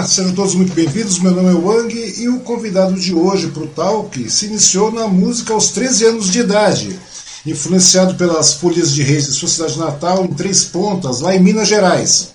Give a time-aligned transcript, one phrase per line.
[0.00, 1.18] Olá, sejam todos muito bem-vindos.
[1.18, 5.06] Meu nome é Wang e o convidado de hoje para o Talk se iniciou na
[5.06, 6.98] música aos 13 anos de idade,
[7.44, 11.68] influenciado pelas folhas de reis de sua cidade natal, em Três Pontas, lá em Minas
[11.68, 12.28] Gerais.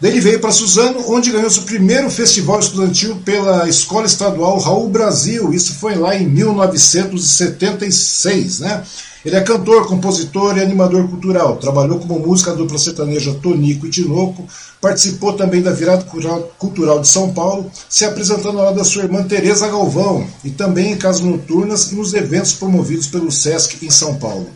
[0.00, 4.88] Daí ele veio para Suzano, onde ganhou seu primeiro festival estudantil pela Escola Estadual Raul
[4.88, 5.52] Brasil.
[5.52, 8.82] Isso foi lá em 1976, né?
[9.24, 11.56] Ele é cantor, compositor e animador cultural.
[11.58, 14.46] Trabalhou como música dupla sertaneja Tonico e Tinoco.
[14.80, 16.06] Participou também da Virada
[16.58, 20.96] Cultural de São Paulo, se apresentando lado da sua irmã Tereza Galvão e também em
[20.96, 24.48] casas noturnas e nos eventos promovidos pelo SESC em São Paulo.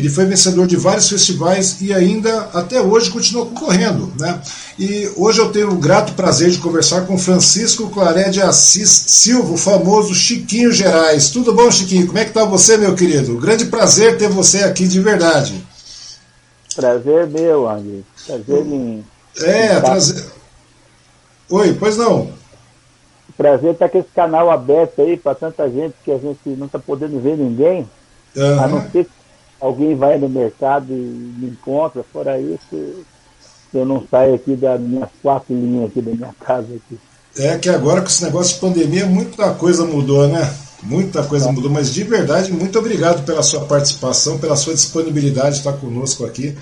[0.00, 4.10] Ele foi vencedor de vários festivais e ainda até hoje continua concorrendo.
[4.18, 4.40] Né?
[4.78, 9.52] E hoje eu tenho o grato prazer de conversar com Francisco Claré de Assis Silva,
[9.52, 11.28] o famoso Chiquinho Gerais.
[11.28, 12.06] Tudo bom, Chiquinho?
[12.06, 13.36] Como é que está você, meu querido?
[13.38, 15.62] Grande prazer ter você aqui de verdade.
[16.74, 17.98] Prazer meu, André.
[18.26, 19.04] Prazer em.
[19.36, 20.24] É, prazer.
[21.50, 22.30] Oi, pois não.
[23.36, 26.78] Prazer estar com esse canal aberto aí para tanta gente que a gente não está
[26.78, 27.86] podendo ver ninguém.
[28.34, 28.60] Uhum.
[28.60, 29.19] A não ser que
[29.60, 33.04] alguém vai no mercado e me encontra, fora isso,
[33.72, 36.98] eu não saio aqui das minhas quatro linhas aqui da minha casa aqui.
[37.36, 40.52] É que agora com esse negócio de pandemia muita coisa mudou, né?
[40.82, 41.52] Muita coisa é.
[41.52, 46.24] mudou, mas de verdade, muito obrigado pela sua participação, pela sua disponibilidade de estar conosco
[46.24, 46.56] aqui.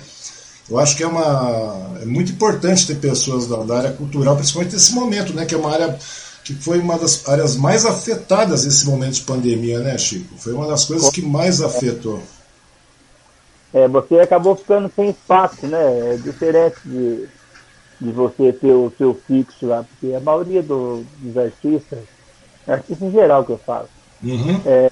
[0.69, 4.73] Eu acho que é uma é muito importante ter pessoas da, da área cultural, principalmente
[4.73, 5.45] nesse momento, né?
[5.45, 5.97] Que é uma área
[6.43, 10.35] que foi uma das áreas mais afetadas nesse momento de pandemia, né, Chico?
[10.37, 12.21] Foi uma das coisas que mais afetou
[13.73, 16.13] é, você acabou ficando sem espaço, né?
[16.13, 17.27] É diferente de,
[18.01, 21.99] de você ter o seu fixo lá, porque a maioria do, dos artistas,
[22.67, 23.87] artistas em geral que eu falo,
[24.23, 24.61] uhum.
[24.65, 24.91] é,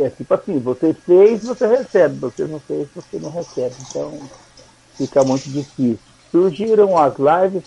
[0.00, 3.74] é, tipo assim, você fez, você recebe, você não fez, você não recebe.
[3.88, 4.18] Então
[4.96, 5.98] fica muito difícil.
[6.32, 7.62] Surgiram as lives,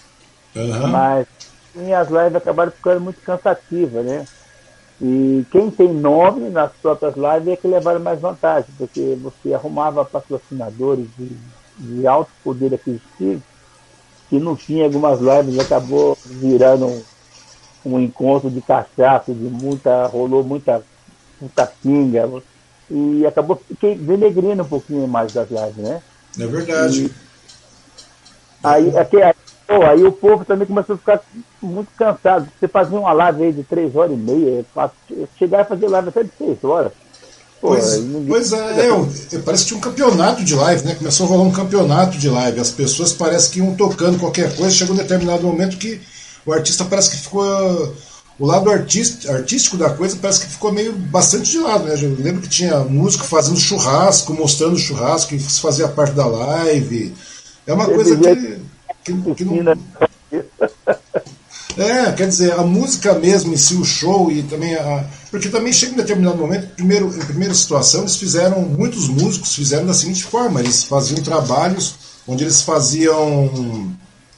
[0.55, 0.87] uhum.
[0.87, 1.27] mas
[1.97, 4.27] as lives acabaram ficando muito cansativas, né?
[5.01, 10.03] E quem tem nome nas próprias lives é que levaram mais vantagem, porque você arrumava
[10.03, 11.31] patrocinadores de,
[11.77, 13.41] de alto poder aquisitivo,
[14.29, 17.03] que no fim algumas lives acabou virando um,
[17.85, 20.83] um encontro de cachaça, de muita, rolou muita,
[21.39, 22.29] muita pinga,
[22.89, 26.01] e acabou denegrindo um pouquinho mais das lives, né?
[26.37, 27.05] É verdade.
[27.05, 27.11] E,
[28.61, 29.17] aí, aqui,
[29.69, 31.21] Pô, aí o povo também começou a ficar
[31.61, 32.49] muito cansado.
[32.59, 34.65] Você fazia uma live aí de três horas e meia,
[35.37, 36.91] chegar a fazer live até de seis horas.
[37.61, 40.95] Pô, pois, pois é, é, parece que tinha um campeonato de live, né?
[40.95, 42.59] Começou a rolar um campeonato de live.
[42.59, 46.01] As pessoas parece que iam tocando qualquer coisa, chegou um determinado momento que
[46.43, 47.93] o artista parece que ficou.
[48.39, 51.93] O lado artístico da coisa parece que ficou meio bastante de lado, né?
[52.01, 57.13] Eu lembro que tinha músico fazendo churrasco, mostrando churrasco, que fazia parte da live.
[57.67, 58.68] É uma coisa que
[59.03, 59.77] que, que não...
[61.77, 65.05] É, quer dizer, a música mesmo em si, o show e também a.
[65.31, 69.85] Porque também chega em determinado momento, primeiro, em primeira situação, eles fizeram, muitos músicos fizeram
[69.85, 71.95] da seguinte forma: eles faziam trabalhos
[72.27, 73.95] onde eles faziam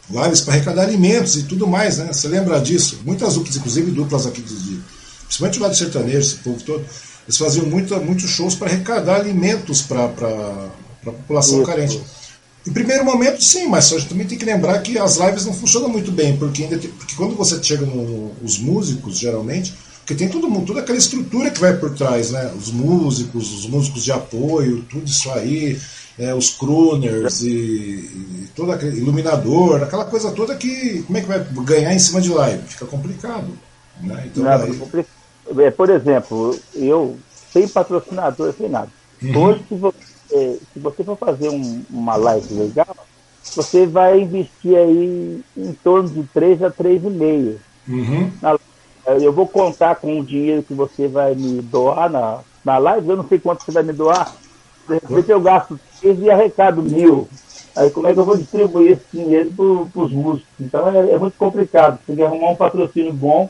[0.09, 2.13] lives para arrecadar alimentos e tudo mais, né?
[2.13, 2.99] Você lembra disso?
[3.03, 4.79] Muitas duplas, inclusive duplas aqui, de,
[5.25, 6.85] principalmente o lado sertanejo, esse povo todo,
[7.25, 10.69] eles faziam muita, muitos shows para arrecadar alimentos para a
[11.03, 11.65] população Isso.
[11.65, 12.01] carente.
[12.65, 15.89] Em primeiro momento, sim, mas gente também tem que lembrar que as lives não funcionam
[15.89, 20.49] muito bem, porque, ainda tem, porque quando você chega nos músicos, geralmente, porque tem todo
[20.49, 22.51] mundo, toda aquela estrutura que vai por trás, né?
[22.55, 25.79] Os músicos, os músicos de apoio, tudo isso aí,
[26.19, 31.27] é, os crooners e, e todo aquele iluminador, aquela coisa toda que como é que
[31.27, 32.61] vai ganhar em cima de live?
[32.67, 33.57] Fica complicado.
[34.01, 34.25] Né?
[34.27, 35.05] Então, não, aí...
[35.57, 37.17] É, por exemplo, eu
[37.51, 38.89] sem patrocinador, sem nada.
[39.21, 39.37] Uhum.
[39.37, 42.95] Hoje, se você se você for fazer um, uma live legal,
[43.55, 47.55] você vai investir aí em torno de 3 a 3,5.
[47.87, 48.31] Uhum.
[49.19, 53.17] Eu vou contar com o dinheiro que você vai me doar na, na live, eu
[53.17, 54.33] não sei quanto você vai me doar.
[54.87, 57.27] De repente eu gasto 3 e arrecado mil.
[57.75, 60.49] Aí como é que eu vou distribuir esse dinheiro para os músicos?
[60.59, 61.97] Então é, é, muito complicado.
[61.97, 63.49] Você tem que arrumar um patrocínio bom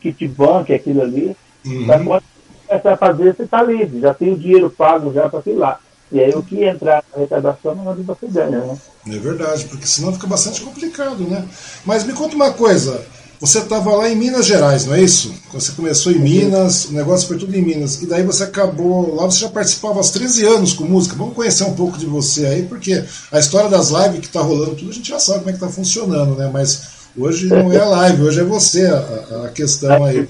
[0.00, 1.36] que te banque aquilo ali.
[1.64, 1.86] Uhum.
[1.86, 2.22] Quando você
[2.66, 5.80] começar a fazer, você está livre, já tem o dinheiro pago já para ir lá.
[6.12, 8.76] E aí o que entrar na arrecadação não onde você ganha, né?
[9.08, 11.44] É verdade, porque senão fica bastante complicado, né?
[11.86, 13.02] Mas me conta uma coisa,
[13.40, 15.34] você estava lá em Minas Gerais, não é isso?
[15.52, 19.24] Você começou em Minas, o negócio foi tudo em Minas, e daí você acabou, lá
[19.24, 21.16] você já participava aos 13 anos com música.
[21.16, 24.76] Vamos conhecer um pouco de você aí, porque a história das lives que está rolando
[24.76, 26.48] tudo, a gente já sabe como é que está funcionando, né?
[26.52, 26.82] Mas
[27.18, 30.28] hoje não é a live, hoje é você a, a questão aí.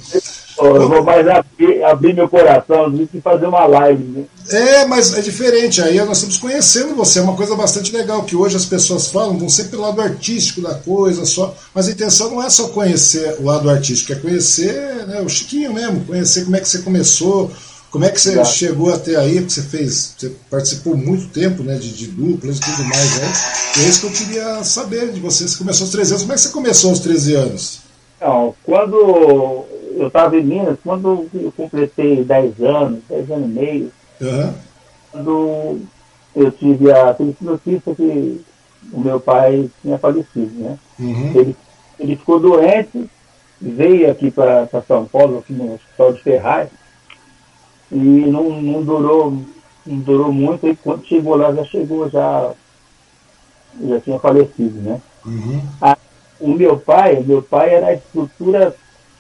[0.67, 4.03] Eu vou mais abrir, abrir meu coração do que fazer uma live.
[4.03, 4.25] Né?
[4.51, 5.81] É, mas é diferente.
[5.81, 7.19] Aí nós estamos conhecendo você.
[7.19, 10.61] É uma coisa bastante legal que hoje as pessoas falam, vão sempre pelo lado artístico
[10.61, 11.55] da coisa, só.
[11.75, 15.73] Mas a intenção não é só conhecer o lado artístico, é conhecer né, o Chiquinho
[15.73, 17.51] mesmo, conhecer como é que você começou,
[17.91, 21.75] como é que você chegou até aí, porque você fez, você participou muito tempo né,
[21.77, 23.17] de, de duplas e tudo mais.
[23.19, 23.33] Né?
[23.79, 25.47] E é isso que eu queria saber de você.
[25.47, 26.23] Você começou aos 13 anos.
[26.23, 27.81] Como é que você começou aos 13 anos?
[28.21, 29.67] Não, quando
[29.97, 34.55] eu estava em Minas, quando eu completei 10 anos, 10 anos e meio, uhum.
[35.11, 35.81] quando
[36.35, 38.41] eu tive a feliz notícia que
[38.93, 40.79] o meu pai tinha falecido, né?
[40.99, 41.33] Uhum.
[41.35, 41.57] Ele,
[41.99, 43.09] ele ficou doente,
[43.61, 46.69] veio aqui para São Paulo, aqui no Hospital de Ferraz,
[47.91, 49.39] e não, não durou
[49.85, 52.53] não durou muito, e quando chegou lá já chegou, já,
[53.85, 55.01] já tinha falecido, né?
[55.27, 55.61] Uhum.
[55.81, 55.97] A,
[56.41, 58.75] o meu pai, meu pai era a estrutura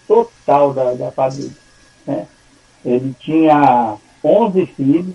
[0.06, 1.50] total da, da família.
[2.06, 2.26] Né?
[2.84, 5.14] Ele tinha 11 filhos,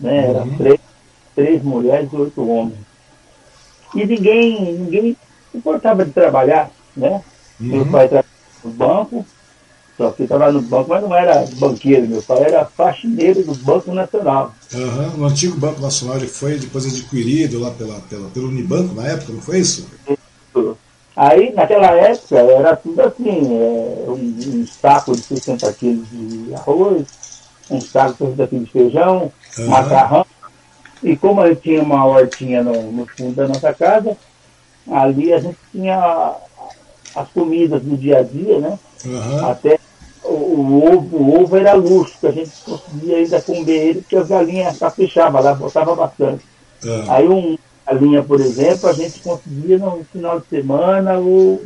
[0.00, 0.28] né?
[0.30, 0.56] Era uhum.
[0.56, 0.80] três,
[1.34, 2.78] três mulheres e oito homens.
[3.94, 5.16] E ninguém, ninguém
[5.50, 7.22] se importava de trabalhar, né?
[7.60, 7.66] Uhum.
[7.66, 8.28] Meu pai trabalhava
[8.64, 9.26] no banco,
[9.96, 13.92] só que estava no banco, mas não era banqueiro, meu pai era faxineiro do Banco
[13.92, 14.54] Nacional.
[14.72, 15.16] Uhum.
[15.16, 19.32] No antigo Banco Nacional ele foi depois adquirido lá pela, pela, pelo Unibanco na época,
[19.32, 19.88] não foi isso?
[21.18, 27.06] Aí, naquela época, era tudo assim, é, um, um, saco de 60 quilos de arroz,
[27.68, 29.66] um saco de 60 quilos de feijão, uhum.
[29.66, 30.24] macarrão.
[31.02, 34.16] E como eu tinha uma hortinha no, no, fundo da nossa casa,
[34.88, 36.36] ali a gente tinha
[37.16, 38.78] as comidas do dia a dia, né?
[39.04, 39.50] Uhum.
[39.50, 39.80] Até
[40.22, 44.16] o, o, ovo, o ovo era luxo, que a gente conseguia ainda comer ele, porque
[44.16, 46.44] as galinhas caprichavam lá, botava bastante.
[46.84, 47.04] Uhum.
[47.08, 47.58] Aí um,
[47.88, 51.62] a linha, por exemplo, a gente conseguia no final de semana ou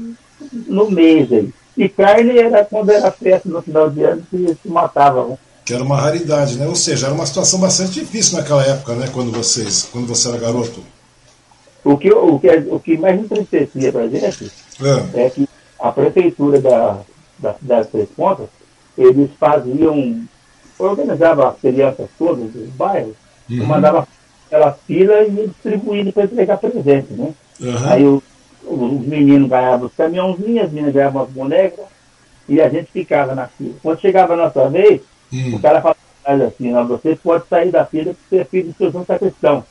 [0.68, 1.52] no mês aí.
[1.76, 5.36] E carne era quando era festa no final de ano que se matava.
[5.64, 6.68] Que era uma raridade, né?
[6.68, 9.08] Ou seja, era uma situação bastante difícil naquela época, né?
[9.12, 10.80] Quando vocês, quando você era garoto.
[11.84, 15.24] O que, o que, o que mais entristecia para a gente é.
[15.24, 15.30] é.
[15.30, 15.48] que
[15.80, 17.00] a prefeitura da,
[17.38, 18.46] da cidade de Três Pontas,
[18.96, 20.24] eles faziam,
[20.78, 23.16] organizavam as crianças todas dos bairros,
[23.50, 23.56] uhum.
[23.56, 23.66] e
[24.52, 27.32] aquela fila e distribuindo para entregar presente, né?
[27.58, 27.90] Uhum.
[27.90, 28.22] Aí o,
[28.64, 31.86] os meninos ganhavam os caminhãozinhos, as meninas ganhavam as bonecas
[32.46, 33.74] e a gente ficava na fila.
[33.82, 35.00] Quando chegava a nossa vez,
[35.32, 35.56] uhum.
[35.56, 38.74] o cara falava assim, não, você pode sair da fila porque você é filho do
[38.76, 39.64] seu João Sacristão.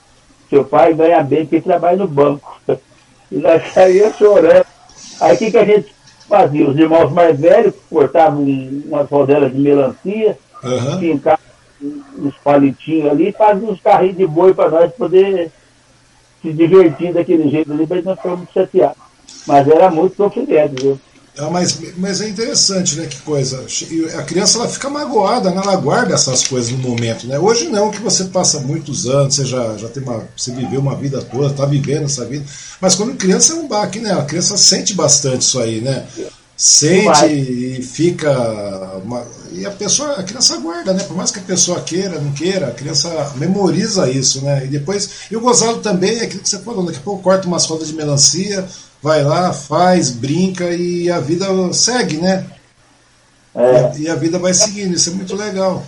[0.49, 2.59] Seu pai ganha bem porque trabalha no banco.
[3.33, 4.65] E nós saíamos chorando.
[5.21, 5.95] Aí o que, que a gente
[6.27, 6.69] fazia?
[6.69, 11.21] Os irmãos mais velhos cortavam umas rodelas de melancia, uhum.
[11.81, 15.51] Uns palitinhos ali e fazia uns carrinhos de boi para nós poder
[16.41, 18.97] se divertir daquele jeito ali, mas não ficamos chateados.
[19.47, 20.99] Mas era muito sofrimento, viu?
[21.37, 23.07] É, mas, mas é interessante, né?
[23.07, 23.65] Que coisa.
[24.17, 25.61] A criança ela fica magoada, né?
[25.63, 27.39] ela guarda essas coisas no momento, né?
[27.39, 30.27] Hoje não, que você passa muitos anos, você já, já tem uma.
[30.35, 32.45] Você viveu uma vida toda, está vivendo essa vida.
[32.81, 34.11] Mas quando criança é um baque, né?
[34.11, 36.05] A criança sente bastante isso aí, né?
[36.61, 38.31] Sente e fica.
[39.03, 41.03] Uma, e a pessoa, a criança guarda, né?
[41.03, 44.65] Por mais que a pessoa queira, não queira, a criança memoriza isso, né?
[44.65, 45.21] E depois.
[45.31, 47.87] E o gozado também é aquilo que você falou, daqui a pouco corta umas rodas
[47.87, 48.63] de melancia,
[49.01, 52.45] vai lá, faz, brinca e a vida segue, né?
[53.55, 53.97] É.
[53.97, 55.83] E a vida vai seguindo, isso é muito legal.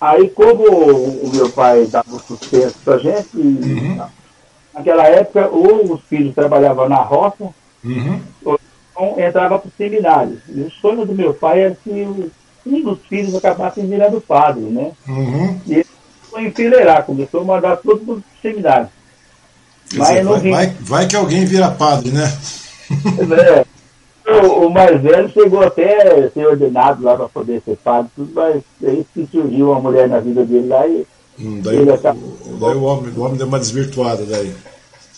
[0.00, 4.00] Aí como o meu pai dava sucesso pra gente, uhum.
[4.72, 7.50] naquela época ou os filhos trabalhavam na roça,
[7.84, 8.20] uhum.
[8.46, 8.58] ou
[9.18, 10.40] entrava para o seminário.
[10.48, 12.30] E o sonho do meu pai era que
[12.66, 14.92] um dos filhos acabasse virando padre, né?
[15.08, 15.60] Uhum.
[15.66, 15.86] E ele
[16.30, 18.88] foi enfileirar, começou a mandar todo mundo para o seminário.
[19.94, 22.32] Mas dizer, vai, vai, vai, que alguém vira padre, né?
[24.26, 28.10] É, o, o, mais velho chegou até a ser ordenado lá para poder ser padre,
[28.16, 31.06] tudo, mas aí que surgiu uma mulher na vida dele lá e.
[31.38, 34.54] Hum, daí, ele acabou, daí o, homem, o homem deu uma desvirtuada daí.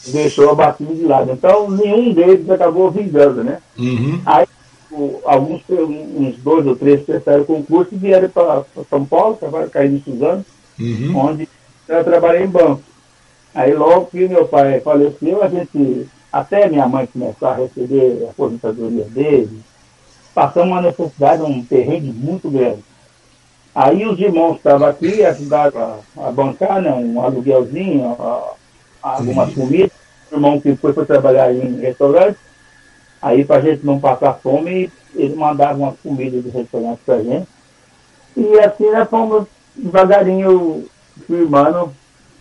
[0.08, 1.32] Deixou a batina de lado.
[1.32, 3.58] Então nenhum deles acabou vingando, né?
[3.78, 4.20] Uhum.
[4.24, 4.46] Aí
[5.24, 10.02] alguns, uns dois ou três prestaram concurso e vieram para São Paulo, trabalharam caindo em
[10.02, 10.44] Suzano,
[10.78, 11.16] uhum.
[11.16, 11.48] onde
[11.88, 12.82] eu trabalhei em banco.
[13.54, 18.30] Aí logo que meu pai faleceu, a gente, até minha mãe começar a receber a
[18.30, 19.60] aposentadoria dele,
[20.34, 22.84] passamos uma necessidade, um terreno muito grande.
[23.74, 28.52] Aí os irmãos estavam aqui, ajudaram a, a bancar né, um aluguelzinho, a,
[29.02, 29.95] algumas comidas.
[30.32, 32.36] Irmão que foi, foi trabalhar em restaurante,
[33.20, 37.22] Aí, para a gente não passar fome, eles mandavam umas comidas do restaurante para a
[37.22, 37.48] gente.
[38.36, 40.86] E assim nós fomos devagarinho
[41.26, 41.92] firmando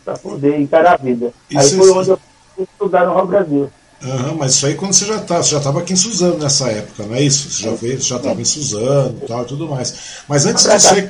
[0.04, 1.34] para poder encarar a vida.
[1.50, 2.20] Isso Aí foi onde eu
[2.54, 3.72] fui estudar no Rio Brasil.
[4.04, 6.70] Uhum, mas isso aí quando você já tá, você já estava aqui em Suzano nessa
[6.70, 7.50] época, não é isso?
[7.50, 10.22] Você já veio, já estava em Suzano e tal e tudo mais.
[10.28, 11.10] Mas antes disso aí.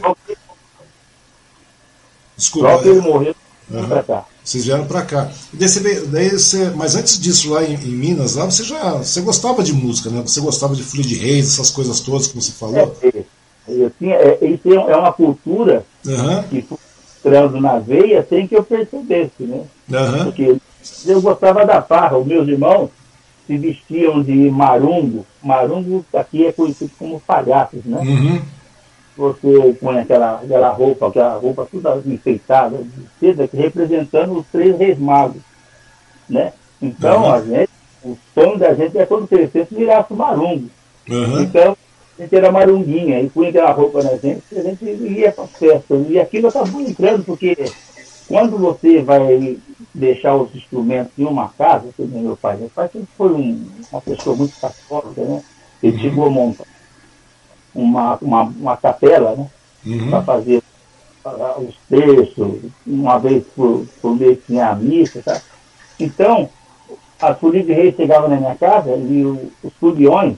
[2.38, 2.70] Desculpa.
[2.70, 3.36] Logo ele morreu,
[3.70, 3.88] uhum.
[3.88, 4.26] pra cá.
[4.44, 5.30] Vocês vieram para cá.
[5.54, 9.64] Daí daí você, mas antes disso, lá em, em, Minas, lá você já você gostava
[9.64, 10.22] de música, né?
[10.22, 12.96] Você gostava de de Reis, essas coisas todas que você falou?
[13.02, 13.24] É,
[13.68, 16.44] eu tinha, é, isso é uma cultura uhum.
[16.44, 16.78] que foi
[17.20, 19.64] entrando na veia sem que eu percebesse, né?
[19.90, 20.24] Uhum.
[20.26, 20.58] Porque
[21.08, 22.18] eu gostava da farra.
[22.18, 22.90] Os meus irmãos
[23.48, 25.26] se vestiam de marungo.
[25.42, 28.00] Marungo aqui é conhecido como palhaços, né?
[28.00, 28.55] Uhum
[29.16, 35.00] você põe aquela, aquela roupa, aquela roupa toda enfeitada de seda, representando os três reis
[35.00, 35.42] magos.
[36.30, 36.52] Né?
[36.82, 37.34] Então, uhum.
[37.34, 37.70] a gente,
[38.04, 40.70] o sonho da gente é quando crescesse virasse marungo.
[41.10, 41.42] Uhum.
[41.42, 41.78] Então,
[42.18, 45.48] a gente era marunguinha e punha aquela roupa na gente e a gente ia para
[45.48, 45.96] festa.
[46.10, 47.56] E aquilo acabou entrando, porque
[48.28, 49.58] quando você vai
[49.94, 54.02] deixar os instrumentos em uma casa, como meu pai, meu pai sempre foi um, uma
[54.02, 55.42] pessoa muito católica, né?
[55.82, 56.02] Ele uhum.
[56.02, 56.75] chegou a montar
[57.76, 59.48] uma, uma, uma capela, né?
[59.86, 60.10] Uhum.
[60.10, 60.64] Para fazer
[61.26, 65.40] uh, os textos, uma vez por, por mês tinha a missa, tá?
[66.00, 66.50] Então,
[67.22, 70.36] as folias de reis chegavam na minha casa e o, os foliões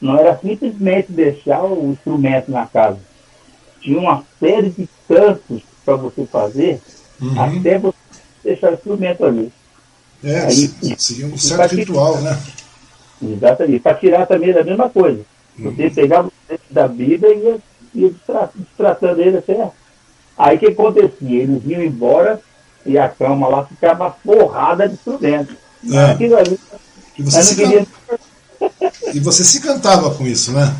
[0.00, 2.98] não era simplesmente deixar o instrumento na casa.
[3.80, 6.80] Tinha uma série de cantos para você fazer
[7.20, 7.40] uhum.
[7.40, 7.96] até você
[8.42, 9.52] deixar o instrumento ali.
[10.24, 12.40] É, Aí, seria um certo ritual, né?
[13.22, 13.80] Exatamente.
[13.80, 15.24] Para tirar também da mesma coisa.
[15.58, 17.58] Você pegava o texto da Bíblia e ia,
[17.94, 18.14] ia
[18.54, 19.70] destratando ele até.
[20.36, 21.42] Aí o que acontecia?
[21.42, 22.40] Eles iam embora
[22.84, 25.56] e a cama lá ficava forrada de instrumentos.
[25.90, 26.04] É.
[26.12, 26.58] Aquilo ali.
[27.18, 27.86] E você, se queria...
[29.14, 30.74] e você se cantava com isso, né?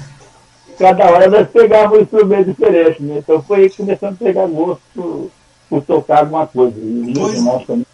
[0.79, 3.19] Cada hora nós pegávamos um instrumento diferente, né?
[3.19, 5.31] Então foi aí que começamos a pegar gosto por,
[5.69, 6.77] por tocar alguma coisa.
[6.79, 7.87] E os irmãos também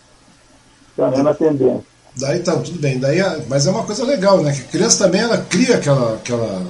[0.99, 1.85] com a mesma tendência.
[2.19, 2.99] Daí tá tudo bem.
[2.99, 4.53] Daí, mas é uma coisa legal, né?
[4.53, 6.67] Que a criança também ela cria aquela, aquela,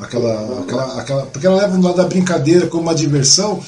[0.00, 3.62] aquela, aquela, aquela porque ela leva um lado da brincadeira como uma diversão.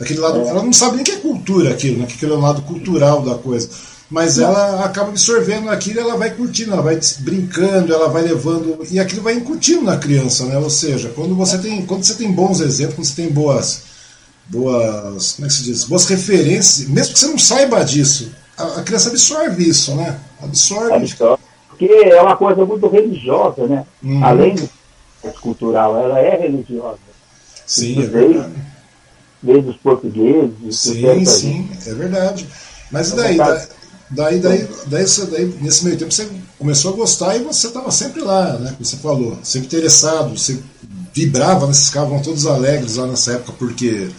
[0.00, 2.06] Aquele lado, ela não sabe nem que é cultura aquilo, né?
[2.06, 3.68] Que aquele é um lado cultural da coisa.
[4.10, 8.98] Mas ela acaba absorvendo aquilo, ela vai curtindo, ela vai brincando, ela vai levando e
[8.98, 10.58] aquilo vai incutindo na criança, né?
[10.58, 13.82] Ou seja, quando você tem, quando você tem bons exemplos, quando você tem boas,
[14.46, 18.80] boas, como é que se diz, boas referências, mesmo que você não saiba disso, a,
[18.80, 20.18] a criança absorve isso, né?
[20.42, 20.94] Absorve.
[20.94, 21.42] absorve.
[21.68, 23.84] Porque é uma coisa muito religiosa, né?
[24.02, 24.24] Uhum.
[24.24, 24.68] Além do
[25.40, 26.98] cultural, ela é religiosa.
[27.66, 28.52] Sim, é verdade.
[29.42, 30.78] Desde os portugueses.
[30.78, 32.46] Sim, sim, é verdade.
[32.90, 33.36] Mas e daí?
[33.36, 33.58] Daí,
[34.10, 38.20] daí, daí, daí, daí, nesse meio tempo você começou a gostar e você estava sempre
[38.20, 38.70] lá, né?
[38.70, 40.58] Como você falou, sempre interessado, você
[41.12, 44.10] vibrava, vocês ficavam todos alegres lá nessa época, porque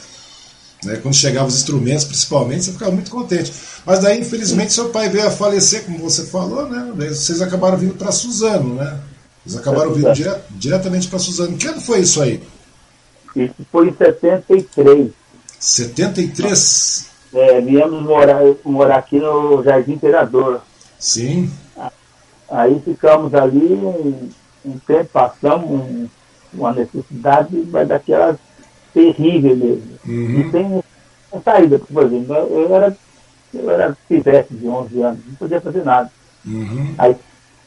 [0.86, 0.98] né?
[0.98, 3.52] Quando chegavam os instrumentos, principalmente, você ficava muito contente.
[3.86, 6.92] Mas daí, infelizmente, seu pai veio a falecer, como você falou, né?
[7.10, 9.00] Vocês acabaram vindo para Suzano, né?
[9.46, 11.56] Vocês acabaram vindo dire diretamente para Suzano.
[11.56, 12.42] Que ano foi isso aí?
[13.36, 15.12] Isso foi em 73.
[15.60, 17.10] 73?
[17.34, 20.62] É, viemos morar, morar aqui no Jardim Imperador.
[21.00, 21.52] Sim.
[22.50, 24.30] Aí ficamos ali um,
[24.66, 26.08] um tempo, passamos um,
[26.54, 28.38] uma necessidade, mas daquelas
[28.96, 30.00] terrível mesmo.
[30.06, 30.40] Uhum.
[30.40, 30.84] E sem
[31.44, 32.96] saída, por exemplo, eu era,
[33.58, 36.12] eu era pivete de 11 anos, não podia fazer nada.
[36.46, 36.94] Uhum.
[36.98, 37.16] Aí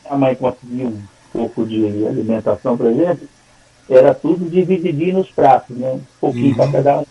[0.08, 1.02] a mãe conseguiu um
[1.32, 3.28] pouco de alimentação para gente,
[3.88, 5.92] era tudo divididinho nos pratos, né?
[5.92, 6.54] um pouquinho uhum.
[6.54, 7.06] para cada um.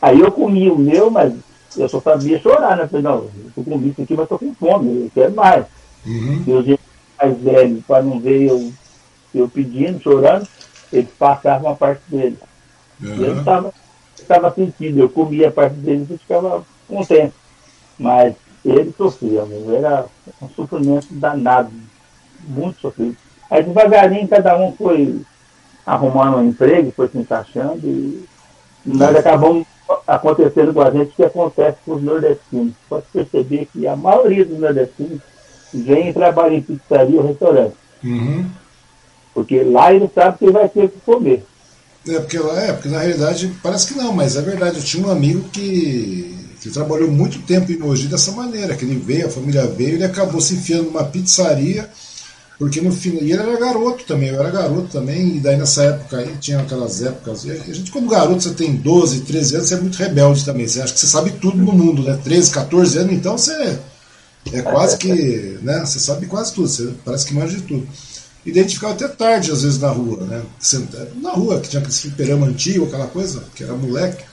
[0.00, 1.32] Aí eu comi o meu, mas
[1.76, 2.86] eu só sabia chorar, né?
[2.86, 5.64] Falei, não, eu comi isso aqui, mas estou com fome, eu quero mais.
[6.06, 6.44] Uhum.
[6.46, 6.78] E os
[7.18, 8.72] mais velhos, para não ver eu,
[9.34, 10.46] eu pedindo, chorando,
[10.92, 12.38] eles passavam a parte deles.
[13.02, 13.16] Uhum.
[13.16, 13.72] E eu estava
[14.20, 17.34] estava sentindo, eu comia a parte deles e ficava contente.
[17.98, 18.34] Mas
[18.64, 19.44] ele sofria,
[19.76, 20.06] era
[20.40, 21.70] um sofrimento danado,
[22.46, 23.16] muito sofrido.
[23.50, 25.20] Aí devagarinho cada um foi
[25.86, 28.24] arrumando um emprego, foi se encaixando e
[28.84, 29.66] nós acabamos
[30.06, 32.74] acontecendo com a gente o que acontece com os nordestinos.
[32.88, 35.20] Pode perceber que a maioria dos nordestinos
[35.72, 37.74] vem e trabalha em pizzaria ou restaurante.
[38.02, 38.46] Uhum.
[39.32, 41.44] Porque lá ele sabe que vai ter que comer.
[42.06, 44.76] É porque, é, porque na realidade parece que não, mas é verdade.
[44.76, 48.98] Eu tinha um amigo que, que trabalhou muito tempo em Mogi dessa maneira, que ele
[48.98, 51.90] veio, a família veio, ele acabou se enfiando numa pizzaria,
[52.58, 53.18] porque no fim.
[53.20, 56.60] E ele era garoto também, eu era garoto também, e daí nessa época aí tinha
[56.60, 57.44] aquelas épocas.
[57.44, 60.66] a gente, quando garoto, você tem 12, 13 anos, você é muito rebelde também.
[60.66, 62.18] Você acha que você sabe tudo no mundo, né?
[62.24, 63.78] 13, 14 anos, então você
[64.50, 65.58] é quase que.
[65.60, 65.80] né?
[65.80, 67.86] Você sabe quase tudo, você parece que manja de tudo.
[68.46, 70.42] E daí a gente ficava até tarde, às vezes, na rua, né?
[71.20, 74.24] Na rua, que tinha aquele fliperama antigo, aquela coisa, que era moleque.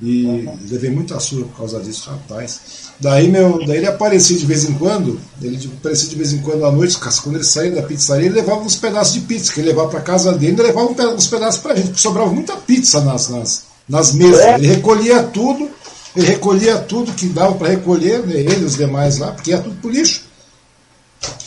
[0.00, 2.60] E levei muita surra por causa disso, rapaz.
[3.00, 6.66] Daí, meu, daí ele aparecia de vez em quando, ele aparecia de vez em quando
[6.66, 9.68] à noite, quando ele saía da pizzaria, ele levava uns pedaços de pizza, que ele
[9.68, 13.30] levava para casa dele, ele levava uns pedaços pra gente, porque sobrava muita pizza nas,
[13.30, 14.40] nas, nas mesas.
[14.40, 14.54] É.
[14.56, 15.70] Ele recolhia tudo,
[16.14, 19.62] ele recolhia tudo que dava para recolher, né, ele e os demais lá, porque ia
[19.62, 20.24] tudo pro lixo.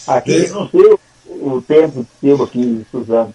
[0.07, 0.47] Aqui, ele...
[0.49, 0.97] não sei
[1.41, 3.33] o tempo seu aqui, Suzano,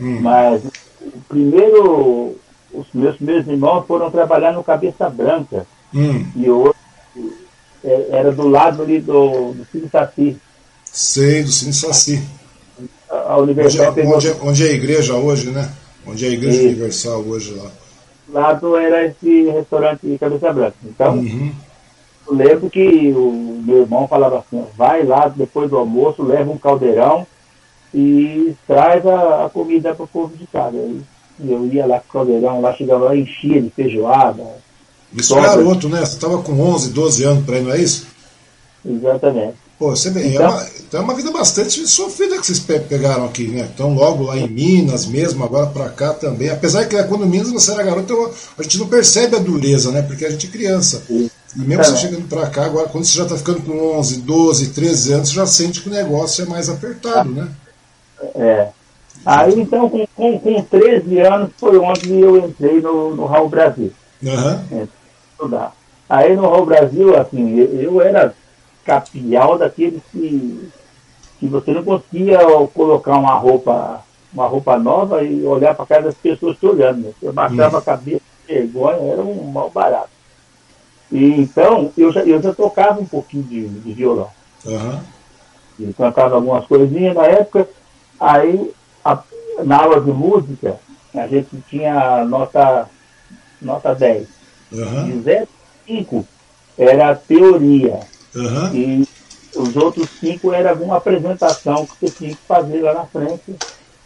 [0.00, 0.20] hum.
[0.20, 0.62] mas
[1.00, 2.36] o primeiro
[2.72, 5.66] os meus meus irmãos foram trabalhar no Cabeça Branca.
[5.94, 6.26] Hum.
[6.34, 6.74] E hoje
[7.84, 10.36] é, era do lado ali do, do Cine Saci.
[10.84, 12.22] Sei, do Cine Saci.
[13.08, 14.16] A, a Universidade onde, pegou...
[14.16, 15.70] onde, é, onde, é a igreja hoje, né?
[16.06, 16.66] Onde é a igreja e...
[16.66, 17.70] universal hoje lá.
[18.28, 20.76] Lado era esse restaurante de Cabeça Branca.
[20.84, 21.52] Então, uhum.
[22.26, 26.58] eu lembro que o meu irmão falava assim, vai lá depois do almoço, leva um
[26.58, 27.24] caldeirão
[27.94, 30.76] e traz a, a comida para o povo de casa.
[31.38, 34.42] Eu ia lá com o caldeirão, lá chegava lá, enchia de feijoada.
[35.12, 36.00] Isso é garoto, né?
[36.00, 38.06] Você estava com 11, 12 anos para aí, não é isso?
[38.84, 39.54] Exatamente.
[39.78, 43.48] Pô, você então, é, uma, então é uma vida bastante sofrida que vocês pegaram aqui,
[43.48, 43.68] né?
[43.74, 46.48] Então, logo lá em Minas mesmo, agora para cá também.
[46.48, 50.00] Apesar que quando Minas você era garoto, a gente não percebe a dureza, né?
[50.00, 51.02] Porque a gente é criança.
[51.10, 51.84] E mesmo é.
[51.84, 55.28] você chegando para cá, agora, quando você já está ficando com 11, 12, 13 anos,
[55.28, 57.48] você já sente que o negócio é mais apertado, né?
[58.34, 58.68] É.
[59.26, 63.92] Aí, então, com, com, com 13 anos, foi onde eu entrei no, no Raul Brasil.
[64.22, 64.86] Uhum.
[65.32, 65.74] Estudar.
[66.08, 68.32] Aí, no Raul Brasil, assim, eu, eu era
[68.84, 70.70] capial daqueles que,
[71.40, 72.38] que você não conseguia
[72.72, 74.00] colocar uma roupa
[74.32, 76.98] uma roupa nova e olhar para cada das pessoas te olhando.
[76.98, 77.12] Né?
[77.22, 77.78] Eu baixava uhum.
[77.78, 80.10] a cabeça vergonha, era um mal barato.
[81.10, 84.28] E, então, eu já, eu já tocava um pouquinho de, de violão.
[84.64, 85.00] Uhum.
[85.80, 87.68] E cantava algumas coisinhas na época.
[88.20, 88.72] Aí
[89.12, 89.22] a,
[89.64, 90.78] na aula de música,
[91.14, 92.88] a gente tinha nota,
[93.60, 94.26] nota 10.
[94.72, 95.04] Uhum.
[95.04, 95.48] De 0
[95.86, 96.26] 5
[96.78, 98.00] era teoria.
[98.34, 98.74] Uhum.
[98.74, 99.08] E
[99.56, 103.56] os outros cinco era alguma apresentação que você tinha que fazer lá na frente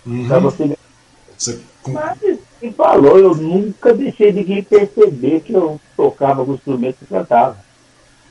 [0.06, 0.28] uhum.
[0.28, 0.76] para você.
[1.36, 1.60] você.
[1.88, 2.18] Mas
[2.60, 7.56] quem falou, eu nunca deixei ninguém perceber que eu tocava o instrumento e cantava.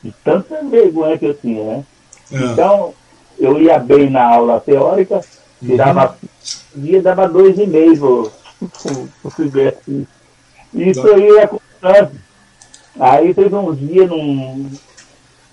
[0.02, 1.84] De tanta vergonha que eu tinha, né?
[2.30, 2.52] Uhum.
[2.52, 2.94] Então,
[3.38, 5.20] eu ia bem na aula teórica,
[5.60, 6.82] tirava uhum.
[6.82, 8.30] dia dava dois e meio
[9.22, 10.06] pro semestre.
[10.74, 12.16] Isso aí é constante.
[12.98, 14.70] Aí teve um dia num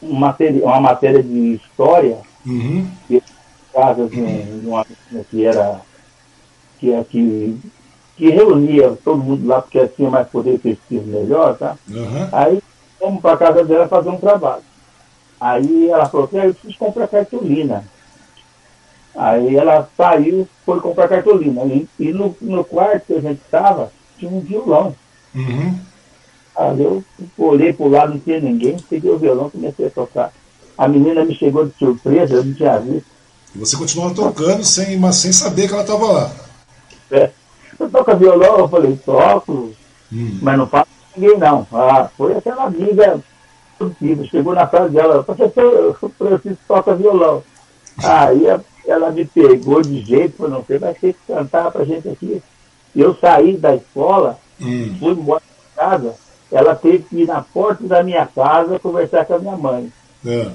[0.01, 2.87] uma matéria, uma matéria de história, uhum.
[3.07, 3.21] que
[3.73, 4.85] casa de, de uma
[5.29, 5.81] que era
[6.79, 7.59] que, é, que,
[8.15, 11.75] que reunia todo mundo lá porque tinha mais poder pesquisa melhor, tá?
[11.89, 12.29] Uhum.
[12.31, 12.61] Aí
[12.99, 14.63] fomos para casa dela fazer um trabalho.
[15.39, 17.83] Aí ela falou que ah, eu preciso comprar cartolina.
[19.17, 21.63] Aí ela saiu, foi comprar cartolina.
[21.65, 24.95] E, e no, no quarto que a gente estava, tinha um violão.
[25.33, 25.79] Uhum.
[26.55, 27.03] Aí eu
[27.37, 30.31] olhei para o lado, não tinha ninguém, peguei o violão e comecei a tocar.
[30.77, 33.07] A menina me chegou de surpresa, eu não tinha visto.
[33.55, 36.31] E você continuava tocando sem, mas sem saber que ela estava lá.
[37.09, 37.31] É.
[37.79, 39.71] Eu toco violão, eu falei, toco,
[40.11, 40.39] hum.
[40.41, 41.65] mas não faço ninguém não.
[41.71, 43.19] Ah, foi aquela amiga
[44.29, 47.43] chegou na casa dela, professor, o Francisco toca violão.
[48.03, 48.45] Aí
[48.87, 52.41] ela me pegou de jeito, falou, não, você vai ter que cantar pra gente aqui.
[52.95, 54.95] Eu saí da escola, hum.
[54.99, 55.43] fui embora
[55.75, 56.15] para casa,
[56.51, 59.91] ela teve que ir na porta da minha casa conversar com a minha mãe.
[60.25, 60.49] É.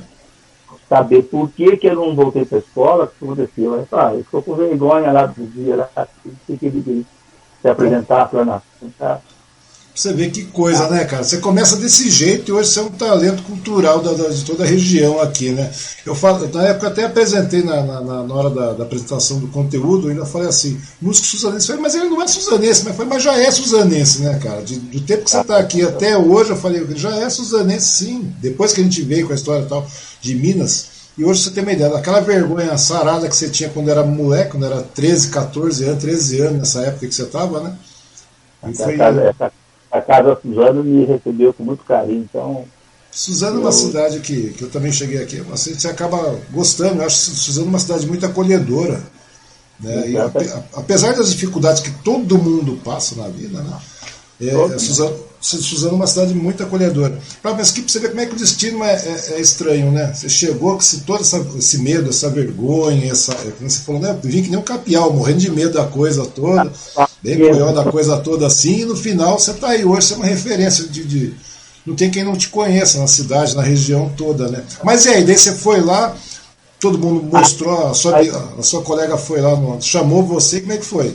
[0.89, 3.75] Saber por que, que eu não voltei para a escola, o que aconteceu.
[3.75, 6.09] Ela falou, ah, eu ficou com vergonha lá do dia, lá,
[6.47, 7.07] que ele
[7.61, 8.63] se apresentar para na
[8.99, 9.21] tá?
[9.95, 11.23] Você vê que coisa, né, cara?
[11.23, 14.65] Você começa desse jeito e hoje você é um talento cultural da, da, de toda
[14.65, 15.71] a região aqui, né?
[16.07, 20.09] Eu falo, na época até apresentei na, na, na hora da, da, apresentação do conteúdo,
[20.09, 23.37] ainda falei assim, músico suzanense, falei, mas ele não é suzanense, mas, foi, mas já
[23.37, 24.63] é suzanense, né, cara?
[24.63, 28.35] De, do tempo que você está aqui até hoje, eu falei, já é suzanense sim.
[28.41, 29.87] Depois que a gente veio com a história tal
[30.23, 30.87] de Minas,
[31.19, 34.53] e hoje você tem uma ideia daquela vergonha sarada que você tinha quando era moleque,
[34.53, 37.77] quando era 13, 14 anos, 13 anos nessa época que você estava, né?
[38.67, 39.53] E foi, essa,
[39.93, 42.27] a Casa Suzano me recebeu com muito carinho.
[42.29, 42.65] Então,
[43.11, 43.61] Suzano eu...
[43.61, 47.03] é uma cidade que, que eu também cheguei aqui, você, você acaba gostando.
[47.03, 49.03] Eu acho Suzano uma cidade muito acolhedora.
[49.79, 50.11] Né?
[50.11, 50.17] E,
[50.75, 53.79] apesar das dificuldades que todo mundo passa na vida, né?
[54.41, 57.19] É, é Suzano, Suzano é uma cidade muito acolhedora.
[57.43, 60.13] Mas que você ver como é que o destino é, é, é estranho, né?
[60.15, 64.19] Você chegou com todo essa, esse medo, essa vergonha, essa, é, como você falou, né?
[64.23, 66.73] Vim que nem um capial, morrendo de medo da coisa toda,
[67.23, 70.17] bem coió da coisa toda assim, e no final você está aí hoje, você é
[70.17, 71.35] uma referência de, de,
[71.87, 74.65] Não tem quem não te conheça na cidade, na região toda, né?
[74.83, 76.15] Mas e aí, daí você foi lá,
[76.81, 80.85] todo mundo mostrou, a sua, a sua colega foi lá, chamou você, como é que
[80.85, 81.15] foi?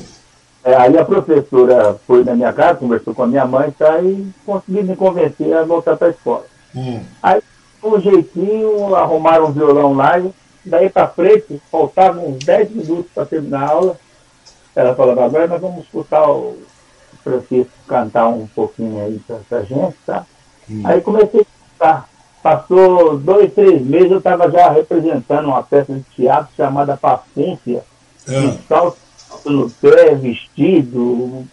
[0.64, 4.28] É, aí a professora foi na minha casa, conversou com a minha mãe tá, e
[4.46, 6.46] conseguiu me convencer a voltar para a escola.
[6.76, 7.00] Hum.
[7.24, 7.42] Aí,
[7.82, 10.30] um jeitinho, arrumaram um violão lá e
[10.66, 14.00] daí para frente, faltavam uns 10 minutos para terminar a aula.
[14.78, 16.56] Ela falava, agora nós vamos escutar o
[17.24, 20.24] Francisco cantar um pouquinho aí para a gente, tá?
[20.70, 20.84] Hum.
[20.84, 22.10] Aí comecei a escutar.
[22.44, 27.84] Passou dois, três meses, eu estava já representando uma peça de teatro chamada Paciência,
[28.30, 28.54] é.
[28.70, 28.98] salto
[29.46, 31.44] no pé, vestido,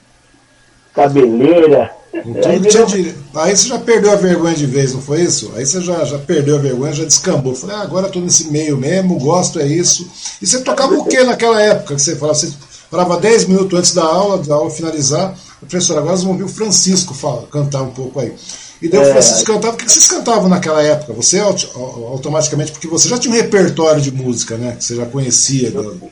[0.92, 1.90] cabeleira.
[2.12, 3.14] Aí, de...
[3.34, 5.50] aí você já perdeu a vergonha de vez, não foi isso?
[5.56, 7.54] Aí você já, já perdeu a vergonha, já descambou.
[7.54, 10.08] Falei, ah, agora estou nesse meio mesmo, gosto, é isso.
[10.42, 11.94] E você tocava o que naquela época?
[11.94, 12.52] Que você falava, você
[12.94, 15.34] falava 10 minutos antes da aula, da aula finalizar.
[15.58, 18.32] Professor, agora vamos ouvir o Francisco falar, cantar um pouco aí.
[18.80, 19.08] E daí é...
[19.08, 19.74] o Francisco cantava.
[19.74, 21.12] O que vocês cantavam naquela época?
[21.14, 24.76] Você automaticamente, porque você já tinha um repertório de música, né?
[24.76, 25.70] Que você já conhecia.
[25.70, 26.10] Eu,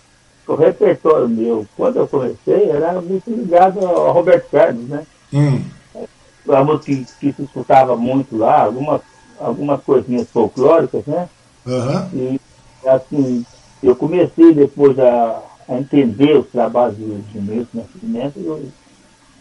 [0.49, 5.07] o repertório meu, quando eu comecei, era muito ligado ao Roberto Carlos, né?
[5.33, 5.63] Hum.
[6.49, 9.01] A música que, que se escutava muito lá, algumas,
[9.39, 11.29] algumas coisinhas folclóricas, né?
[11.65, 12.09] Uhum.
[12.13, 12.41] E
[12.89, 13.47] assim,
[13.83, 18.73] eu comecei depois a, a entender os trabalhos de, Milton Nascimento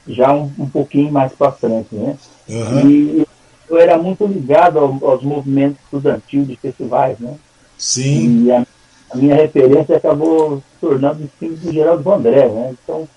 [0.07, 2.17] já um, um pouquinho mais para frente, né?
[2.49, 2.89] Uhum.
[2.89, 3.27] E
[3.69, 7.35] eu era muito ligado ao, aos movimentos estudantis de festivais, né?
[7.77, 8.45] Sim.
[8.45, 8.65] E a,
[9.11, 12.73] a minha referência acabou tornando o filme do Geraldo Vandré, né?
[12.83, 13.07] Então,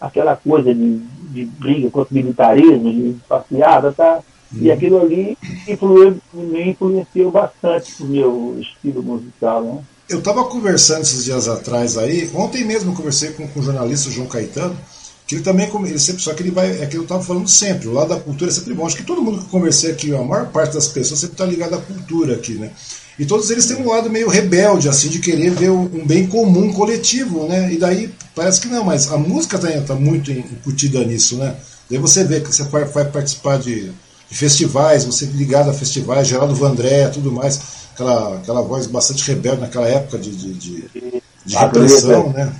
[0.00, 0.98] aquela coisa de,
[1.30, 4.20] de briga contra o militarismo, de passeada, tá?
[4.52, 4.74] E uhum.
[4.74, 9.82] aquilo ali influiu, me influenciou bastante o meu estilo musical, né?
[10.08, 14.28] Eu estava conversando esses dias atrás aí, ontem mesmo conversei com, com o jornalista João
[14.28, 14.78] Caetano,
[15.26, 17.88] que ele também, ele sempre, só que ele vai, é que eu estava falando sempre,
[17.88, 18.86] o lado da cultura é sempre bom.
[18.86, 21.44] Acho que todo mundo que eu conversei aqui, a maior parte das pessoas sempre está
[21.44, 22.70] ligada à cultura aqui, né?
[23.18, 26.72] E todos eles têm um lado meio rebelde, assim, de querer ver um bem comum
[26.72, 27.72] coletivo, né?
[27.72, 31.56] E daí parece que não, mas a música está tá muito incutida nisso, né?
[31.90, 33.90] Daí você vê que você vai, vai participar de,
[34.28, 39.60] de, festivais, você ligado a festivais, Geraldo Vandré, tudo mais, aquela, aquela voz bastante rebelde
[39.60, 42.52] naquela época de, de, de, de repressão, né?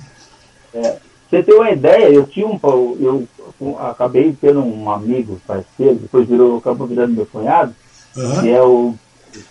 [0.73, 0.97] É,
[1.29, 2.59] você tem uma ideia, eu tinha um.
[2.63, 3.27] Eu,
[3.59, 7.75] eu acabei tendo um amigo parceiro, depois virou, acabou virando meu cunhado,
[8.15, 8.41] uhum.
[8.41, 8.95] que é o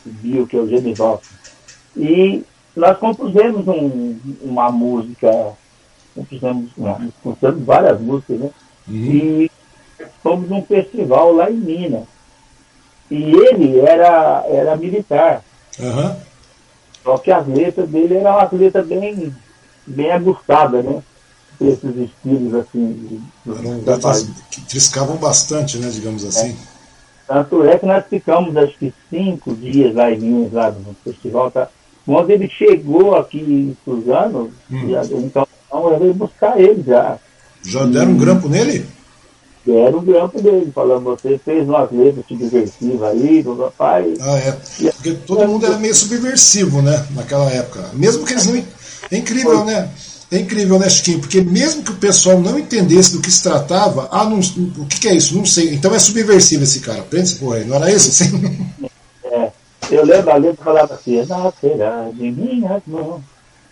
[0.04, 1.20] Bio, que é o Genival.
[1.96, 2.42] E
[2.74, 5.28] nós compusemos um, uma música,
[6.14, 6.70] compusemos,
[7.22, 8.50] compusemos várias músicas, né?
[8.88, 8.94] Uhum.
[8.94, 9.50] E
[10.22, 12.04] fomos num festival lá em Minas.
[13.10, 15.42] E ele era, era militar.
[15.78, 16.16] Uhum.
[17.04, 19.34] Só que as letras dele eram umas letras bem,
[19.86, 21.02] bem agustadas, né?
[21.60, 23.20] Esses estilos assim.
[23.44, 25.88] De, letras que triscavam bastante, né?
[25.88, 26.50] Digamos assim.
[26.50, 26.76] É.
[27.28, 31.50] Tanto é que nós ficamos, acho que, cinco dias lá em Minas, lá no festival.
[31.50, 31.68] Tá?
[32.04, 34.90] Quando ele chegou aqui em Suzano, hum.
[34.90, 37.18] já, então eu veio buscar ele já.
[37.62, 38.86] Já deram um grampo nele?
[39.66, 44.14] Deram um grampo dele, falando, você fez umas letras subversivas aí, do papai.
[44.20, 44.52] Ah, é.
[44.92, 47.90] Porque todo mundo era meio subversivo, né, naquela época.
[47.92, 48.62] Mesmo que eles não.
[49.10, 49.90] É incrível, né?
[50.30, 51.18] É incrível, né, Chiquinho?
[51.18, 55.00] Porque mesmo que o pessoal não entendesse do que se tratava, ah, não, o que,
[55.00, 55.36] que, é isso?
[55.36, 55.74] Não sei.
[55.74, 57.02] Então é subversivo esse cara.
[57.02, 58.10] Prende esse porra aí, não era isso?
[58.10, 58.66] Assim?
[59.28, 59.50] É,
[59.90, 63.20] eu lembro a letra falava assim: Nascerá de minhas mãos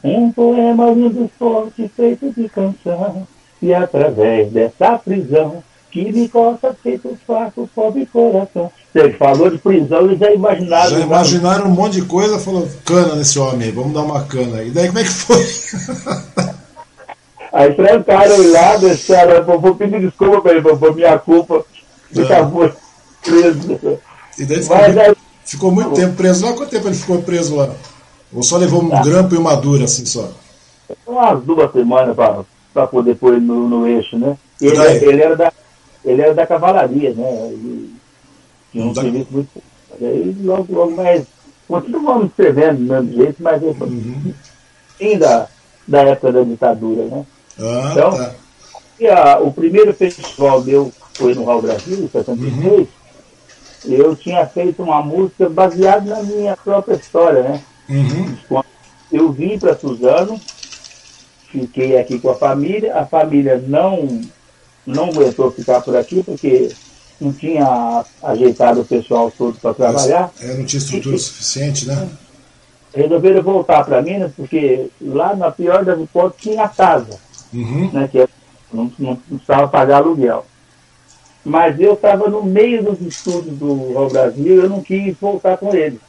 [0.02, 3.26] um poema lindo forte feito de canção,
[3.62, 5.62] e através dessa prisão
[5.94, 8.70] que me costa feito fraco, pobre coração.
[8.92, 10.90] Você falou de prisão, eles já imaginaram.
[10.90, 14.64] Já imaginaram um monte de coisa, falou, cana nesse homem aí, vamos dar uma cana.
[14.64, 15.44] E daí como é que foi?
[17.52, 21.64] Aí trancaram ele lá, deixaram, vou pedir desculpa para ele, por minha culpa,
[22.16, 22.22] é.
[22.22, 22.68] acabou
[23.22, 24.00] preso.
[24.36, 26.52] E daí ficou, Mas, muito, ficou muito tempo preso lá?
[26.54, 27.70] Quanto tempo ele ficou preso lá?
[28.32, 29.02] Ou só levou um tá.
[29.02, 30.32] grampo e uma dura, assim, só?
[31.06, 32.16] Umas duas semanas
[32.72, 34.36] para poder pôr ele no, no eixo, né?
[34.60, 35.52] Ele, ele, era da,
[36.04, 37.48] ele era da cavalaria, né?
[37.52, 37.94] Ele
[38.72, 39.62] tinha um serviço muito...
[40.00, 41.24] Aí logo, logo mais...
[41.66, 43.62] Continuamos escrevendo do mesmo jeito, mas...
[43.62, 44.34] Uhum.
[44.98, 45.48] Fim da,
[45.88, 47.26] da época da ditadura, né?
[47.58, 48.34] Ah, então, tá.
[48.98, 52.62] e a, o primeiro festival meu foi no Raul Brasil, em 76.
[52.66, 52.86] Uhum.
[53.86, 57.60] Eu tinha feito uma música baseada na minha própria história, né?
[57.88, 58.62] Uhum.
[59.12, 60.40] Eu vim para Suzano,
[61.50, 64.22] fiquei aqui com a família, a família não,
[64.86, 66.70] não aguentou ficar por aqui, porque
[67.20, 70.30] não tinha ajeitado o pessoal todo para trabalhar.
[70.40, 72.08] É, não tinha estrutura e, suficiente, né?
[72.94, 77.18] Resolveram voltar para Minas, porque lá na pior das hipóteses tinha casa
[77.52, 77.90] uhum.
[77.92, 78.18] né, que
[78.72, 80.46] não, não, não precisava pagar aluguel.
[81.44, 85.74] Mas eu estava no meio dos estudos do Ao Brasil, eu não quis voltar com
[85.74, 86.00] ele.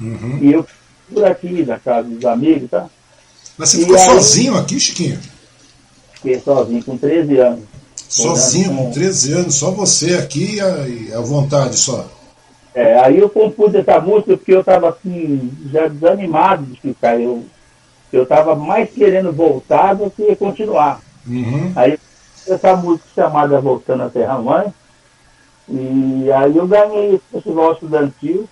[0.00, 0.38] Uhum.
[0.40, 0.66] E eu
[1.12, 2.88] por aqui, na casa dos amigos, tá?
[3.56, 5.18] Mas você e ficou aí, sozinho aqui, Chiquinho?
[6.14, 7.64] fiquei sozinho com 13 anos.
[8.08, 12.08] Sozinho, com 13 anos, só você aqui e a, a vontade só.
[12.74, 17.18] É, aí eu compus essa música porque eu estava assim, já desanimado de ficar.
[17.18, 17.44] Eu
[18.12, 21.00] eu estava mais querendo voltar do que continuar.
[21.26, 21.72] Uhum.
[21.74, 21.98] Aí
[22.48, 24.72] essa música chamada Voltando à Terra Mãe,
[25.68, 28.48] e aí eu ganhei esse festival estudantil,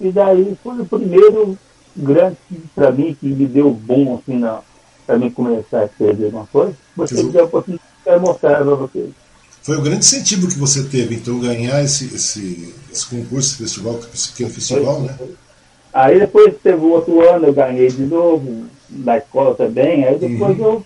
[0.00, 1.58] e daí foi o primeiro
[1.94, 2.36] grande
[2.74, 4.40] para mim que me deu bom assim
[5.06, 9.10] para mim começar a escrever uma coisa, porque me deu a oportunidade mostrar para vocês.
[9.62, 14.00] Foi o grande incentivo que você teve, então, ganhar esse, esse, esse concurso, esse festival,
[14.14, 15.14] esse pequeno festival, foi, né?
[15.18, 15.34] Foi.
[15.92, 20.64] Aí depois teve outro ano, eu ganhei de novo, da escola também, aí depois uhum.
[20.64, 20.84] eu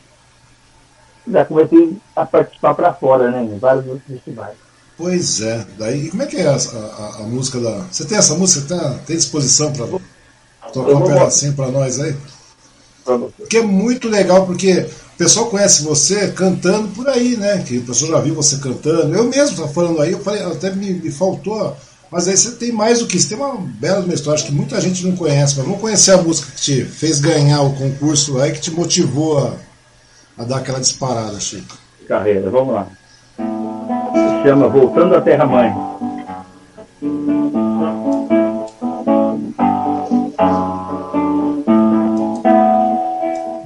[1.30, 3.44] já comecei a participar para fora, né?
[3.44, 4.56] Em vários outros festivais.
[4.96, 5.66] Pois é.
[5.78, 7.86] Daí, como é que é a, a, a música da.
[7.90, 8.66] Você tem essa música?
[8.66, 9.86] Tem, tem disposição para
[10.72, 12.16] tocar um pedacinho para nós aí?
[13.04, 14.86] Porque é muito legal, porque
[15.22, 17.62] pessoal conhece você cantando por aí, né?
[17.66, 19.14] Que o pessoal já viu você cantando.
[19.14, 21.76] Eu mesmo falando aí, eu falei, até me, me faltou
[22.12, 24.78] mas aí você tem mais do que isso, tem uma bela uma história que muita
[24.82, 28.52] gente não conhece, mas vamos conhecer a música que te fez ganhar o concurso aí,
[28.52, 29.54] que te motivou a,
[30.36, 31.74] a dar aquela disparada, Chico.
[32.06, 32.86] Carreira, vamos lá.
[33.38, 35.74] Se chama Voltando à Terra Mãe.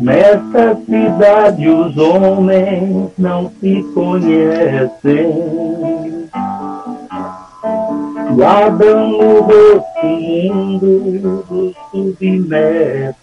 [0.07, 5.35] Nessa cidade os homens não se conhecem
[8.37, 13.17] guardam no rosto mundo do submerso.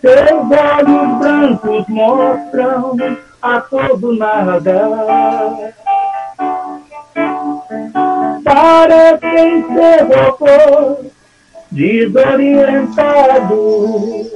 [0.00, 2.96] Seus olhos brancos mostram
[3.42, 5.72] a todo nada.
[8.42, 11.13] Parecem ser robôs
[11.74, 14.32] desorientados.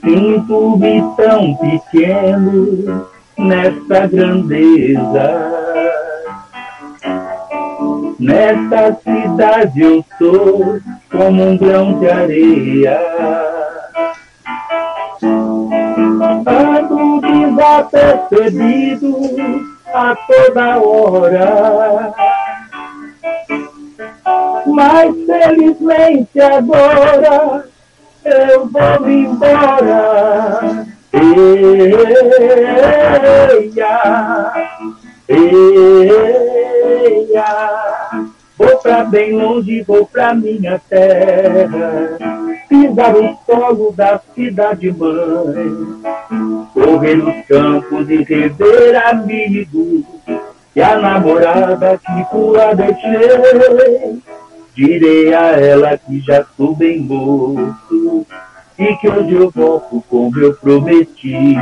[0.00, 3.04] Sinto-me tão pequeno
[3.36, 5.58] nesta grandeza.
[8.18, 13.00] Nesta cidade eu sou como um grão de areia.
[16.46, 19.18] Ando desapercebido
[19.92, 22.14] a toda hora.
[24.66, 27.64] Mas felizmente agora
[28.24, 30.86] eu vou embora.
[31.12, 32.38] Eia,
[35.28, 36.40] eia,
[38.56, 42.16] vou pra bem longe, vou pra minha terra,
[42.68, 45.76] pisar o solo da cidade mãe,
[46.74, 50.04] correr nos campos e rever amigos,
[50.74, 54.22] e a namorada que lá deixei,
[54.74, 58.26] direi a ela que já sou bem moço,
[58.78, 61.56] e que hoje eu volto como eu prometi.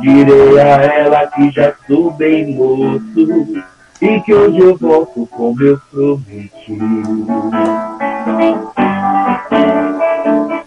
[0.00, 3.64] Direi a ela que já sou bem moço
[4.00, 6.78] e que hoje eu volto como eu prometi.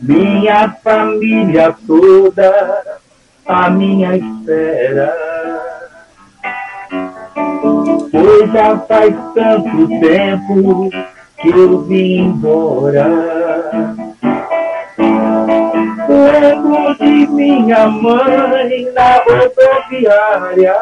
[0.02, 3.00] Minha família toda
[3.46, 5.29] a minha espera.
[8.12, 10.89] Pois já faz tanto tempo
[11.41, 13.08] que eu vim embora
[16.10, 20.76] lembro de minha mãe na rodoviária,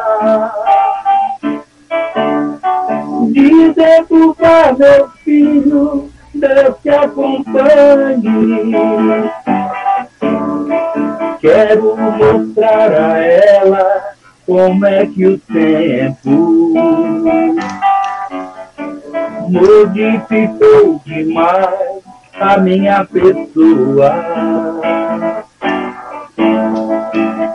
[3.30, 8.22] dizendo para meu filho, Deus te acompanhe.
[11.40, 14.17] Quero mostrar a ela
[14.48, 16.72] como é que o tempo
[19.50, 22.02] modificou demais
[22.40, 24.14] a minha pessoa.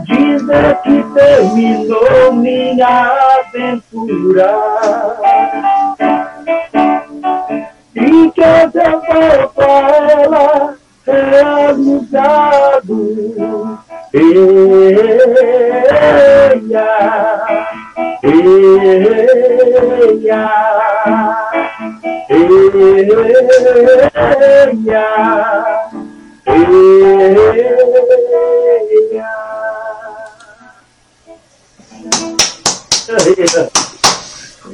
[0.06, 4.53] Dizer que terminou minha aventura.
[7.95, 9.65] E que eu a
[10.12, 10.75] ela
[11.08, 12.93] realizado.
[14.13, 14.30] Eia,
[14.91, 15.23] eia.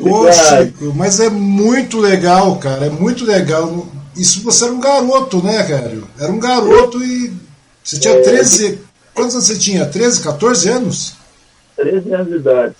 [0.02, 3.88] Ô, Chico, mas é muito legal, cara, é muito legal.
[4.18, 5.98] Isso você era um garoto, né, cara?
[6.20, 7.34] Era um garoto e
[7.82, 8.89] você tinha 13.
[9.20, 9.86] Quantos anos você tinha?
[9.86, 11.14] 13, 14 anos?
[11.76, 12.76] 13 anos de idade.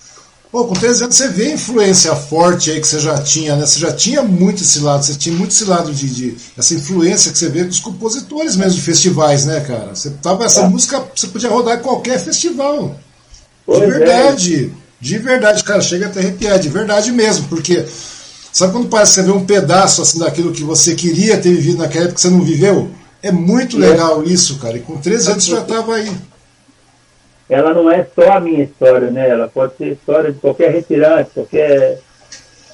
[0.50, 3.64] Pô, com 13 anos você vê a influência forte aí que você já tinha, né?
[3.64, 7.30] Você já tinha muito esse lado, você tinha muito esse lado de, de essa influência
[7.30, 9.94] que você vê dos compositores mesmo de festivais, né, cara?
[9.94, 10.68] Você tava essa é.
[10.68, 12.98] música, você podia rodar em qualquer festival.
[13.64, 13.90] Pois de é.
[13.90, 14.72] verdade.
[14.76, 14.80] É.
[15.00, 17.86] De verdade, cara, chega até arrepiar, de verdade mesmo, porque
[18.52, 21.78] sabe quando parece que você vê um pedaço assim daquilo que você queria ter vivido
[21.78, 22.90] naquela época que você não viveu?
[23.22, 23.88] É muito é.
[23.88, 24.76] legal isso, cara.
[24.76, 26.10] E com 13 anos você já estava aí
[27.50, 29.28] ela não é só a minha história, né?
[29.28, 32.00] Ela pode ser a história de qualquer retirante, qualquer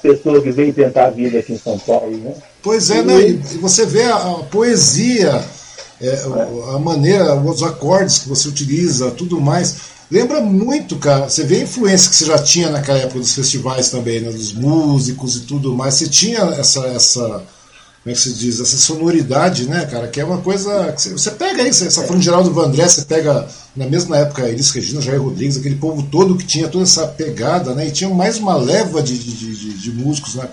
[0.03, 2.35] pessoa que veio tentar a vida aqui em São Paulo, né?
[2.61, 3.21] Pois é, e, né?
[3.21, 5.43] E você vê a, a poesia,
[5.99, 6.75] é, é.
[6.75, 9.97] a maneira, os acordes que você utiliza, tudo mais.
[10.11, 11.27] Lembra muito, cara.
[11.27, 14.29] Você vê a influência que você já tinha naquela época dos festivais também, né?
[14.29, 15.95] Dos músicos e tudo mais.
[15.95, 17.43] Você tinha essa, essa
[18.07, 20.93] como é que se diz, essa sonoridade, né, cara, que é uma coisa.
[20.93, 22.21] Que você, pega aí, essa é.
[22.21, 26.45] Geraldo Vandré, você pega na mesma época Elis Regina, Jair Rodrigues, aquele povo todo que
[26.45, 30.35] tinha toda essa pegada, né, e tinha mais uma leva de, de, de, de músicos,
[30.35, 30.47] né,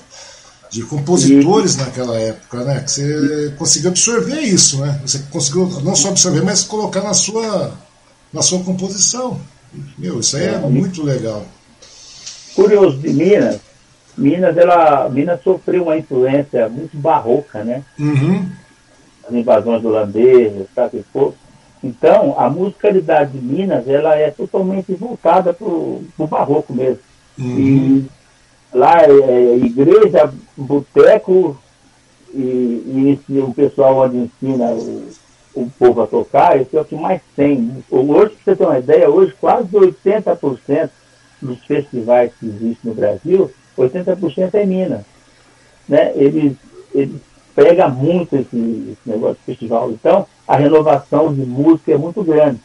[0.69, 6.09] de compositores naquela época, né, que você conseguiu absorver isso, né, você conseguiu não só
[6.09, 7.73] absorver, mas colocar na sua,
[8.33, 9.41] na sua composição.
[9.97, 11.47] Meu, isso aí é, é muito legal.
[12.57, 13.61] Curioso de Minas,
[14.17, 17.83] Minas, ela, Minas sofreu uma influência muito barroca, né?
[17.99, 18.49] Uhum.
[19.27, 21.05] As invasões holandesas, sabe?
[21.83, 27.01] Então, a musicalidade de Minas, ela é totalmente voltada para o barroco mesmo.
[27.39, 27.59] Uhum.
[27.59, 28.07] E
[28.73, 31.59] lá é, é igreja, boteco,
[32.33, 35.09] e, e o pessoal onde ensina o,
[35.55, 37.85] o povo a tocar, esse é o que mais tem.
[37.91, 40.91] Hoje, para você ter uma ideia, hoje quase 80%
[41.41, 45.03] dos festivais que existem no Brasil 80% é Minas.
[45.89, 46.13] Né?
[46.15, 46.57] Eles,
[46.95, 47.21] eles
[47.55, 49.91] pegam muito esse, esse, negócio de festival.
[49.91, 52.61] Então, a renovação de música é muito grande.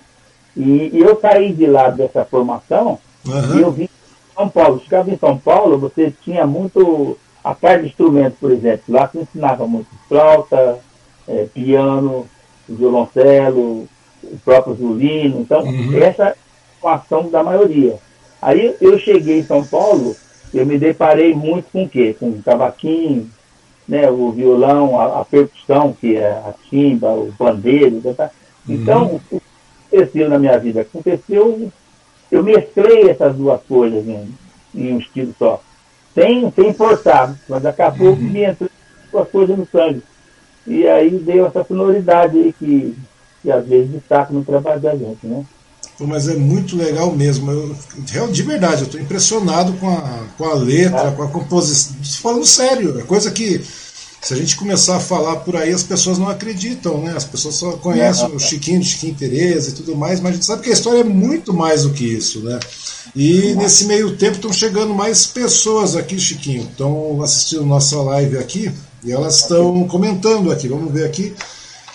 [0.56, 3.58] E, e eu saí de lá dessa formação uhum.
[3.58, 4.82] e eu vim em São Paulo.
[4.84, 8.84] Chegava em São Paulo, você tinha muito a parte de instrumentos, por exemplo.
[8.90, 10.80] Lá se ensinava muito flauta,
[11.28, 12.28] é, piano,
[12.68, 13.88] violoncelo,
[14.24, 15.42] o próprio violino.
[15.42, 15.98] Então, uhum.
[16.02, 16.36] essa é
[16.84, 17.98] a ação da maioria.
[18.42, 20.16] Aí eu cheguei em São Paulo
[20.54, 22.16] eu me deparei muito com o quê?
[22.20, 23.30] Com o cavaquinho,
[23.88, 28.02] né, o violão, a, a percussão, que é a timba, o pandeiro.
[28.02, 28.32] Tá, tá?
[28.68, 29.16] Então, uhum.
[29.16, 29.42] o que
[29.96, 30.82] aconteceu na minha vida?
[30.82, 31.72] Aconteceu,
[32.32, 34.30] eu mesclei essas duas coisas em,
[34.76, 35.62] em um estilo só.
[36.14, 38.16] Sem, sem forçar, mas acabou uhum.
[38.16, 38.70] que me entrou
[39.16, 40.04] as coisas no sangue.
[40.68, 42.96] E aí deu essa sonoridade aí que,
[43.42, 45.44] que às vezes destaca no trabalho da gente, né?
[46.08, 47.52] Mas é muito legal mesmo.
[48.14, 51.96] Eu, de verdade, eu estou impressionado com a, com a letra, com a composição.
[52.22, 53.62] Falando sério, é coisa que
[54.22, 57.14] se a gente começar a falar por aí, as pessoas não acreditam, né?
[57.16, 60.64] As pessoas só conhecem o Chiquinho, Chiquinho Tereza e tudo mais, mas a gente sabe
[60.64, 62.60] que a história é muito mais do que isso, né?
[63.16, 68.72] E nesse meio tempo estão chegando mais pessoas aqui, Chiquinho, estão assistindo nossa live aqui
[69.04, 70.68] e elas estão comentando aqui.
[70.68, 71.34] Vamos ver aqui.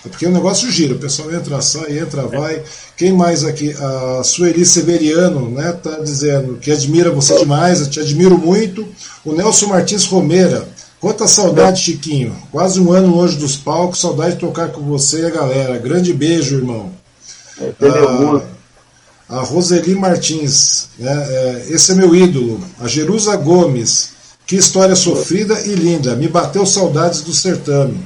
[0.05, 2.63] É porque o negócio gira, o pessoal entra, sai, entra, vai.
[2.97, 3.73] Quem mais aqui?
[3.73, 5.73] A Sueli Severiano, né?
[5.73, 8.87] Tá dizendo que admira você demais, eu te admiro muito.
[9.25, 10.69] O Nelson Martins Romeira.
[11.01, 12.37] Quanta saudade, Chiquinho.
[12.53, 15.79] Quase um ano longe dos palcos, saudade de tocar com você e a galera.
[15.79, 16.93] Grande beijo, irmão.
[17.59, 17.73] É,
[19.29, 21.13] a, a Roseli Martins, né?
[21.13, 22.61] É, esse é meu ídolo.
[22.79, 24.13] A Jerusa Gomes.
[24.47, 26.15] Que história sofrida e linda.
[26.15, 27.99] Me bateu saudades do certame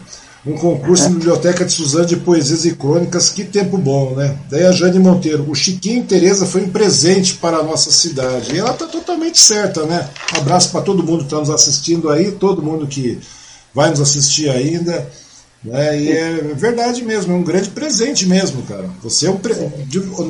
[0.49, 4.35] um concurso na Biblioteca de Suzano de Poesias e Crônicas, que tempo bom, né?
[4.51, 8.55] Daí a Jane Monteiro, o Chiquinho Tereza foi um presente para a nossa cidade.
[8.55, 10.09] E ela está totalmente certa, né?
[10.35, 13.19] Um abraço para todo mundo que está nos assistindo aí, todo mundo que
[13.75, 15.07] vai nos assistir ainda.
[15.63, 16.01] Né?
[16.01, 18.89] E é verdade mesmo, é um grande presente mesmo, cara.
[19.03, 19.55] Você é um pre...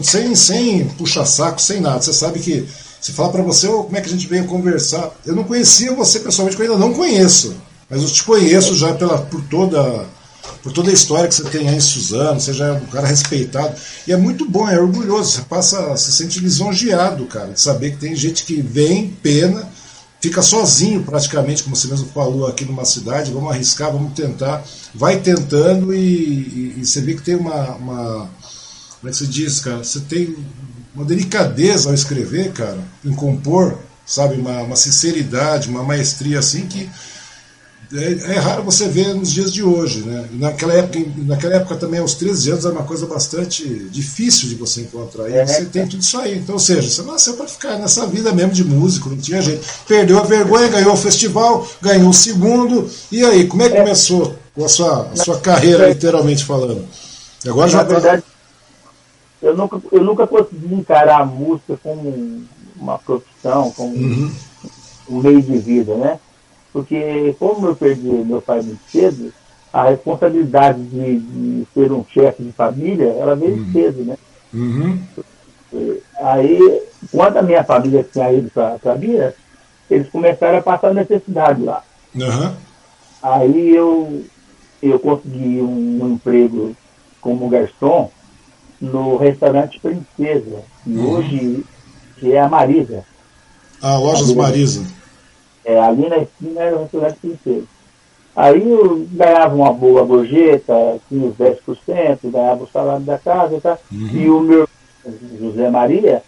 [0.03, 2.03] sem, sem puxa-saco, sem nada.
[2.03, 2.67] Você sabe que
[3.01, 5.95] se falar para você oh, como é que a gente veio conversar, eu não conhecia
[5.95, 7.55] você pessoalmente, eu ainda não conheço.
[7.89, 10.07] Mas eu te conheço já pela, por toda
[10.63, 13.07] por toda a história que você tem aí em Suzano, você já é um cara
[13.07, 13.75] respeitado.
[14.07, 15.33] E é muito bom, é orgulhoso.
[15.33, 19.69] Você passa, se sente lisonjeado, cara, de saber que tem gente que vem, pena,
[20.21, 24.65] fica sozinho praticamente, como você mesmo falou aqui numa cidade, vamos arriscar, vamos tentar,
[24.95, 28.31] vai tentando e, e, e você vê que tem uma, uma.
[29.01, 29.79] Como é que se diz, cara?
[29.79, 30.37] Você tem
[30.95, 34.35] uma delicadeza ao escrever, cara, em compor, sabe?
[34.35, 36.91] Uma, uma sinceridade, uma maestria assim que
[37.95, 40.03] é, é, raro você ver nos dias de hoje.
[40.03, 40.29] Né?
[40.33, 44.83] Naquela, época, naquela época também, aos 13 anos, era uma coisa bastante difícil de você
[44.83, 45.29] encontrar.
[45.29, 46.39] E é, você tem tudo isso aí.
[46.39, 49.67] Então, ou seja, você nasceu para ficar nessa vida mesmo de músico, não tinha jeito.
[49.87, 52.89] Perdeu a vergonha, ganhou o festival, ganhou o segundo.
[53.11, 53.81] E aí, como é que é.
[53.81, 56.85] começou a sua, a sua carreira, literalmente falando?
[57.47, 58.23] Agora já tá- verdade,
[59.41, 62.45] eu nunca, eu nunca consegui encarar a música como
[62.77, 64.33] uma profissão, como uhum.
[65.09, 66.19] um meio de vida, né?
[66.79, 69.33] Porque como eu perdi meu pai muito cedo,
[69.73, 73.73] a responsabilidade de, de ser um chefe de família, ela veio uhum.
[73.73, 74.17] cedo, né?
[74.55, 75.03] Uhum.
[76.21, 79.35] Aí, quando a minha família tinha ido para Minas,
[79.91, 81.83] eles começaram a passar necessidade lá.
[82.15, 82.55] Uhum.
[83.21, 84.25] Aí eu,
[84.81, 86.77] eu consegui um, um, emprego
[87.21, 88.09] como garçom
[88.81, 91.11] no restaurante Princesa, que uhum.
[91.11, 91.65] hoje
[92.19, 93.05] que é a Marisa.
[93.83, 94.98] Ah, Lojas Marisa.
[95.69, 97.67] É, ali na esquina era o restaurante Princesa.
[98.35, 100.73] Aí eu ganhava uma boa gorjeta,
[101.11, 103.77] tinha os 10%, ganhava o salário da casa tá?
[103.93, 104.09] Uhum.
[104.15, 104.69] e o meu
[105.39, 106.23] José Maria,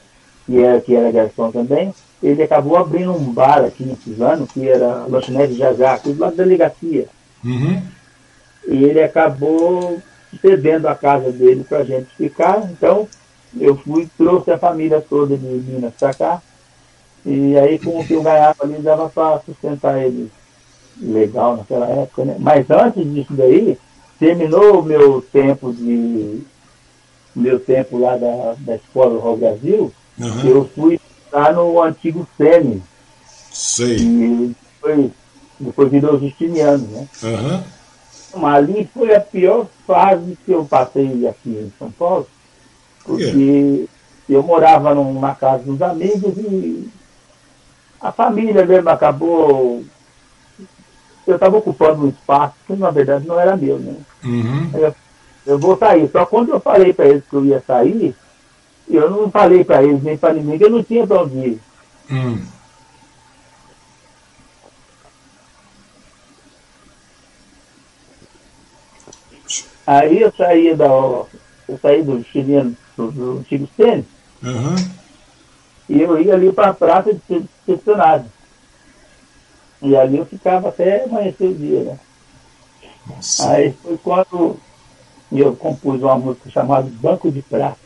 [0.45, 4.69] que era, que era garçom também, ele acabou abrindo um bar aqui em Suzano, que
[4.69, 7.07] era lanchonete Jajá, aqui do lado da delegacia.
[7.43, 7.83] Uhum.
[8.69, 10.03] E ele acabou
[10.43, 13.09] cedendo a casa dele para a gente ficar, então
[13.59, 16.43] eu fui, trouxe a família toda de Minas para cá,
[17.25, 20.31] e aí com o que eu ganhava ali dava para sustentar eles
[21.01, 22.37] legal naquela época, né?
[22.39, 23.79] Mas antes disso daí,
[24.19, 26.43] terminou o meu tempo de
[27.35, 30.49] meu tempo lá da, da escola do Rio Brasil, uhum.
[30.49, 31.01] eu fui
[31.33, 32.83] lá no antigo SEMI.
[33.51, 33.97] Sei.
[33.97, 35.11] E depois,
[35.59, 37.09] depois virou Justiniano, né?
[37.23, 38.47] Uhum.
[38.47, 42.29] Ali foi a pior fase que eu passei aqui em São Paulo,
[43.05, 43.89] porque yeah.
[44.29, 46.89] eu morava numa casa dos amigos e
[48.01, 49.85] a família mesmo acabou.
[51.27, 53.95] Eu estava ocupando um espaço que na verdade não era meu, né?
[54.25, 54.71] Uhum.
[54.75, 54.95] Eu,
[55.47, 56.09] eu vou sair.
[56.11, 58.15] Só quando eu falei para eles que eu ia sair,
[58.89, 61.61] eu não falei para eles nem para ninguém que eu não tinha para onde ir.
[62.11, 62.43] Hum.
[69.87, 70.87] Aí eu saí da.
[70.87, 74.05] Eu saí do chileno, do, do antigo Sênis,
[74.43, 74.75] uhum.
[75.89, 77.45] e eu ia ali para a praça de
[77.75, 78.27] estacionário.
[79.83, 81.99] E ali eu ficava até amanhecer o dia, né?
[83.07, 83.51] Nossa.
[83.51, 84.57] Aí foi quando
[85.33, 87.79] eu compus uma música chamada Banco de Prata.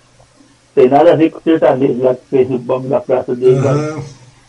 [0.74, 3.61] Tem nada a ver com o sertanejo lá que fez o banco da praça dele.
[3.61, 4.03] Uhum.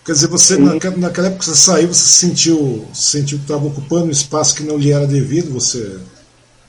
[0.03, 4.05] Quer dizer, você, naquela, naquela época que você saiu, você sentiu, sentiu que estava ocupando
[4.05, 5.99] um espaço que não lhe era devido, você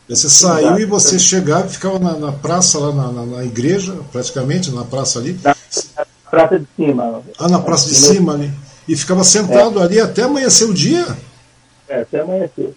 [0.09, 0.81] você saiu Exato.
[0.81, 4.85] e você chegava e ficava na, na praça, lá na, na, na, igreja, praticamente, na
[4.85, 5.39] praça ali.
[5.43, 5.57] Na,
[6.31, 7.22] praça de cima.
[7.39, 8.51] Ah, na praça de cima ali.
[8.89, 9.83] E ficava sentado é.
[9.83, 11.07] ali até amanhecer o dia?
[11.89, 12.74] É, até amanhecer.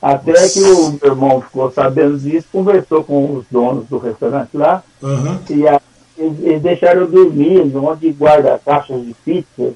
[0.00, 0.48] Até Nossa.
[0.50, 5.38] que o meu irmão ficou sabendo disso, conversou com os donos do restaurante lá, uhum.
[5.48, 5.80] e a,
[6.18, 9.72] eles, eles, deixaram eu dormir, onde guarda caixas de pizza,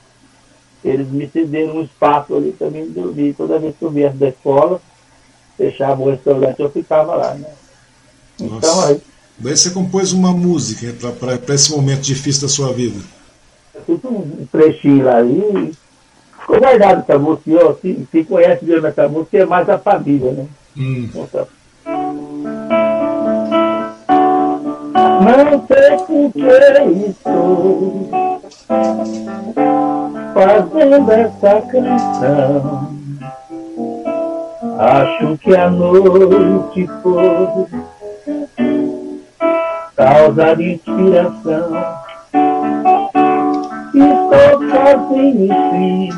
[0.85, 3.35] eles me cederam um espaço ali também dormir.
[3.35, 4.81] Toda vez que eu viesse da escola,
[5.57, 7.49] fechava o restaurante, eu ficava lá, né?
[8.41, 9.01] Então aí.
[9.39, 12.99] Daí você compôs uma música para esse momento difícil da sua vida.
[13.75, 15.73] Eu fiz um trechinho lá e
[16.41, 17.51] ficou guardado essa música.
[17.51, 20.47] Eu, se, se conhece mesmo essa música, é mais a família, né?
[20.77, 21.09] Hum.
[25.23, 26.41] Não sei por que
[27.11, 28.31] estou
[30.35, 32.97] fazendo essa canção
[34.79, 37.67] Acho que a noite foi
[39.97, 41.97] causa de inspiração.
[43.95, 46.11] Estou sozinho em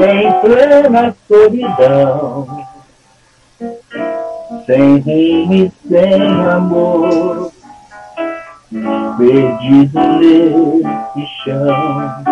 [0.00, 2.46] em plena solidão,
[4.64, 7.50] sem rumo e sem amor,
[9.18, 12.24] perdido nesse chão.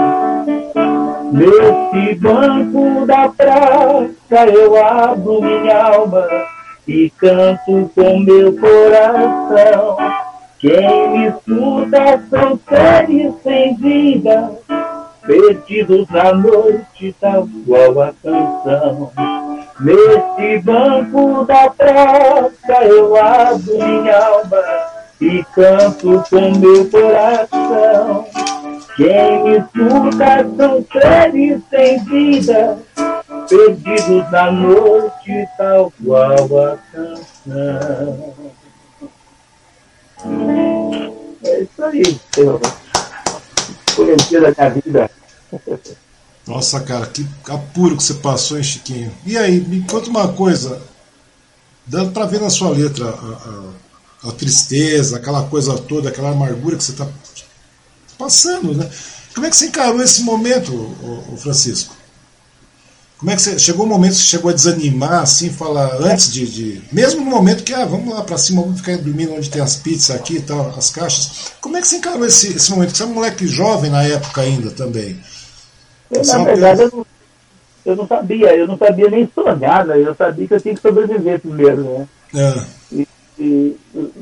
[1.32, 6.26] Nesse banco da praça eu abro minha alma
[6.86, 9.96] e canto com meu coração.
[10.58, 14.52] Quem me escuta são seres sem vida,
[15.26, 19.12] perdidos na noite, tal qual a canção.
[19.80, 24.62] Nesse banco da praça eu abro minha alma
[25.20, 28.24] e canto com meu coração.
[28.96, 32.78] Quem me escuta são seres sem vida,
[33.46, 35.05] perdidos na noite,
[35.56, 38.34] tal qual a canção.
[41.44, 42.60] É isso aí, Senhor.
[43.94, 45.10] Conhecer a minha vida.
[46.46, 49.12] Nossa, cara, que apuro que você passou, hein, Chiquinho?
[49.24, 50.80] E aí, me conta uma coisa.
[51.86, 56.76] Dando para ver na sua letra a, a, a, tristeza, aquela coisa toda, aquela amargura
[56.76, 57.06] que você está
[58.18, 58.90] passando, né?
[59.34, 61.94] Como é que você encarou esse momento, o Francisco?
[63.18, 63.58] Como é que você.
[63.58, 66.46] Chegou um momento que você chegou a desanimar, assim, falar, antes de.
[66.46, 69.62] de mesmo no momento que, ah, vamos lá pra cima, vamos ficar dormindo onde tem
[69.62, 71.52] as pizzas aqui e tal, as caixas.
[71.60, 72.96] Como é que você encarou esse, esse momento?
[72.96, 75.18] Você é um moleque jovem na época ainda também.
[76.10, 77.06] Eu, na verdade, eu não,
[77.86, 79.98] eu não sabia, eu não sabia nem sonhar, né?
[79.98, 82.08] Eu sabia que eu tinha que sobreviver primeiro, né?
[82.34, 82.64] É.
[82.92, 83.08] E,
[83.38, 83.76] e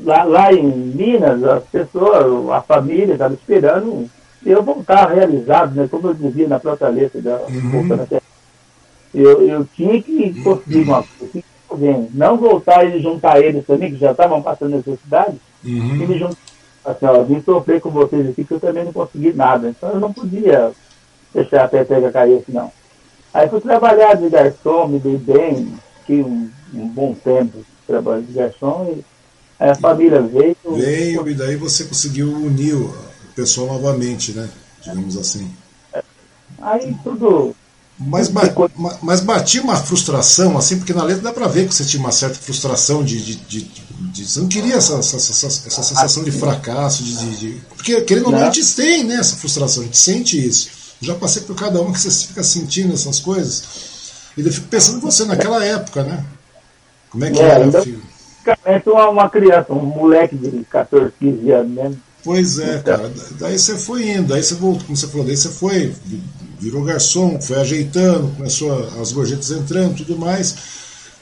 [0.05, 4.09] lá, lá em Minas, as pessoas, a família estava esperando
[4.45, 5.87] eu voltar realizado, né?
[5.89, 7.87] Como eu dizia na própria letra da uhum
[9.15, 14.11] eu, eu tinha que conseguir uma coisa, não voltar e juntar eles também, que já
[14.11, 15.95] estavam passando necessidade, uhum.
[15.95, 16.37] e me juntar.
[16.83, 19.69] Assim, ó, vim sofrer com vocês aqui, que eu também não consegui nada.
[19.69, 20.71] Então eu não podia
[21.33, 22.71] deixar a peteca cair assim, não.
[23.33, 28.33] Aí fui trabalhar de garçom, me dei bem, fiquei um, um bom tempo trabalhando de
[28.33, 29.05] garçom e
[29.59, 30.55] aí a família veio.
[30.75, 32.93] Veio, e daí você conseguiu unir o
[33.35, 34.47] pessoal novamente, né?
[34.83, 35.51] Digamos assim.
[36.61, 37.55] Aí tudo
[37.97, 38.29] mas,
[39.01, 42.11] mas batia uma frustração, assim, porque na letra dá pra ver que você tinha uma
[42.11, 43.21] certa frustração de.
[43.23, 43.61] de, de,
[44.11, 48.31] de você não queria essa, essa, essa, essa sensação de fracasso, de, Porque, querendo ou
[48.33, 50.69] não, a gente tem né, essa frustração, a gente sente isso.
[51.01, 53.63] Eu já passei por cada uma que você fica sentindo essas coisas.
[54.37, 56.23] E eu fico pensando em você naquela época, né?
[57.09, 58.01] Como é que é, era, então, filho?
[58.87, 62.01] Uma, uma criança, um moleque de 14, 15 anos mesmo.
[62.23, 62.97] Pois é, então.
[62.97, 63.13] cara.
[63.39, 65.95] Daí você foi indo, daí você voltou, como você falou, daí você foi
[66.59, 70.55] virou garçom, foi ajeitando, começou as gorjetas entrando tudo mais.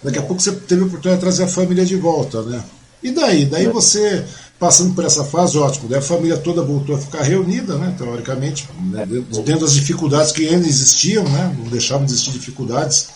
[0.04, 2.64] Daqui a pouco você teve a oportunidade de trazer a família de volta, né?
[3.02, 3.46] E daí?
[3.46, 4.24] Daí você,
[4.60, 7.94] passando por essa fase, ótimo, daí a família toda voltou a ficar reunida, né?
[7.98, 9.06] Teoricamente, né?
[9.06, 11.56] dentro das dificuldades que ainda existiam, né?
[11.58, 13.08] Não deixavam de existir dificuldades.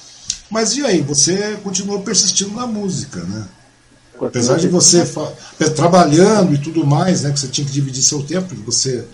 [0.49, 1.01] Mas e aí?
[1.01, 3.47] Você continuou persistindo na música, né?
[4.19, 5.05] Apesar de você
[5.75, 7.31] trabalhando e tudo mais, né?
[7.31, 9.05] Que você tinha que dividir seu tempo, porque você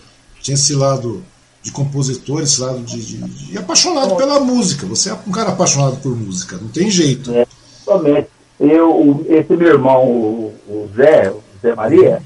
[0.41, 1.23] tinha esse lado
[1.63, 4.85] de compositores, esse lado de, de, de, apaixonado pela música.
[4.85, 7.33] Você é um cara apaixonado por música, não tem jeito.
[7.33, 7.47] É,
[7.85, 8.27] somente.
[8.59, 12.21] Eu, esse meu irmão, o, o Zé, o Zé Maria,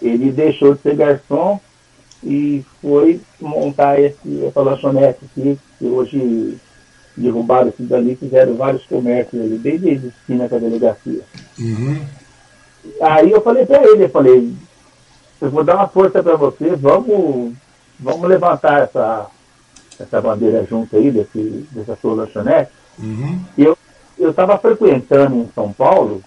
[0.00, 1.58] ele deixou de ser garçom
[2.22, 6.58] e foi montar esse, essa lanchonete aqui, que hoje
[7.16, 11.22] derrubaram esse dali, fizeram vários comércios ali, desde a esquina com a delegacia.
[11.58, 12.04] Uhum.
[13.00, 14.52] Aí eu falei para ele, eu falei,
[15.40, 17.54] eu vou dar uma força para você, vamos
[17.98, 19.26] vamos levantar essa,
[19.98, 22.70] essa bandeira junto aí, desse, dessa sua lanchonete.
[22.98, 23.40] Uhum.
[23.56, 23.76] E eu
[24.30, 26.22] estava frequentando em São Paulo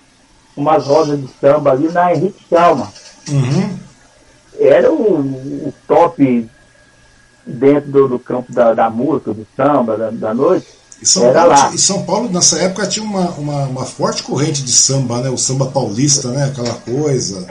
[0.56, 2.92] umas rodas de samba ali na Henrique Chalma.
[3.30, 3.78] Uhum.
[4.60, 6.50] Era o, o, top
[7.46, 10.68] dentro do, do campo da, da, música, do samba, da, da noite.
[11.02, 11.72] E São, era Paulo, lá.
[11.74, 15.30] e São Paulo, nessa época, tinha uma, uma, uma, forte corrente de samba, né?
[15.30, 16.46] O samba paulista, né?
[16.46, 17.48] Aquela coisa.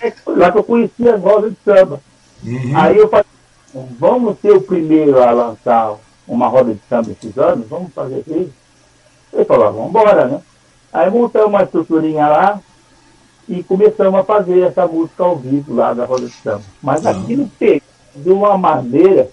[0.00, 2.00] É, foi lá que eu conheci as rodas de samba.
[2.44, 2.76] Uhum.
[2.76, 3.26] Aí eu falei,
[3.98, 5.96] vamos ser o primeiro a lançar
[6.26, 8.52] uma roda de samba esses anos, vamos fazer isso.
[9.32, 10.40] Ele falou, vamos embora, né?
[10.92, 12.60] Aí montamos uma estruturinha lá
[13.48, 16.62] e começamos a fazer essa música ao vivo lá da roda de samba.
[16.82, 17.10] Mas uhum.
[17.10, 17.82] aquilo teve
[18.14, 19.28] de uma maneira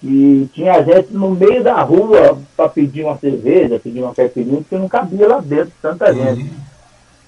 [0.00, 4.76] que tinha gente no meio da rua para pedir uma cerveja, pedir uma caipirinha, porque
[4.76, 6.48] não cabia lá dentro tanta uhum.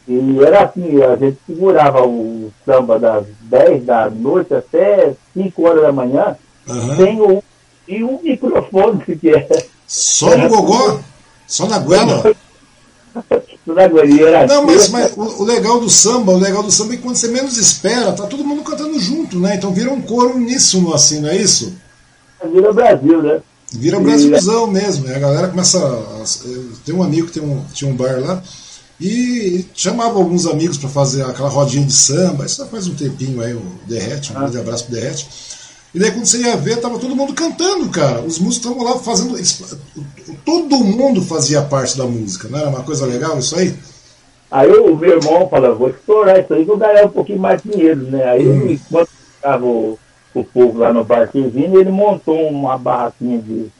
[0.08, 5.82] E era assim, a gente segurava o samba das 10 da noite até 5 horas
[5.82, 6.36] da manhã,
[6.66, 6.96] uhum.
[6.96, 7.42] sem o,
[7.86, 9.46] e um microfone que é.
[9.86, 11.00] Só no gogó?
[11.46, 12.22] Só na goela?
[14.46, 17.28] Não, mas, mas o, legal do samba, o legal do samba é que quando você
[17.28, 19.56] menos espera, tá todo mundo cantando junto, né?
[19.56, 21.74] Então vira um coro uníssono, assim, não é isso?
[22.50, 23.40] Vira Brasil, né?
[23.72, 25.06] Vira Brasilzão mesmo.
[25.06, 25.78] E a galera começa.
[25.78, 26.24] A,
[26.84, 28.42] tem um amigo que tem um, tinha um bar lá,
[29.00, 33.54] e chamava alguns amigos para fazer aquela rodinha de samba, isso faz um tempinho aí,
[33.54, 34.40] o Derrete, um ah.
[34.40, 35.28] grande abraço pro Derrete.
[35.94, 38.20] E daí quando você ia ver, tava todo mundo cantando, cara.
[38.20, 39.38] Os músicos estavam lá fazendo.
[40.44, 43.74] todo mundo fazia parte da música, não era uma coisa legal isso aí?
[44.50, 47.70] Aí o meu irmão falou, vou explorar isso aí, vou ganhar um pouquinho mais de
[47.70, 48.24] dinheiro, né?
[48.24, 48.70] Aí hum.
[48.70, 49.98] enquanto estava o,
[50.34, 53.70] o povo lá no barquinho, ele montou uma barraquinha de.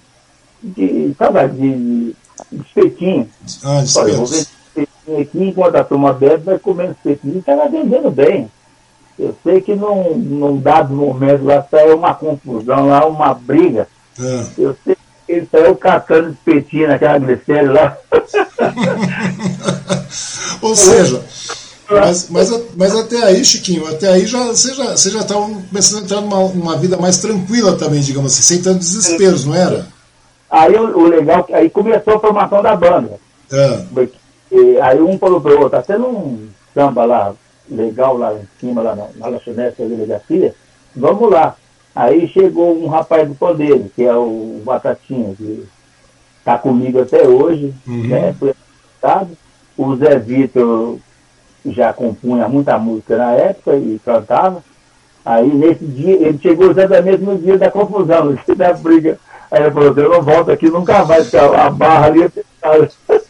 [0.63, 2.15] de sabe, de,
[2.53, 3.29] de espetinho.
[3.65, 4.58] Ah, de espetinho
[5.17, 8.51] aqui, enquanto a turma bebe, vai comendo espetinho e estava vendendo bem.
[9.19, 13.89] Eu sei que num, num dado momento lá saiu uma confusão, lá uma briga.
[14.21, 14.45] É.
[14.57, 17.97] Eu sei que ele saiu catando espetinho naquela glicéria lá.
[20.63, 21.25] Ou seja,
[21.91, 26.01] mas, mas, mas, até aí, Chiquinho, até aí já, você já você já estava começando
[26.01, 29.87] a entrar numa uma vida mais tranquila também, digamos assim, sem tantos desesperos, não era?
[30.51, 33.19] Aí o, o legal, aí começou a formação da banda.
[33.51, 33.85] É.
[34.51, 37.35] E aí um falou para o outro, tá tendo um samba lá,
[37.71, 40.55] legal lá em cima, lá na, na lanchonete da delegacia,
[40.95, 41.55] vamos lá.
[41.95, 45.67] Aí chegou um rapaz do poder, que é o Batatinha, que
[46.39, 48.07] está comigo até hoje, uhum.
[48.07, 48.35] né?
[48.39, 48.55] Foi
[49.77, 50.99] O Zé Vitor
[51.67, 54.63] já compunha muita música na época e cantava.
[55.25, 59.19] Aí nesse dia, ele chegou exatamente no dia da confusão, da briga.
[59.51, 62.31] Aí ele falou, eu não volto aqui nunca mais, porque a barra ali é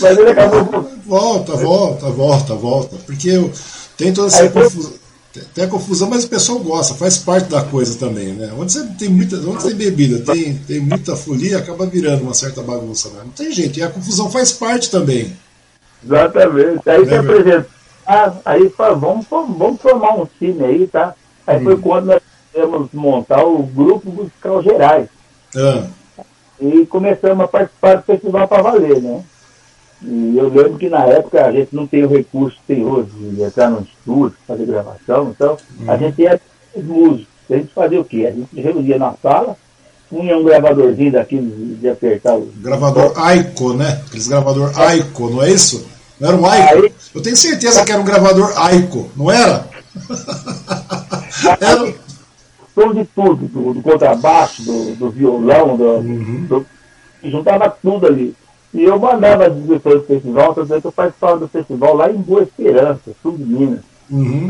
[0.00, 0.90] Mas ele acabou.
[1.04, 2.96] Volta, volta, volta, volta.
[3.06, 3.50] Porque eu,
[3.96, 4.92] tem toda essa confusão.
[5.54, 8.52] Tem a confusão, mas o pessoal gosta, faz parte da coisa também, né?
[8.58, 12.62] Onde você tem muita, onde tem bebida, tem, tem muita folia, acaba virando uma certa
[12.62, 13.20] bagunça, né?
[13.22, 15.36] Não tem jeito, e a confusão faz parte também.
[16.02, 16.88] Exatamente.
[16.88, 17.66] Aí é, se apresentou,
[18.06, 21.14] ah, aí vamos, vamos formar um time aí, tá?
[21.46, 21.64] Aí hum.
[21.64, 22.22] foi quando nós
[22.52, 25.08] tivemos montar o grupo musical Gerais.
[25.54, 25.86] Ah.
[26.60, 29.22] E começamos a participar do festival para valer, né?
[30.02, 33.08] E eu lembro que na época a gente não tem o recurso que tem hoje,
[33.12, 35.98] de entrar no estúdio, fazer gravação, então a uhum.
[35.98, 36.40] gente ia
[36.76, 37.26] músicos.
[37.50, 38.26] A gente fazia o quê?
[38.26, 39.56] A gente reunia na sala,
[40.10, 42.50] punha um gravadorzinho daquele de apertar o.
[42.56, 44.02] Gravador Aico, né?
[44.06, 44.86] Aqueles gravador é.
[44.86, 45.86] Aico, não é isso?
[46.20, 46.84] Não era um Aico?
[46.84, 46.92] Aí...
[47.14, 49.68] Eu tenho certeza que era um gravador Aico, não era?
[51.60, 51.94] era...
[52.74, 56.46] Som de tudo, do, do contrabaixo, do, do violão, do, uhum.
[56.46, 56.66] do,
[57.24, 58.34] juntava tudo ali.
[58.76, 62.16] E eu mandava as direções do festival, tanto que eu participava do festival lá em
[62.18, 63.80] Boa Esperança, sul de Minas.
[64.10, 64.46] Uhum.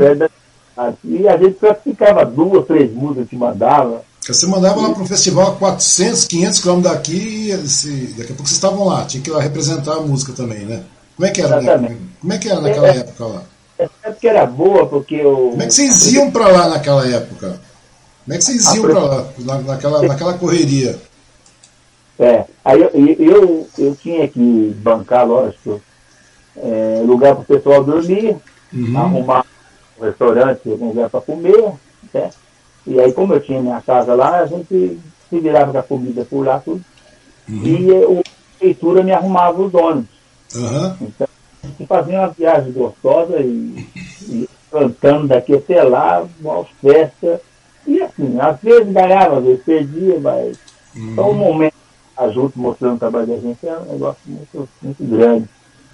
[1.04, 4.02] E a gente classificava duas, três músicas que mandava.
[4.26, 8.48] Você mandava lá para um festival a 400, 500 quilômetros daqui e daqui a pouco
[8.48, 10.82] vocês estavam lá, tinha que ir lá representar a música também, né?
[11.14, 11.96] Como é que era, né?
[12.20, 13.42] Como é que era naquela é, época lá?
[13.78, 15.50] Essa época era boa, porque eu.
[15.50, 17.60] Como é que vocês iam para lá naquela época?
[18.24, 20.98] Como é que vocês iam para lá, na, naquela, naquela correria?
[22.18, 25.80] É, aí eu, eu, eu tinha que bancar, lógico,
[26.56, 28.36] é, lugar para o pessoal dormir,
[28.72, 28.98] uhum.
[28.98, 29.44] arrumar
[29.98, 31.72] um restaurante, um lugar para comer,
[32.12, 32.30] né?
[32.86, 34.98] E aí, como eu tinha minha casa lá, a gente
[35.28, 36.82] se virava com a comida por lá, tudo.
[37.48, 37.62] Uhum.
[37.64, 38.22] E a
[38.58, 40.08] prefeitura me arrumava os ônibus.
[40.54, 40.96] Uhum.
[41.02, 41.28] Então,
[41.62, 43.86] a gente fazia uma viagem gostosa e,
[44.28, 47.40] e cantando daqui até lá, uma festa.
[47.86, 50.56] E assim, às vezes ganhava, às vezes perdia, mas
[50.94, 51.14] uhum.
[51.14, 51.74] só um momento
[52.32, 55.48] junto mostrando o trabalho da gente é um negócio muito, muito grande.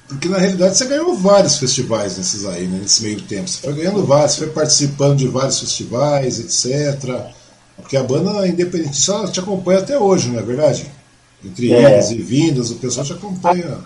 [0.09, 3.49] Porque na realidade você ganhou vários festivais nesses aí, né, nesse meio tempo.
[3.49, 7.33] Você foi ganhando vários, foi participando de vários festivais, etc.
[7.77, 10.91] Porque a banda independente só te acompanha até hoje, não é verdade?
[11.45, 11.81] Entre é.
[11.81, 13.79] idas e vindas, o pessoal te acompanha.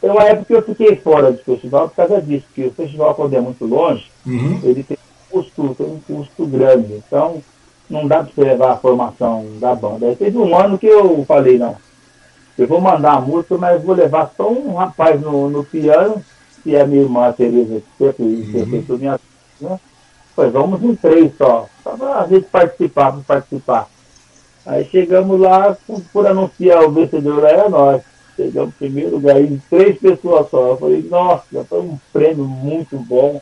[0.00, 3.14] Tem uma época que eu fiquei fora do festival por causa disso, porque o festival,
[3.14, 4.60] quando é muito longe, uhum.
[4.64, 6.94] ele tem um custo, tem um custo grande.
[6.94, 7.42] Então,
[7.90, 10.06] não dá para você levar a formação da banda.
[10.06, 11.76] Aí teve um ano que eu falei, não,
[12.56, 16.22] eu vou mandar a música, mas vou levar só um rapaz no, no piano,
[16.62, 18.98] que é a minha irmã a Tereza, que sempre uhum.
[18.98, 19.20] minha
[19.60, 19.80] né?
[20.34, 23.88] Pois vamos em três só, só para a gente participar, para participar.
[24.64, 28.02] Aí chegamos lá, por, por anunciar o vencedor era nós.
[28.36, 30.68] Chegamos em primeiro lugar, em três pessoas só.
[30.68, 33.40] Eu falei, nossa, foi um prêmio muito bom.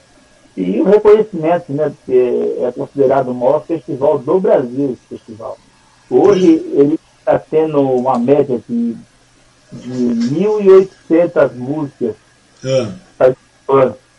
[0.59, 5.57] E o reconhecimento, né, porque é considerado o maior festival do Brasil, esse festival.
[6.11, 8.97] Hoje ele está tendo uma média de,
[9.73, 12.17] de 1.800 músicas
[12.65, 12.89] é.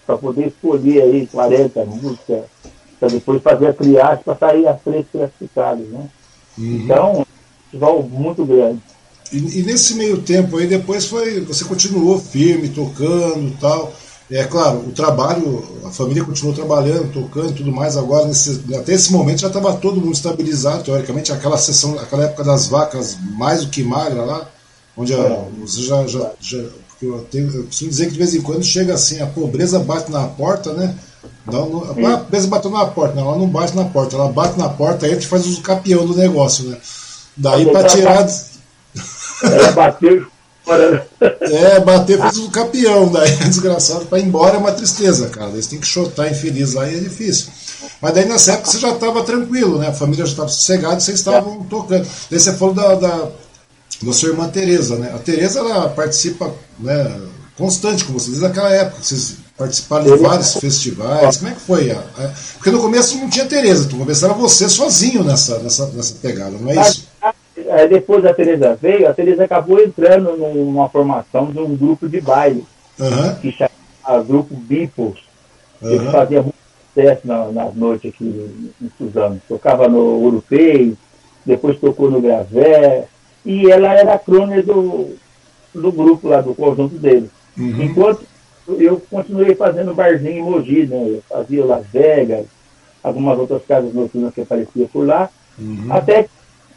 [0.05, 2.45] para poder escolher aí 40 músicas,
[2.97, 5.85] para depois fazer a triagem para sair as três classificadas.
[5.89, 6.09] Né?
[6.57, 6.81] Uhum.
[6.85, 7.25] Então, é um
[7.63, 8.81] festival muito grande.
[9.33, 13.93] E, e, nesse meio tempo aí, depois foi, você continuou firme, tocando e tal.
[14.31, 17.97] É claro, o trabalho, a família continuou trabalhando, tocando e tudo mais.
[17.97, 21.31] Agora, nesse, até esse momento, já estava todo mundo estabilizado, teoricamente.
[21.31, 24.47] Aquela sessão, aquela época das vacas mais do que magra lá,
[24.95, 26.05] onde a, você já.
[26.05, 29.21] já, já porque eu, tenho, eu preciso dizer que de vez em quando chega assim,
[29.21, 30.93] a pobreza bate na porta, né?
[31.45, 34.59] Dá um, a pobreza bateu na porta, não, ela não bate na porta, ela bate
[34.59, 36.77] na porta e a gente faz o campeão do negócio, né?
[37.37, 38.27] Daí para tirar.
[39.41, 40.27] Ela bateu
[41.21, 44.05] é, bater fez o campeão, daí é desgraçado.
[44.05, 45.51] Para ir embora é uma tristeza, cara.
[45.51, 47.47] Eles têm que chotar infeliz lá e é difícil.
[48.01, 49.87] Mas daí nessa época você já estava tranquilo, né?
[49.87, 52.07] A família já estava sossegada e vocês estavam tocando.
[52.29, 53.27] Daí você falou da, da,
[54.01, 55.11] da sua irmã Tereza, né?
[55.13, 57.19] A Tereza ela participa né,
[57.57, 59.01] constante com vocês, desde aquela época.
[59.01, 61.37] Vocês participaram de vários festivais.
[61.37, 61.97] Como é que foi?
[62.53, 66.71] Porque no começo não tinha Tereza, tu começava você sozinho nessa, nessa, nessa pegada, não
[66.71, 67.08] é isso?
[67.69, 72.19] É, depois da Teresa veio, a Teresa acabou entrando numa formação de um grupo de
[72.19, 72.65] baile,
[72.99, 73.35] uhum.
[73.41, 75.23] que chamava Grupo Bipos,
[75.81, 75.99] uhum.
[75.99, 76.55] que fazia muito
[76.87, 78.25] sucesso na, nas noites aqui
[78.81, 79.41] em Suzano.
[79.47, 80.95] Tocava no Urupei,
[81.45, 83.05] depois tocou no Gravé,
[83.45, 85.15] e ela era a crônia do,
[85.73, 87.29] do grupo lá, do conjunto deles.
[87.57, 87.83] Uhum.
[87.83, 88.23] Enquanto
[88.67, 90.97] eu continuei fazendo barzinho em Mogi, né?
[90.97, 92.45] Eu fazia Las Vegas,
[93.03, 95.87] algumas outras casas noturnas que apareciam por lá, uhum.
[95.89, 96.29] até que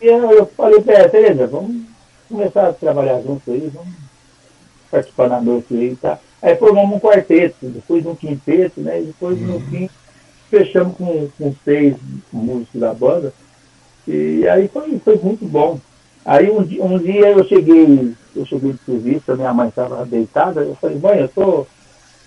[0.08, 1.82] eu falei para ela, Tereza, vamos
[2.28, 3.94] começar a trabalhar junto aí, vamos
[4.90, 6.18] participar na noite aí, tá?
[6.40, 9.00] Aí formamos um quarteto, depois um quinteto, né?
[9.00, 9.46] E depois uhum.
[9.46, 9.88] no fim
[10.50, 11.96] fechamos com, com seis
[12.32, 13.32] músicos da banda.
[14.06, 15.78] E aí foi, foi muito bom.
[16.24, 20.60] Aí um, um dia eu cheguei, eu cheguei de serviço, a minha mãe estava deitada,
[20.62, 21.66] eu falei, mãe, eu estou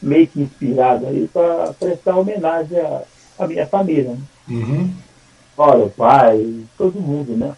[0.01, 3.03] meio que inspirado aí para prestar homenagem à,
[3.39, 4.11] à minha família.
[4.11, 4.17] Né?
[4.49, 4.93] Uhum.
[5.57, 7.53] Olha, o pai, todo mundo, né?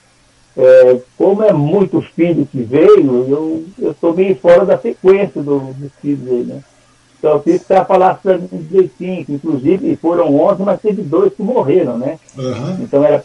[0.57, 5.59] É, como é muito filho que veio, eu, eu estou meio fora da sequência do,
[5.59, 6.63] dos filhos aí, né?
[7.19, 11.31] Então eu fiz para falar para mim direitinho, que inclusive foram 11, mas teve dois
[11.31, 12.17] que morreram, né?
[12.35, 12.77] Uhum.
[12.81, 13.23] Então era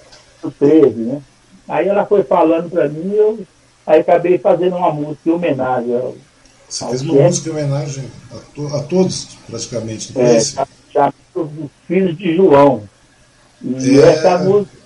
[0.59, 1.23] 13, né?
[1.67, 3.39] Aí ela foi falando para mim, eu
[3.87, 6.15] aí acabei fazendo uma música em homenagem ao.
[6.69, 10.39] Você fez uma música em homenagem a, to, a todos, praticamente, é,
[10.93, 11.49] já, os
[11.87, 12.83] filhos de João.
[13.63, 14.09] E é...
[14.09, 14.82] essa música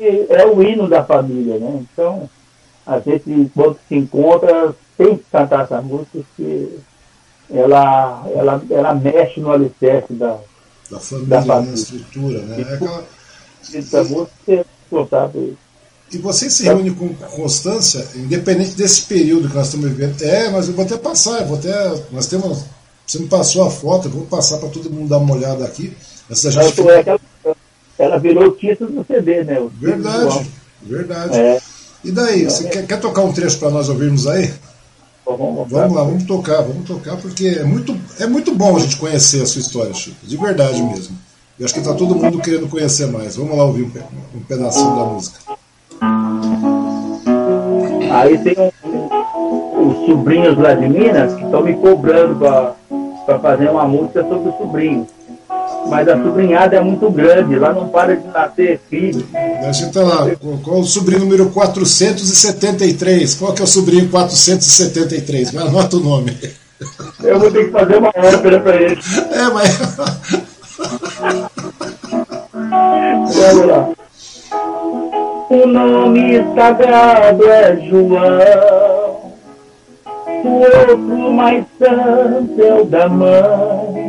[0.00, 1.84] é o hino da família, né?
[1.92, 2.28] Então,
[2.86, 6.68] a gente, quando se encontra, tem que cantar essa música, porque
[7.50, 10.38] ela, ela, ela mexe no alicerce da,
[10.90, 11.70] da família, da família.
[11.70, 12.56] na estrutura, né?
[12.58, 13.04] É aquela...
[13.74, 15.56] Essa música é responsável
[16.12, 20.22] e você se reúne com constância, independente desse período que nós estamos vivendo.
[20.22, 22.02] É, mas eu vou até passar, eu vou até.
[22.12, 22.64] Nós temos.
[23.04, 25.96] Você me passou a foto, eu vou passar para todo mundo dar uma olhada aqui.
[26.30, 26.92] Essa gente fica...
[26.92, 27.20] ela,
[27.98, 29.60] ela virou o título do CD, né?
[29.80, 30.50] Verdade,
[30.82, 31.38] verdade.
[31.38, 31.60] É.
[32.04, 32.70] E daí, você é.
[32.70, 34.52] quer, quer tocar um trecho para nós ouvirmos aí?
[35.24, 38.96] Vamos, vamos lá, vamos tocar, vamos tocar, porque é muito, é muito bom a gente
[38.96, 41.16] conhecer a sua história, Chico, de verdade mesmo.
[41.58, 43.34] Eu acho que está todo mundo querendo conhecer mais.
[43.34, 45.38] Vamos lá ouvir um, um pedacinho da música.
[48.12, 52.38] Aí tem um, os sobrinhos lá de Minas que estão me cobrando
[53.24, 55.06] para fazer uma música sobre o sobrinho.
[55.88, 59.26] Mas a sobrinhada é muito grande, lá não para de nascer filho.
[59.66, 60.26] A gente tá lá,
[60.62, 63.34] qual o sobrinho número 473?
[63.34, 65.52] Qual que é o sobrinho 473?
[65.52, 66.36] Me anota o nome.
[67.22, 68.98] Eu vou ter que fazer uma ópera para ele.
[69.32, 69.96] É, mas.
[73.34, 73.88] Vamos lá.
[75.48, 79.32] O nome sagrado é João,
[80.44, 84.05] o outro mais santo é o da mãe,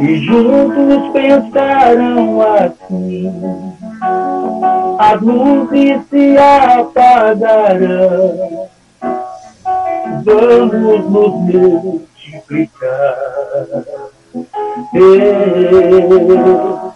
[0.00, 3.32] e juntos pensaram assim:
[4.98, 6.36] as luzes se
[6.78, 8.68] apagarão,
[10.24, 12.04] vamos nos multiplicar.
[14.94, 16.94] Eu,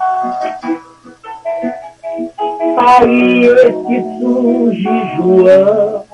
[2.78, 6.04] Aí esse surge João,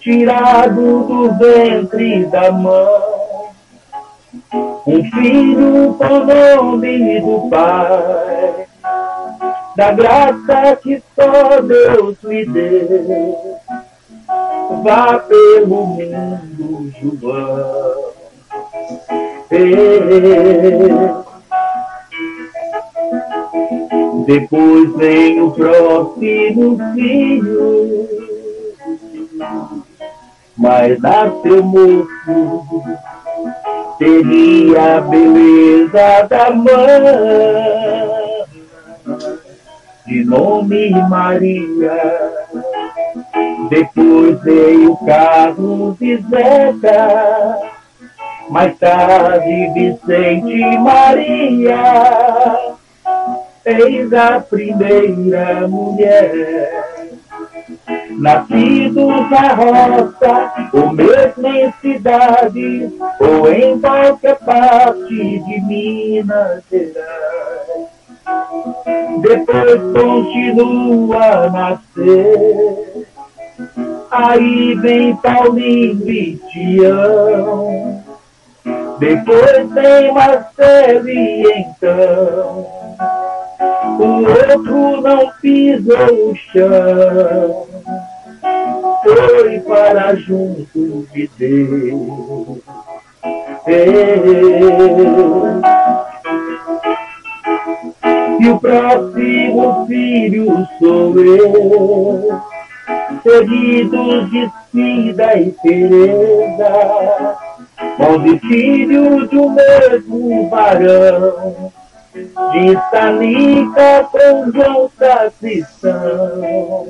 [0.00, 3.23] tirado do ventre da mãe,
[4.86, 8.66] um filho com nome do Pai,
[9.76, 13.58] da graça que só Deus lhe deu.
[14.82, 18.14] Vá pelo mundo, João.
[19.50, 19.74] Ei,
[24.26, 28.08] depois vem o próximo filho,
[30.56, 32.82] mas nasceu moço,
[33.98, 36.74] teria a beleza da mãe,
[40.06, 42.32] de nome Maria.
[43.70, 47.58] Depois veio Carlos e Zeca,
[48.50, 52.74] mais tarde Vicente e Maria
[53.66, 57.13] Eis a primeira mulher.
[58.18, 65.08] Nascidos na roça, ou mesmo em cidade, ou em qualquer parte
[65.38, 67.94] de Minas Gerais.
[69.20, 73.06] Depois continua a nascer,
[74.10, 78.02] aí vem Paulinho e Tião.
[78.98, 82.83] Depois tem Marcelo e então
[83.60, 87.66] o outro não pisou o chão,
[89.02, 92.58] foi para junto de Deus.
[98.40, 102.42] E o próximo filho sou eu,
[103.22, 107.36] seguidos de Cida e Teresa,
[108.00, 111.72] onde filho de um mesmo varão
[112.14, 116.86] de com João Sacristão.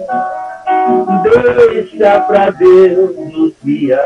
[1.22, 4.00] Deixa pra Deus nos guiar.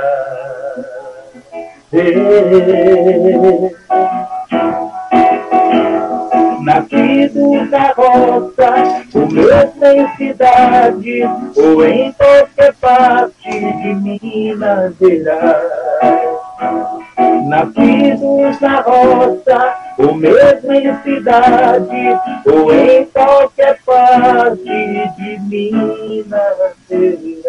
[6.68, 8.74] nascido na roça,
[9.14, 11.22] ou mesmo em cidade,
[11.56, 15.62] ou em qualquer parte de Minas Gerais.
[17.48, 27.44] Nascidos na roça, ou mesmo em cidade, ou em qualquer parte de Minas Gerais.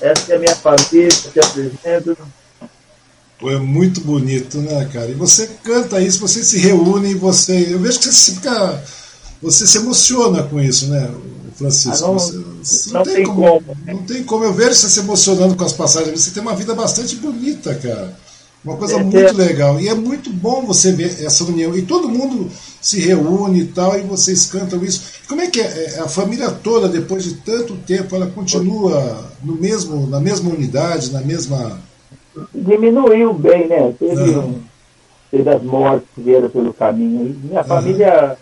[0.00, 2.16] Essa é a minha família que apresento.
[3.40, 5.10] Pô, é muito bonito, né, cara?
[5.10, 7.72] E você canta isso, você se reúne, você.
[7.72, 8.84] Eu vejo que você fica.
[9.42, 11.10] Você se emociona com isso, né,
[11.56, 12.04] Francisco?
[12.04, 13.42] Ah, não, você, você não, não, tem, como.
[13.42, 13.92] como né?
[13.92, 14.44] Não tem como.
[14.44, 16.20] Eu vejo você se emocionando com as passagens.
[16.20, 18.27] Você tem uma vida bastante bonita, cara.
[18.64, 19.32] Uma coisa é, muito é.
[19.32, 19.80] legal.
[19.80, 21.76] E é muito bom você ver essa união.
[21.76, 22.50] E todo mundo
[22.80, 25.12] se reúne e tal, e vocês cantam isso.
[25.28, 25.94] Como é que é?
[25.96, 31.12] é a família toda, depois de tanto tempo, ela continua no mesmo, na mesma unidade,
[31.12, 31.80] na mesma
[32.54, 33.94] diminuiu bem, né?
[33.98, 34.60] Teve, um,
[35.30, 37.36] teve as mortes que vieram pelo caminho.
[37.42, 37.66] Minha uhum.
[37.66, 38.36] família,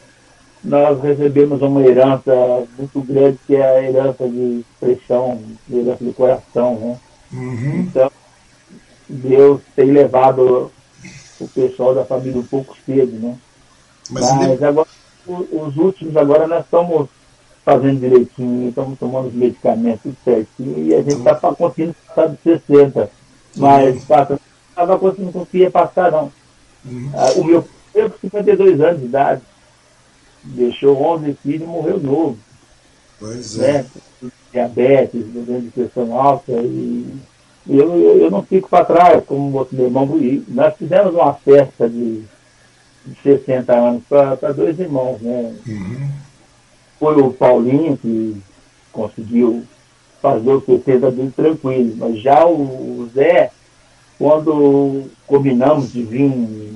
[0.62, 6.12] nós recebemos uma herança muito grande, que é a herança de expressão, de herança de
[6.12, 6.96] coração, né?
[7.32, 7.80] Uhum.
[7.80, 8.10] Então,
[9.08, 10.70] Deus tem levado
[11.40, 13.36] o pessoal da família um pouco cedo, né?
[14.10, 14.88] Mas, Mas agora,
[15.26, 17.08] os últimos agora nós estamos
[17.64, 21.54] fazendo direitinho, estamos tomando os medicamentos tudo certinho e a gente está uhum.
[21.54, 23.10] conseguindo passar de 60.
[23.56, 24.38] Mas passa,
[24.70, 26.32] estava conseguindo, não conseguia passar, não.
[26.84, 27.10] Uhum.
[27.14, 29.42] Ah, o meu filho, com 52 anos de idade,
[30.44, 32.38] deixou 11 filhos e morreu novo.
[33.18, 33.82] Pois é.
[33.82, 34.30] Né?
[34.52, 37.06] Diabetes, de pressão alta e
[37.68, 40.18] eu, eu, eu, não fico para trás, como o meu irmão.
[40.18, 42.22] E nós fizemos uma festa de,
[43.04, 45.54] de 60 anos para dois irmãos, né?
[45.66, 46.10] Uhum.
[46.98, 48.40] Foi o Paulinho que
[48.92, 49.64] conseguiu
[50.22, 51.94] fazer o que fez dele tranquilo.
[51.98, 53.50] Mas já o Zé,
[54.18, 56.32] quando combinamos de vir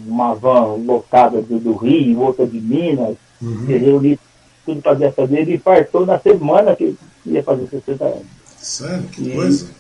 [0.07, 3.66] uma van lotada do, do Rio, outra de Minas, uhum.
[3.66, 4.18] se reunir
[4.66, 8.26] tudo para dessa dele, e partou na semana que ia fazer 60 anos.
[8.59, 9.03] Sério?
[9.05, 9.80] Que e coisa?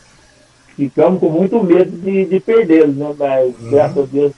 [0.80, 3.14] Ficamos com muito medo de, de perdê-lo, né?
[3.18, 3.70] Mas uhum.
[3.70, 4.32] graças a Deus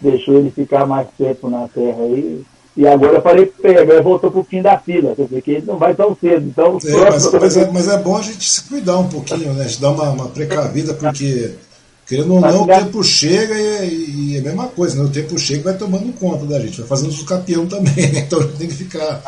[0.00, 2.44] deixou ele ficar mais tempo na terra aí.
[2.76, 5.92] E agora eu falei agora voltou para o fim da fila, porque ele não vai
[5.92, 6.46] tão cedo.
[6.46, 9.64] Então, é, mas, mas, é, mas, é, bom a gente se cuidar um pouquinho, né?
[9.64, 11.52] A gente dar uma, uma precavida, porque,
[12.06, 13.54] querendo ou não, o tempo chega
[13.84, 15.04] e, e, é a mesma coisa, né?
[15.04, 18.20] O tempo chega e vai tomando conta da gente, vai fazendo o campeão também, né?
[18.26, 19.22] Então tem que ficar.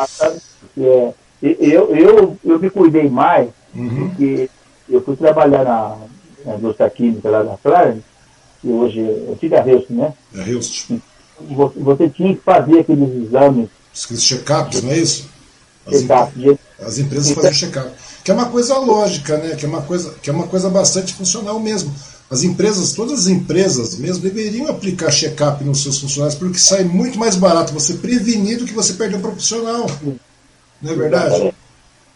[0.79, 4.09] É, eu, eu, eu me cuidei mais, uhum.
[4.09, 4.51] porque
[4.89, 5.97] eu fui trabalhar na,
[6.45, 7.99] na indústria química lá na praia,
[8.61, 10.12] que hoje é antiga Reust, né?
[10.34, 10.87] É Reust
[11.41, 13.68] você tinha que fazer aqueles exames.
[14.05, 15.28] Aqueles check-ups, não é isso?
[15.87, 17.91] As, check as empresas fazem check-up.
[18.24, 19.55] Que é uma coisa lógica, né?
[19.55, 21.95] Que é uma coisa, que é uma coisa bastante funcional mesmo.
[22.28, 27.18] As empresas, todas as empresas mesmo, deveriam aplicar check-up nos seus funcionários, porque sai muito
[27.18, 29.87] mais barato você prevenir do que você perder um profissional.
[30.82, 31.55] Não é verdade?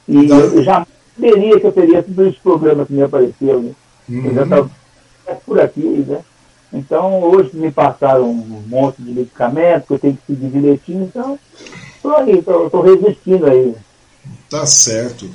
[0.08, 0.84] E então, eu já
[1.20, 3.62] teria que eu teria todos os problemas que me apareceram.
[3.62, 3.72] Né?
[4.08, 4.26] Uhum.
[4.26, 4.70] Eu já estava
[5.46, 6.20] por aqui, né?
[6.72, 11.38] Então, hoje me passaram um monte de medicamento que eu tenho que seguir direitinho, então,
[11.96, 13.74] estou aí, estou resistindo aí.
[14.48, 15.28] Tá certo.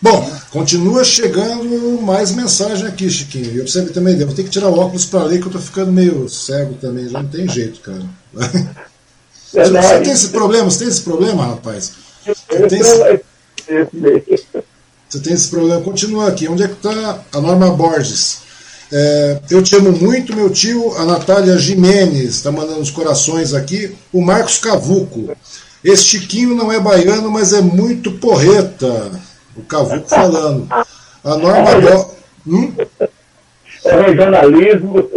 [0.00, 3.54] Bom, continua chegando mais mensagem aqui, Chiquinho.
[3.54, 5.60] Eu preciso também, eu vou ter que tirar o óculos para ler, que eu estou
[5.60, 8.04] ficando meio cego também, já não tem jeito, cara.
[9.54, 10.70] É você, tem esse problema?
[10.70, 11.92] Você tem esse problema, rapaz?
[12.24, 14.46] Você tem esse,
[15.12, 15.78] você tem esse problema?
[15.82, 16.48] Continua aqui.
[16.48, 18.38] Onde é que está a Norma Borges?
[18.90, 20.96] É, eu te amo muito, meu tio.
[20.96, 23.94] A Natália Jimenez está mandando os corações aqui.
[24.10, 25.30] O Marcos Cavuco.
[25.84, 29.10] Esse Chiquinho não é baiano, mas é muito porreta.
[29.54, 30.66] O Cavuco falando.
[31.22, 31.78] A Norma.
[31.78, 32.14] Bo...
[32.46, 32.72] Hum?
[33.84, 35.10] É jornalismo.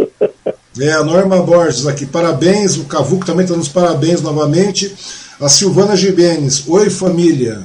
[0.78, 2.04] É, a Norma Borges aqui.
[2.04, 2.76] Parabéns.
[2.76, 4.94] O Cavuco também está nos parabéns novamente.
[5.40, 6.68] A Silvana Jimenez.
[6.68, 7.62] Oi, família.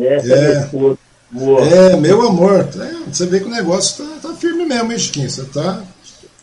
[0.00, 0.70] É, é.
[1.32, 1.64] Boa.
[1.64, 5.30] É, meu amor, é, você vê que o negócio tá, tá firme mesmo, hein, Chiquinho?
[5.30, 5.82] Você tá,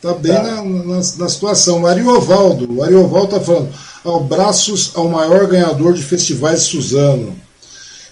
[0.02, 0.42] tá bem tá.
[0.42, 1.84] Na, na, na, situação.
[1.84, 3.70] O Ariovaldo, o Ariovaldo tá falando,
[4.04, 7.36] abraços ao maior ganhador de festivais Suzano.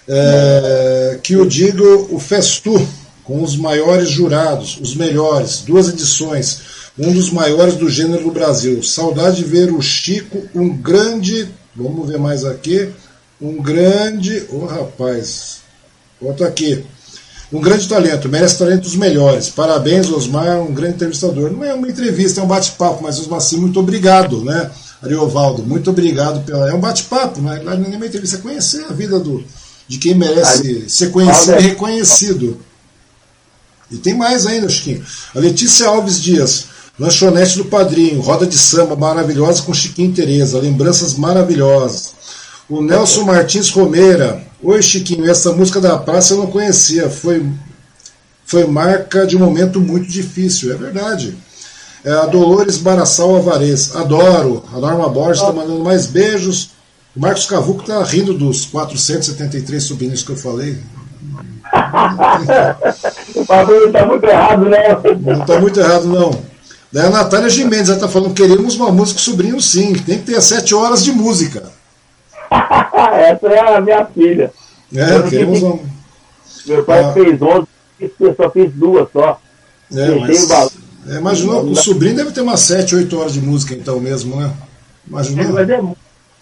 [0.06, 2.80] É, que eu digo o Festu,
[3.24, 6.60] com os maiores jurados, os melhores, duas edições,
[6.96, 8.82] um dos maiores do gênero do Brasil.
[8.84, 12.88] Saudade de ver o Chico, um grande, vamos ver mais aqui,
[13.40, 15.58] um grande, ô oh, rapaz,
[16.20, 16.84] Outro aqui.
[17.50, 19.48] Um grande talento, merece talento dos melhores.
[19.48, 21.50] Parabéns, Osmar, um grande entrevistador.
[21.50, 24.70] Não é uma entrevista, é um bate-papo, mas Osmar, sim, muito obrigado, né?
[25.02, 26.68] Ariovaldo, muito obrigado pela.
[26.68, 27.62] É um bate-papo, né?
[27.64, 29.42] Não é nenhuma entrevista, é conhecer a vida do,
[29.86, 32.58] de quem merece ser conhecido e reconhecido.
[33.90, 35.02] E tem mais ainda, Chiquinho.
[35.34, 36.66] A Letícia Alves Dias.
[36.98, 42.12] Lanchonete do Padrinho, roda de samba maravilhosa com Chiquinho e Tereza, lembranças maravilhosas.
[42.68, 47.46] O Nelson Martins Romeira, oi Chiquinho, essa música da praça eu não conhecia, foi,
[48.44, 51.36] foi marca de um momento muito difícil, é verdade.
[52.04, 54.64] É, a Dolores Barassal Avarez, adoro.
[54.72, 56.70] A Norma Borges está mandando mais beijos.
[57.14, 60.78] O Marcos Cavuco está rindo dos 473 sobrinhos que eu falei.
[63.34, 64.96] o bagulho está muito errado, né?
[65.20, 66.30] Não está muito errado, não.
[66.90, 69.92] Daí a Natália Gimenez está falando: queremos uma música sobrinho, sim.
[69.94, 71.70] Tem que ter sete horas de música.
[72.98, 74.52] Essa é a minha filha.
[74.94, 75.78] É, queremos uma...
[76.66, 77.12] Meu pai ah.
[77.12, 77.66] fez 11,
[78.20, 79.40] eu só fiz duas só.
[79.94, 80.50] É, mas...
[81.08, 84.52] é, imaginou, o sobrinho deve ter umas sete, oito horas de música, então mesmo, né?
[85.06, 85.58] Imaginou?
[85.58, 85.80] É,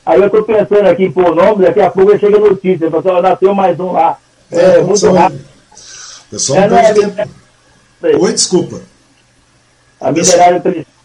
[0.07, 3.79] Aí eu estou pensando aqui por nome, daqui a pouco chega notícia, pessoal, nasceu mais
[3.81, 4.17] um lá.
[4.53, 5.45] É, é muito rápido.
[6.31, 7.31] Pessoal, é, não é, tempo.
[8.21, 8.81] Oi, desculpa.
[10.01, 10.63] A minerária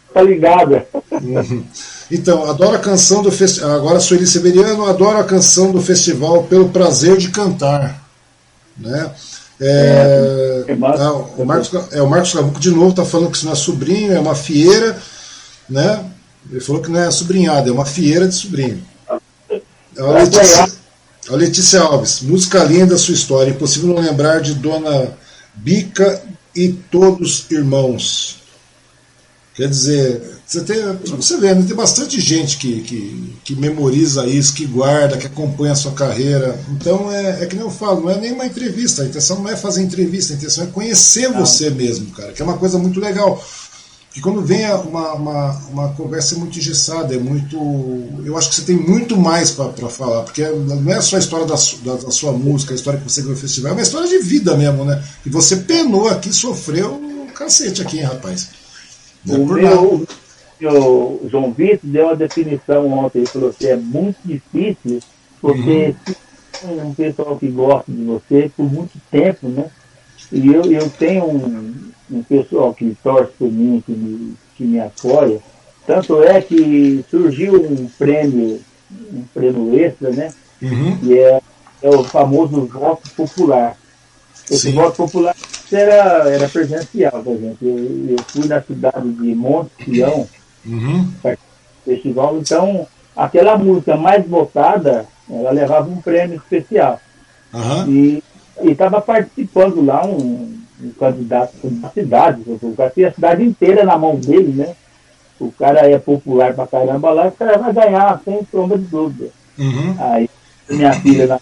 [0.08, 0.88] está ligada.
[1.12, 1.64] Uhum.
[2.12, 3.72] Então, adoro a canção do festival.
[3.72, 8.06] Agora sou Eli Severiano, adoro a canção do festival pelo prazer de cantar.
[8.78, 9.12] Né?
[9.62, 13.46] É, é, é o Marcos, é, o Marcos Cavuco de novo está falando que isso
[13.46, 15.02] não é sobrinho, é uma fieira.
[15.70, 16.04] Né?
[16.52, 18.84] Ele falou que não é sobrinhada, é uma fieira de sobrinho.
[19.98, 20.72] A Letícia,
[21.30, 23.52] a Letícia Alves, música linda, sua história.
[23.52, 25.12] Impossível não lembrar de Dona
[25.54, 26.22] Bica
[26.54, 28.41] e todos irmãos.
[29.62, 30.82] Quer dizer, você, tem,
[31.16, 35.74] você vê, né, tem bastante gente que, que, que, memoriza isso, que guarda, que acompanha
[35.74, 36.60] a sua carreira.
[36.72, 39.52] Então é, é que nem eu falo, não é nem uma entrevista, a intenção não
[39.52, 41.46] é fazer entrevista, a intenção é conhecer não.
[41.46, 43.40] você mesmo, cara, que é uma coisa muito legal.
[44.12, 47.56] Que quando vem uma, uma, uma conversa é muito engessada, é muito.
[48.26, 51.46] Eu acho que você tem muito mais para falar, porque não é só a história
[51.46, 51.54] da,
[51.86, 54.18] da, da, sua música, a história que você ganhou no festival, é uma história de
[54.26, 55.04] vida mesmo, né?
[55.24, 58.61] E você penou aqui, sofreu um cacete aqui, hein, rapaz.
[59.28, 60.08] O meu,
[60.62, 65.00] o João Vitor deu uma definição ontem, ele falou que é muito difícil
[65.42, 65.96] porque
[66.64, 66.90] uhum.
[66.90, 69.66] um pessoal que gosta de você por muito tempo, né?
[70.32, 74.80] E eu, eu tenho um, um pessoal que torce por mim, que me, que me
[74.80, 75.40] apoia.
[75.86, 78.62] Tanto é que surgiu um prêmio,
[79.12, 80.32] um prêmio extra, né?
[80.62, 80.98] Uhum.
[81.00, 81.42] Que é,
[81.82, 83.76] é o famoso voto popular.
[84.52, 84.74] Esse Sim.
[84.74, 85.34] voto popular
[85.72, 87.58] era, era presencial, tá, gente?
[87.62, 87.78] Eu,
[88.10, 90.28] eu fui na cidade de Monte Sião,
[90.66, 91.10] uhum.
[91.86, 92.86] festival, então
[93.16, 97.00] aquela música mais votada, ela levava um prêmio especial.
[97.54, 97.88] Uhum.
[97.88, 98.24] E
[98.62, 103.98] estava participando lá um, um candidato da cidade, o cara tem a cidade inteira na
[103.98, 104.76] mão dele, né?
[105.40, 109.30] O cara é popular pra caramba lá, o cara vai ganhar sem sombra de dúvida.
[109.58, 109.96] Uhum.
[109.98, 110.30] Aí
[110.70, 111.40] minha filha,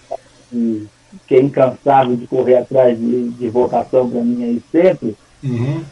[1.27, 5.83] que é incansável de correr atrás de, de votação para mim aí sempre, uhum.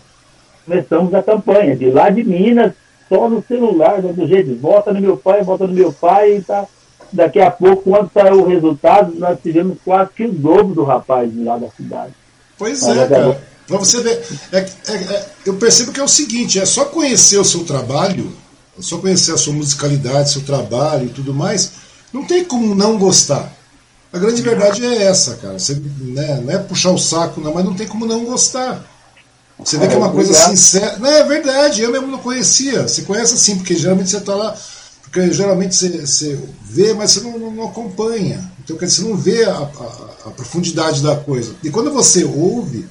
[0.65, 2.73] começamos a campanha, de lá de Minas,
[3.09, 6.65] só no celular, do jeito, vota no meu pai, vota no meu pai, e tá.
[7.11, 11.31] Daqui a pouco, quando saiu o resultado, nós tivemos quase que o dobro do rapaz
[11.31, 12.11] de lá da cidade.
[12.57, 13.41] Pois é, cara.
[13.65, 14.21] Pra você ver.
[14.51, 18.31] É, é, é, eu percebo que é o seguinte: é só conhecer o seu trabalho,
[18.77, 21.73] é só conhecer a sua musicalidade, seu trabalho e tudo mais,
[22.11, 23.53] não tem como não gostar.
[24.17, 25.59] A grande verdade é essa, cara.
[25.59, 28.83] Você, né, não é puxar o saco, não, mas não tem como não gostar.
[29.63, 30.97] Você vê que é uma coisa sincera.
[30.97, 32.87] Não, é verdade, eu mesmo não conhecia.
[32.87, 34.57] Você conhece assim, porque geralmente você está lá.
[35.03, 38.51] Porque geralmente você, você vê, mas você não, não acompanha.
[38.63, 41.55] Então, quer dizer, você não vê a, a, a profundidade da coisa.
[41.63, 42.87] E quando você ouve,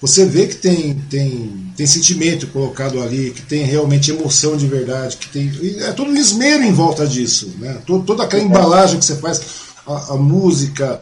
[0.00, 5.16] você vê que tem, tem, tem sentimento colocado ali, que tem realmente emoção de verdade,
[5.16, 5.50] que tem.
[5.80, 7.50] É todo um esmero em volta disso.
[7.58, 7.78] Né?
[7.86, 9.40] toda aquela embalagem que você faz,
[9.86, 11.00] a, a música,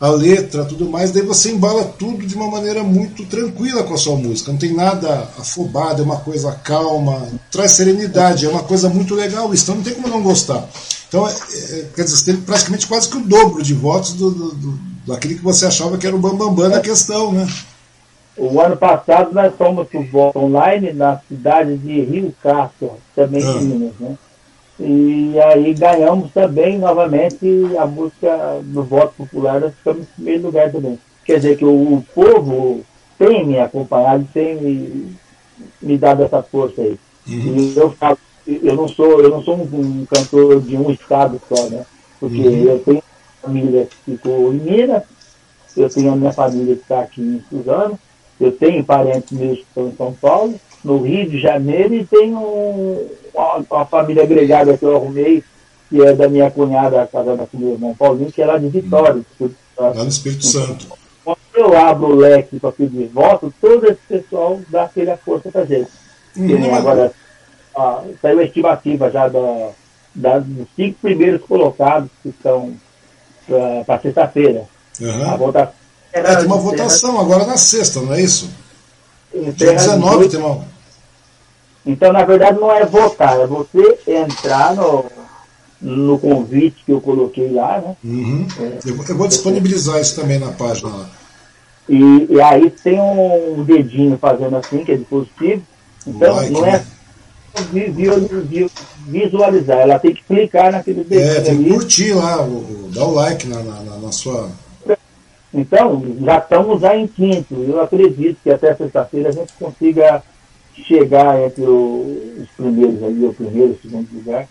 [0.00, 3.98] a letra, tudo mais, daí você embala tudo de uma maneira muito tranquila com a
[3.98, 4.52] sua música.
[4.52, 9.52] Não tem nada afobado, é uma coisa calma, traz serenidade, é uma coisa muito legal
[9.54, 10.68] isso, então não tem como não gostar.
[11.08, 14.30] Então, é, é, quer dizer, você tem praticamente quase que o dobro de votos do,
[14.30, 17.46] do, do daquele que você achava que era o bambambam bam, bam da questão, né?
[18.36, 23.42] O ano passado nós fomos para o voto online na cidade de Rio Castro, também
[23.42, 23.52] ah.
[23.52, 24.18] em Minas, né?
[24.78, 27.46] E aí ganhamos também novamente
[27.78, 30.98] a música do voto popular, nós ficamos em primeiro lugar também.
[31.24, 32.84] Quer dizer que o, o povo
[33.18, 35.16] tem me acompanhado, tem me,
[35.80, 36.98] me dado essa força aí.
[37.26, 37.56] Uhum.
[37.56, 41.40] E eu falo, eu não sou, eu não sou um, um cantor de um estado
[41.48, 41.86] só, né?
[42.18, 42.64] Porque uhum.
[42.64, 43.02] eu tenho
[43.40, 45.02] família que ficou em Minas,
[45.76, 47.98] eu tenho a minha família que está aqui em Suzano,
[48.40, 52.38] eu tenho parentes meus que estão em São Paulo, no Rio de Janeiro, e tenho
[53.32, 55.42] uma, uma família agregada que eu arrumei,
[55.88, 58.68] que é da minha cunhada, a casa da meu irmão Paulinho, que é lá de
[58.68, 59.22] Vitória.
[59.40, 59.50] Hum.
[59.78, 60.86] Lá no Espírito Santo.
[61.24, 65.64] Quando eu abro o leque para pedir voto, todo esse pessoal dá aquela força para
[65.64, 65.90] gente.
[66.36, 66.74] Uhum.
[66.74, 67.12] Agora,
[67.74, 69.70] ó, saiu a estimativa já da,
[70.14, 72.74] da, dos cinco primeiros colocados que estão
[73.86, 74.64] para sexta-feira.
[75.00, 75.30] Uhum.
[75.30, 75.74] A votação.
[76.12, 78.50] É, tem uma votação agora na sexta, não é isso?
[79.32, 80.64] Dia 19 tem uma.
[81.86, 85.04] Então, na verdade, não é votar, é você entrar no,
[85.80, 87.96] no convite que eu coloquei lá, né?
[88.02, 88.46] Uhum.
[88.58, 91.10] É, eu, eu, vou disponibilizar isso também na página lá.
[91.86, 95.62] E, e, aí tem um dedinho fazendo assim, que é de positivo.
[96.06, 96.84] Então, like, não é né?
[99.06, 101.30] visualizar, ela tem que clicar naquele dedinho.
[101.30, 104.50] É, tem que curtir lá, o, dar o like na, na, na sua.
[105.52, 107.54] Então, já estamos já em quinto.
[107.54, 110.22] Eu acredito que até sexta-feira a gente consiga
[110.82, 114.48] chegar entre os primeiros ali, o primeiro, o segundo lugar.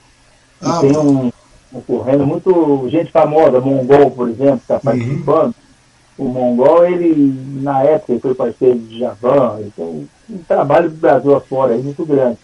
[0.61, 1.31] Ah, tem um,
[1.73, 4.79] um correndo muito gente famosa, Mongol, por exemplo, está uhum.
[4.81, 5.55] participando.
[6.17, 6.25] Uhum.
[6.25, 11.35] O Mongol, ele, na época, ele foi parceiro de Javan, então um trabalho do Brasil
[11.35, 12.37] afora aí muito grande.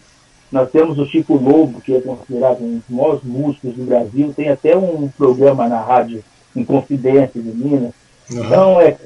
[0.51, 4.49] Nós temos o Chico Lobo, que é considerado um dos maiores músicos do Brasil, tem
[4.49, 6.23] até um programa na rádio
[6.55, 7.93] em Confidência de Minas.
[8.31, 8.43] Uhum.
[8.43, 8.97] Então, é,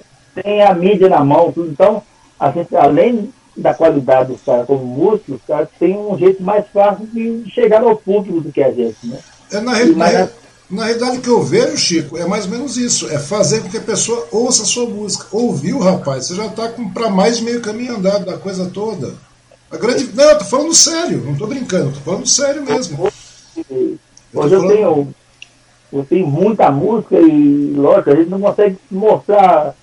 [0.42, 1.70] tem a mídia na mão, tudo.
[1.70, 2.02] Então,
[2.40, 6.66] a gente, além da qualidade dos caras como músicos, os caras têm um jeito mais
[6.74, 9.20] fácil de chegar ao público do que a gente, né?
[9.52, 9.94] É, na, re...
[9.94, 10.30] na,
[10.70, 13.08] na realidade, o que eu vejo, Chico, é mais ou menos isso.
[13.10, 15.28] É fazer com que a pessoa ouça a sua música.
[15.32, 19.14] Ouviu, rapaz, você já está para mais de meio caminho andado da coisa toda.
[19.70, 20.10] A grande...
[20.14, 23.08] Não, eu tô falando sério, não estou brincando, estou falando sério mesmo.
[24.34, 25.08] Hoje eu, eu tenho,
[25.92, 29.76] eu tenho muita música e, lógico, a gente não consegue mostrar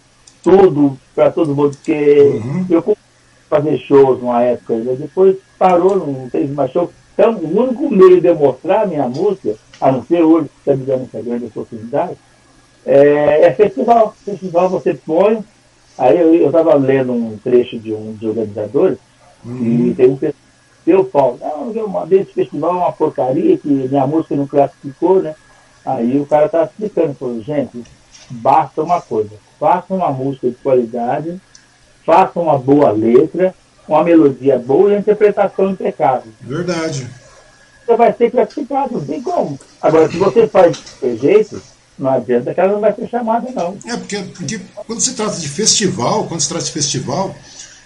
[0.43, 2.67] tudo para todo mundo, porque uhum.
[2.69, 2.97] eu
[3.51, 4.97] fazer shows numa época, né?
[4.99, 6.91] depois parou, não teve mais show.
[7.13, 10.75] Então, o único meio de eu mostrar minha música, a não ser hoje que está
[10.75, 12.17] me dando essa grande oportunidade,
[12.87, 14.15] é, é, festival.
[14.25, 15.45] Festival você põe.
[15.99, 18.97] Aí eu estava lendo um trecho de um dos organizadores,
[19.45, 19.89] uhum.
[19.89, 20.17] e tem um
[20.87, 25.35] eu falo, não, eu mandei esse festival uma porcaria, que minha música não classificou, né?
[25.85, 27.85] Aí o cara está explicando, falou, gente,
[28.31, 31.41] basta uma coisa, faça uma música de qualidade,
[32.05, 33.55] faça uma boa letra,
[33.87, 36.33] uma melodia boa e a interpretação impecável.
[36.41, 37.09] Verdade.
[37.85, 39.59] Você vai ser classificado, não tem como.
[39.83, 41.61] Agora, se você faz de jeito,
[41.99, 43.77] não adianta que ela não vai ser chamada, não.
[43.87, 47.35] É, porque, porque quando se trata de festival, quando se trata de festival,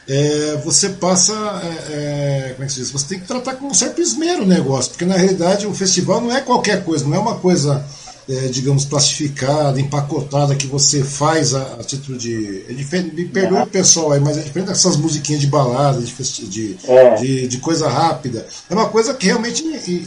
[0.09, 1.33] é, você passa.
[1.33, 2.91] É, é, como é que se diz?
[2.91, 6.21] Você tem que tratar com um certo esmero o negócio, porque na realidade o festival
[6.21, 7.85] não é qualquer coisa, não é uma coisa
[8.29, 12.65] é, digamos, plastificada, empacotada que você faz a, a título de.
[12.69, 16.49] É diferente, me perdoe o pessoal aí, mas é diferente dessas musiquinhas de balada, de,
[16.49, 17.15] de, é.
[17.17, 18.47] de, de, coisa rápida.
[18.71, 19.63] É uma coisa que realmente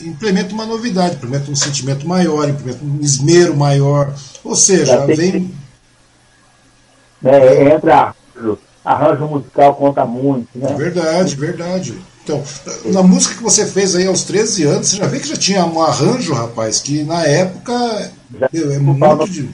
[0.05, 4.13] implementa uma novidade, implementa um sentimento maior, implementa um esmero maior.
[4.43, 5.53] Ou seja, vem.
[7.23, 8.15] É, entra
[8.83, 10.73] arranjo musical conta muito, né?
[10.75, 11.93] Verdade, verdade.
[12.27, 12.43] Então,
[12.91, 15.65] na música que você fez aí aos 13 anos, você já vê que já tinha
[15.65, 17.73] um arranjo, rapaz, que na época
[18.51, 19.49] é muito de,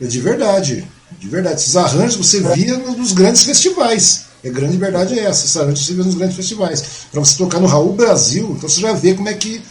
[0.00, 0.84] é de verdade.
[1.20, 1.60] De verdade.
[1.60, 4.24] Esses arranjos você via nos grandes festivais.
[4.44, 5.44] A grande verdade é essa.
[5.44, 6.82] Esses arranjos você via nos grandes festivais.
[7.12, 9.62] Para você tocar no Raul Brasil, então você já vê como é que.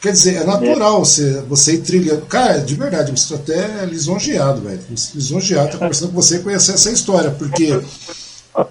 [0.00, 2.22] Quer dizer, é natural você, você ir trilhando.
[2.22, 4.80] Cara, de verdade, eu me sinto até lisonjeado, velho.
[5.14, 7.78] Lisonjeado estar conversando com você e conhecer essa história, porque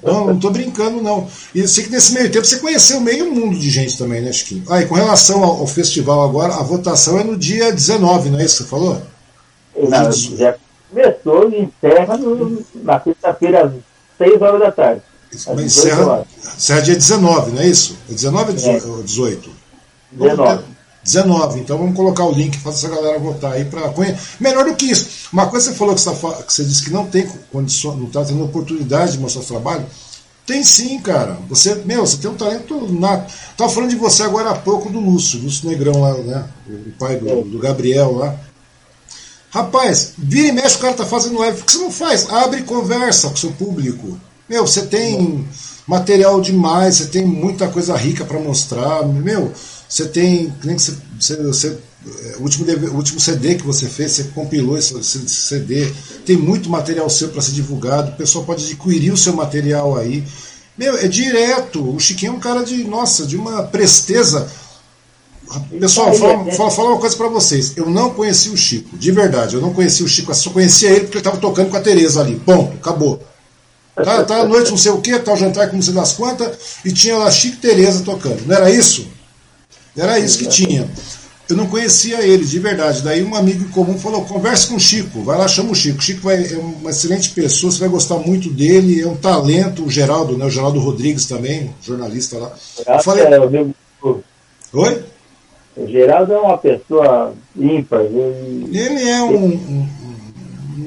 [0.03, 1.27] não, não tô brincando, não.
[1.53, 4.31] E eu sei que nesse meio tempo você conheceu meio mundo de gente também, né,
[4.31, 4.63] Chiquinho?
[4.69, 8.39] Ah, e com relação ao, ao festival agora, a votação é no dia 19, não
[8.39, 9.01] é isso que você falou?
[9.75, 10.55] Não, já
[10.89, 13.71] começou e encerra no, na sexta-feira às
[14.17, 15.01] 6 horas da tarde.
[15.31, 16.25] Mas encerra,
[16.57, 17.97] encerra dia 19, não é isso?
[18.09, 18.51] É 19
[18.87, 19.49] ou 18?
[20.11, 20.63] 19.
[21.03, 21.59] 19.
[21.59, 23.93] Então vamos colocar o link para essa galera votar aí para
[24.39, 25.29] melhor do que isso.
[25.31, 27.95] Uma coisa que você falou que você, tá que você disse que não tem condição,
[27.95, 29.85] não está tendo oportunidade de mostrar o trabalho.
[30.45, 31.37] Tem sim, cara.
[31.47, 33.31] Você, meu, você tem um talento nato.
[33.55, 36.45] Tava falando de você agora há pouco do Lúcio, Lúcio Negrão lá, né?
[36.67, 38.35] O pai do, do Gabriel lá.
[39.51, 41.57] Rapaz, vira e mexe, o cara tá fazendo live.
[41.57, 42.29] Por que você não faz?
[42.31, 44.19] Abre conversa com seu público.
[44.47, 45.47] Meu, você tem
[45.87, 49.05] material demais, você tem muita coisa rica para mostrar.
[49.05, 49.51] Meu,
[49.89, 50.53] você tem.
[50.63, 51.77] Nem que você, você, você
[52.37, 55.91] o, último, o último CD que você fez, você compilou esse, esse CD,
[56.25, 60.23] tem muito material seu para ser divulgado, o pessoal pode adquirir o seu material aí.
[60.77, 61.93] Meu, é direto.
[61.93, 64.49] O Chiquinho é um cara de, nossa, de uma presteza.
[65.77, 67.75] Pessoal, fala, fala, fala uma coisa para vocês.
[67.75, 69.55] Eu não conheci o Chico, de verdade.
[69.55, 72.21] Eu não conheci o Chico, só conhecia ele porque ele estava tocando com a Tereza
[72.21, 72.35] ali.
[72.35, 73.21] Ponto, acabou.
[73.95, 76.13] Tá, tá à noite, não sei o que, tá o jantar com não sei das
[76.13, 78.45] quantas, e tinha lá Chico e Tereza tocando.
[78.45, 79.05] Não era isso?
[79.97, 80.89] Era isso que tinha.
[81.49, 83.01] Eu não conhecia ele, de verdade.
[83.01, 85.97] Daí um amigo em comum falou: converse com o Chico, vai lá, chama o Chico.
[85.97, 89.83] O Chico vai, é uma excelente pessoa, você vai gostar muito dele, é um talento,
[89.83, 90.45] o Geraldo, né?
[90.45, 92.53] O Geraldo Rodrigues também, jornalista lá.
[92.87, 93.39] Eu falei, é,
[94.73, 95.03] Oi?
[95.75, 98.01] O Geraldo é uma pessoa ímpar.
[98.01, 99.89] Ele, ele é um, um,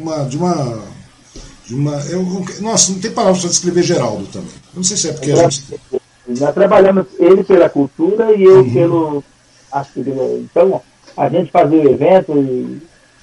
[0.00, 0.78] uma, de uma.
[1.66, 2.24] De uma eu,
[2.60, 4.50] nossa, não tem palavras para descrever Geraldo também.
[4.72, 5.64] Eu não sei se é porque a gente.
[6.26, 8.72] Nós trabalhamos ele pela cultura e eu uhum.
[8.72, 9.24] pelo.
[10.38, 10.82] Então,
[11.16, 12.82] a gente fazia o evento e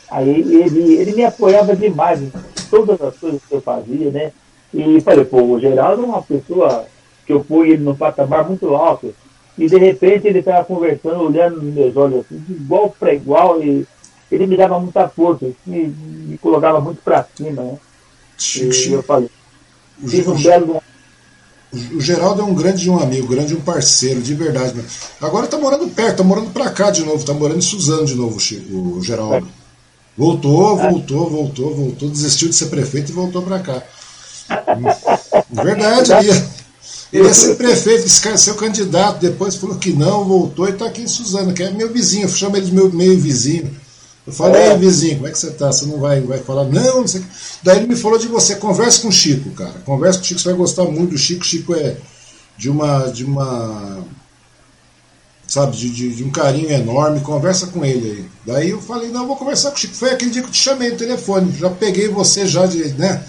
[0.09, 2.31] aí ele, ele me apoiava demais em
[2.69, 4.31] todas as coisas que eu fazia, né?
[4.73, 6.85] E falei, pô, o Geraldo é uma pessoa
[7.25, 9.13] que eu pus ele num patamar muito alto.
[9.57, 13.61] E de repente ele estava conversando, olhando nos meus olhos, assim, de igual para igual,
[13.61, 13.85] e
[14.31, 17.77] ele me dava muita força, me, me colocava muito para cima, né?
[18.55, 19.29] E eu falei,
[20.07, 20.81] fiz um belo
[21.71, 24.73] o Geraldo é um grande de um amigo, grande de um parceiro, de verdade.
[25.21, 28.15] Agora tá morando perto, tá morando pra cá de novo, tá morando em Suzano de
[28.15, 29.47] novo, o Geraldo.
[30.17, 30.89] Voltou, é.
[30.89, 33.83] voltou, voltou, voltou, desistiu de ser prefeito e voltou pra cá.
[35.51, 36.49] Verdade, ele ia,
[37.13, 41.07] ele ia ser prefeito, seu candidato, depois falou que não, voltou e tá aqui em
[41.07, 43.69] Suzano, que é meu vizinho, eu chamo ele de meu meio vizinho.
[44.29, 44.77] Eu falei, é.
[44.77, 45.71] vizinho, como é que você tá?
[45.71, 47.23] Você não vai, vai falar, não, não sei
[47.63, 49.73] Daí ele me falou de você, converse com o Chico, cara.
[49.83, 51.43] Converse com o Chico, você vai gostar muito do Chico.
[51.43, 51.97] Chico é
[52.55, 53.07] de uma.
[53.07, 54.05] de uma.
[55.47, 58.25] Sabe, de, de, de um carinho enorme, conversa com ele aí.
[58.45, 59.95] Daí eu falei, não, eu vou conversar com o Chico.
[59.95, 61.51] Foi aquele dia que eu te chamei no telefone.
[61.57, 62.93] Já peguei você já de.
[62.93, 63.23] né?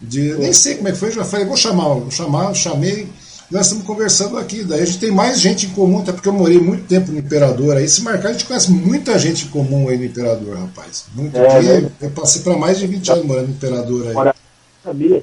[0.00, 3.08] De, nem sei como é que foi, já falei, vou chamar, vou chamar, chamei
[3.50, 4.64] nós estamos conversando aqui.
[4.64, 7.18] Daí a gente tem mais gente em comum, até porque eu morei muito tempo no
[7.18, 7.88] Imperador aí.
[7.88, 11.06] Se marcar, a gente conhece muita gente em comum aí no Imperador, rapaz.
[11.14, 11.90] Muito é, né?
[12.00, 14.32] Eu passei para mais de 20 anos morando no Imperador aí.
[14.82, 15.22] sabia.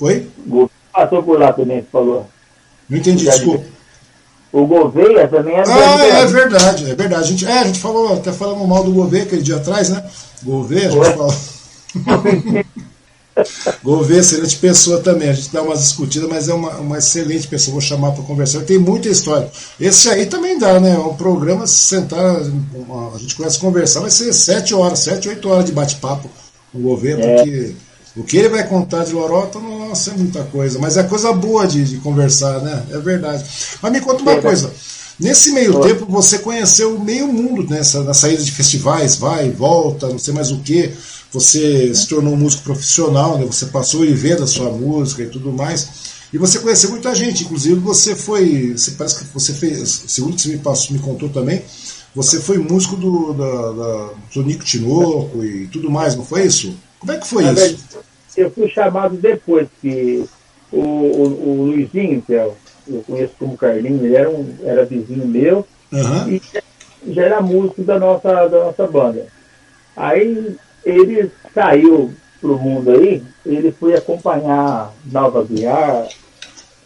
[0.00, 0.28] Oi?
[0.92, 2.26] Passou por lá também, você falou.
[2.88, 3.64] Não entendi, desculpa.
[4.50, 7.22] O Gouveia também é Ah, é, é verdade, é verdade.
[7.22, 10.02] A gente, é, a gente falou, até falamos mal do Gouveia aquele dia atrás, né?
[10.42, 11.34] Gouveia, a gente falou.
[13.82, 15.28] Gouveia, excelente pessoa também.
[15.28, 17.72] A gente dá umas discutidas, mas é uma, uma excelente pessoa.
[17.72, 18.60] Vou chamar para conversar.
[18.60, 19.50] Tem muita história.
[19.80, 20.94] Esse aí também dá, né?
[20.94, 25.28] É um programa, se sentar, a gente começa a conversar, vai ser sete horas, sete,
[25.28, 26.28] oito horas de bate-papo
[26.72, 27.36] com o Gouveia, é.
[27.36, 27.74] porque
[28.16, 30.78] o que ele vai contar de Lorota, nossa, é muita coisa.
[30.78, 32.84] Mas é coisa boa de, de conversar, né?
[32.90, 33.44] É verdade.
[33.80, 34.72] Mas me conta uma coisa.
[35.18, 40.18] Nesse meio tempo, você conheceu meio mundo nessa, na saída de festivais, vai, volta, não
[40.18, 40.92] sei mais o que
[41.32, 43.44] você se tornou um músico profissional, né?
[43.44, 46.18] você passou e vendo a sua música e tudo mais.
[46.32, 50.42] E você conheceu muita gente, inclusive você foi, você parece que você fez, segundo que
[50.42, 51.62] você me passou, me contou também,
[52.14, 56.76] você foi músico do, da, da, do Nico Tinoco e tudo mais, não foi isso?
[57.00, 57.98] Como é que foi isso?
[58.36, 60.24] eu fui chamado depois, que
[60.70, 62.50] o, o, o Luizinho, é
[62.88, 66.28] eu conheço como Carlinho, ele era, um, era vizinho meu uhum.
[66.28, 66.42] e
[67.12, 69.26] já era músico da nossa, da nossa banda.
[69.96, 76.06] Aí ele saiu para o mundo aí, ele foi acompanhar Nova Guiar,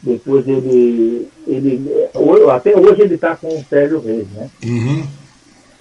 [0.03, 2.09] depois ele, ele
[2.51, 4.51] até hoje ele está com o Sérgio Reis, né?
[4.65, 5.07] Uhum.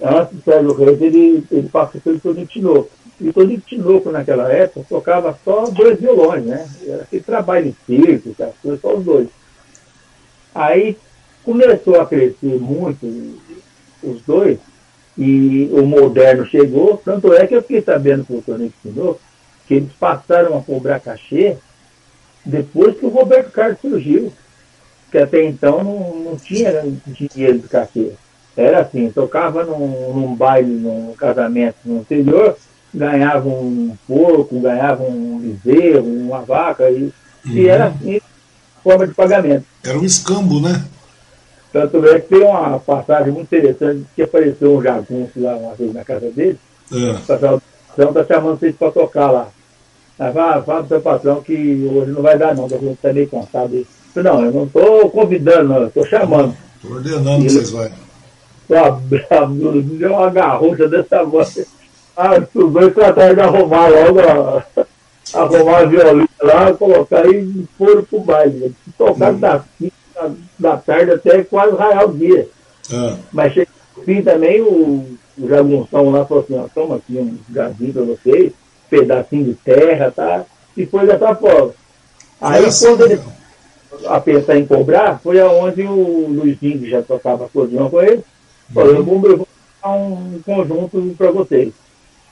[0.03, 2.89] Antes do Sérgio Reis, ele, ele passou pelo Toninho Tinoco.
[3.19, 6.67] E o Toninho Tinoco, naquela época, tocava só dois violões, né?
[6.85, 8.35] Era aquele trabalho de circo,
[8.79, 9.27] só os dois.
[10.53, 10.97] Aí
[11.43, 13.05] começou a crescer muito
[14.03, 14.59] os dois,
[15.17, 19.19] e o moderno chegou, tanto é que eu fiquei sabendo que o Tony ensinou
[19.67, 21.57] que eles passaram a cobrar cachê
[22.43, 24.33] depois que o Roberto Carlos surgiu,
[25.11, 28.11] que até então não, não tinha dinheiro de cachê.
[28.55, 32.57] Era assim, tocava num, num baile, num casamento no interior,
[32.93, 37.11] ganhava um porco, ganhava um bezerro, uma vaca, e, uhum.
[37.45, 38.19] e era assim,
[38.83, 39.65] forma de pagamento.
[39.83, 40.83] Era um escambo, né?
[41.71, 45.93] Tanto é que tem uma passagem muito interessante que apareceu um jagunço lá uma vez
[45.93, 46.59] na casa dele.
[46.91, 47.11] É.
[47.11, 47.61] O patrão
[48.09, 49.47] está chamando vocês para tocar lá.
[50.19, 52.93] Aí fala, fala pro seu patrão que hoje não vai dar não, que a gente
[52.93, 53.87] está meio cansado.
[54.15, 56.55] Eu, não, eu não estou convidando, não, estou chamando.
[56.75, 57.89] Estou ordenando que vocês vão.
[59.97, 61.65] Deu uma garrucha dessa voz.
[62.15, 64.85] Ah, os dois trataram de arrumar logo a,
[65.33, 68.73] arrumar a violina lá, colocar e foram pro baile.
[68.97, 69.39] Tocaram hum.
[69.39, 69.93] das 5
[70.59, 72.47] da tarde até quase raiar o dia.
[72.93, 73.15] Ah.
[73.31, 77.37] Mas chegou no fim também, o, o jagunção lá falou assim, ó, toma aqui um
[77.49, 78.53] gazinho para vocês,
[78.89, 80.45] pedacinho de terra, tá?
[80.75, 81.73] E foi dessa forma.
[82.39, 83.21] Aí assim, quando ele
[84.07, 88.23] a pensar em cobrar, foi aonde o Luizinho, que já tocava acordeão com ele,
[88.73, 89.47] falou, eu vou, vou
[89.85, 91.73] um conjunto para vocês.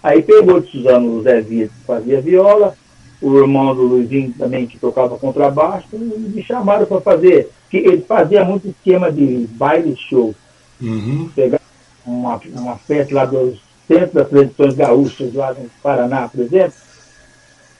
[0.01, 2.75] Aí pegou de Suzano o Zé Via, que fazia viola,
[3.21, 8.43] o irmão do Luizinho também, que tocava contrabaixo, me chamaram para fazer que ele fazia
[8.43, 10.33] muito esquema de baile show.
[10.81, 11.29] Uhum.
[11.35, 11.61] Pegava
[12.05, 16.73] uma, uma festa lá dos Centro das Tradições Gaúchas, lá no Paraná, por exemplo,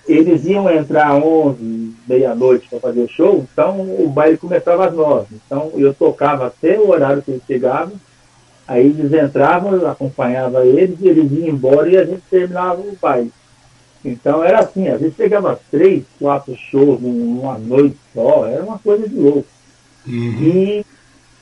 [0.08, 4.94] eles iam entrar às 11, meia-noite para fazer o show, então o baile começava às
[4.94, 5.28] 9.
[5.46, 7.94] Então eu tocava até o horário que eles chegavam,
[8.68, 13.32] aí eles entravam, eu acompanhava eles, eles iam embora e a gente terminava o baile.
[14.04, 19.08] Então era assim, às vezes chegava três, quatro shows numa noite só, era uma coisa
[19.08, 19.48] de louco.
[20.08, 20.42] Uhum.
[20.42, 20.86] E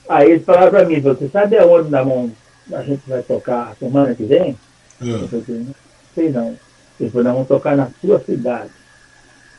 [0.10, 2.32] aí eles falaram para mim, você sabe aonde na mão
[2.74, 4.58] a gente vai tocar semana que vem?
[5.02, 5.22] Uhum.
[5.22, 5.76] Eu falei, não
[6.16, 6.58] sei não.
[7.00, 8.72] Ele falou, nós vamos tocar na sua cidade.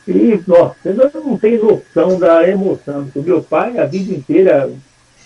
[0.07, 3.05] E, nossa, você não tem noção da emoção.
[3.05, 4.69] Porque meu pai, a vida inteira,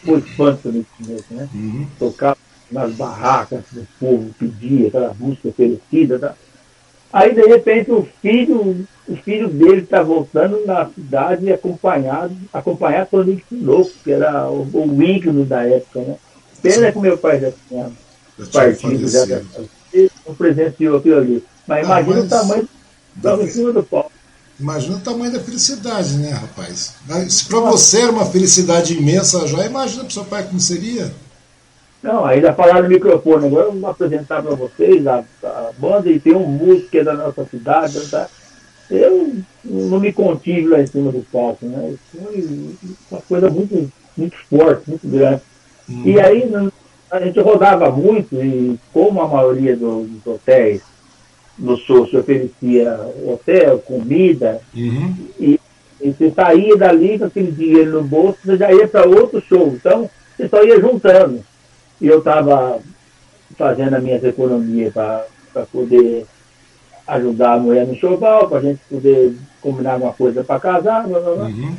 [0.03, 1.49] foi fã do né?
[1.53, 1.87] Uhum.
[1.97, 2.37] Tocava
[2.71, 6.19] nas barracas, o povo pedia aquela música oferecida.
[6.19, 6.35] Tá?
[7.13, 13.23] Aí, de repente, o filho, o filho dele está voltando na cidade acompanhado, acompanhado pelo
[13.23, 16.15] Nick Louco, que era o, o ícone da época, né?
[16.59, 17.91] Pena que meu pai já tinha
[18.51, 19.41] partido, já, já
[20.25, 21.43] não presenciou aquilo ali.
[21.67, 22.25] Mas ah, imagina mas...
[22.25, 22.69] o tamanho
[23.15, 24.11] da em cima do pau.
[24.59, 26.95] Imagina o tamanho da felicidade, né, rapaz?
[27.29, 31.13] Se para você era uma felicidade imensa já, imagina para seu pai como seria.
[32.03, 36.19] Não, ainda falaram no microfone, agora eu vou apresentar para vocês a, a, banda e
[36.19, 37.97] tem um músico que é da nossa cidade.
[38.11, 38.27] Tá?
[38.91, 41.95] Eu não me contive lá em cima do palco, né?
[42.11, 42.75] Foi
[43.09, 45.41] uma coisa muito, muito forte, muito grande.
[45.89, 46.01] Hum.
[46.05, 46.51] E aí
[47.09, 50.81] a gente rodava muito e como a maioria dos, dos hotéis
[51.57, 55.15] no sul se oferecia hotel, comida, uhum.
[55.39, 55.59] e,
[56.01, 59.67] e, você saía dali com aquele dinheiro no bolso, você já ia para outro show.
[59.67, 61.43] Então, você só ia juntando.
[62.01, 62.79] E eu estava
[63.57, 66.25] fazendo as minhas economias para poder
[67.07, 71.07] ajudar a mulher no showball, para a gente poder combinar alguma coisa para casar.
[71.07, 71.45] Blá, blá, blá.
[71.45, 71.75] Uhum.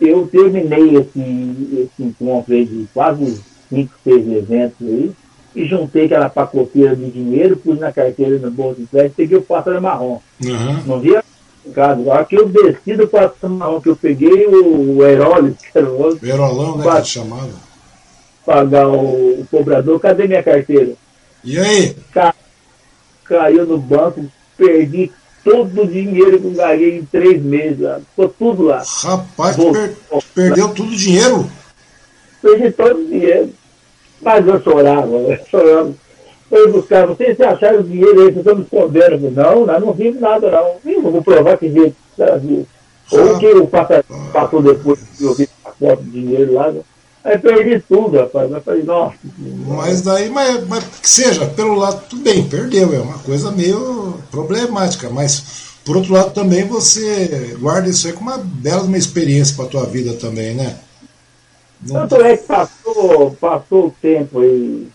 [0.00, 5.12] Eu terminei esse, esse encontro aí de quase cinco, seis eventos aí
[5.54, 9.42] e juntei aquela pacoteira de dinheiro, pus na carteira no bolso de crédito, peguei o
[9.42, 10.18] pássaro marrom.
[10.42, 10.82] Uhum.
[10.86, 11.22] Não via
[11.74, 12.00] caso.
[12.00, 15.88] Agora que eu desci do pássaro marrom, que eu peguei o, o Herólis, que era
[15.88, 16.18] o outro.
[16.18, 17.00] Verolão, né?
[17.00, 17.71] Que chamava.
[18.44, 20.92] Pagar o, o, cobrador, cadê minha carteira?
[21.44, 21.96] E aí?
[22.12, 22.34] Ca,
[23.24, 24.24] caiu no banco,
[24.56, 25.12] perdi
[25.44, 27.86] todo o dinheiro que eu ganhei em três meses.
[28.10, 28.82] Ficou tudo lá.
[29.02, 29.96] Rapaz, per,
[30.34, 31.50] perdeu tudo o dinheiro?
[32.40, 33.50] Perdi todo o dinheiro.
[34.20, 35.94] Mas eu chorava, eu chorava.
[36.50, 39.30] Eu buscava, vocês acharam o dinheiro aí, vocês estão me escondendo.
[39.30, 40.76] Não, nós não vimos nada, não.
[40.84, 41.96] Eu vou provar que jeito.
[43.10, 46.70] Ou que o passou depois que eu vi a foto de dinheiro lá.
[46.70, 46.80] Né?
[47.24, 48.50] Aí perdi tudo, rapaz.
[48.50, 49.16] Eu falei, nossa.
[49.66, 52.92] Mas daí, mas, mas que seja, pelo lado, tudo bem, perdeu.
[52.92, 55.08] É uma coisa meio problemática.
[55.08, 59.66] Mas, por outro lado, também você guarda isso aí como uma bela uma experiência para
[59.66, 60.76] a tua vida também, né?
[61.86, 64.88] Tanto é que passou, passou o tempo e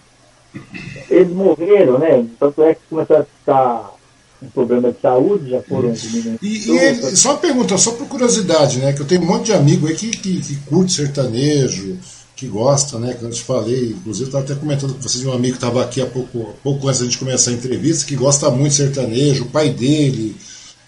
[1.10, 2.26] eles morreram, né?
[2.40, 3.98] Tanto é que começaram a ficar
[4.42, 5.94] um problema de saúde, já foram
[6.42, 8.94] E, e ele, só uma pergunta, só por curiosidade, né?
[8.94, 11.98] Que eu tenho um monte de amigo aí que, que, que curte sertanejo,
[12.38, 13.16] que gosta, né?
[13.16, 15.66] Que eu te falei, inclusive eu estava até comentando com vocês de um amigo que
[15.66, 18.76] estava aqui há pouco, pouco antes da gente começar a entrevista, que gosta muito de
[18.76, 20.38] sertanejo, o pai dele,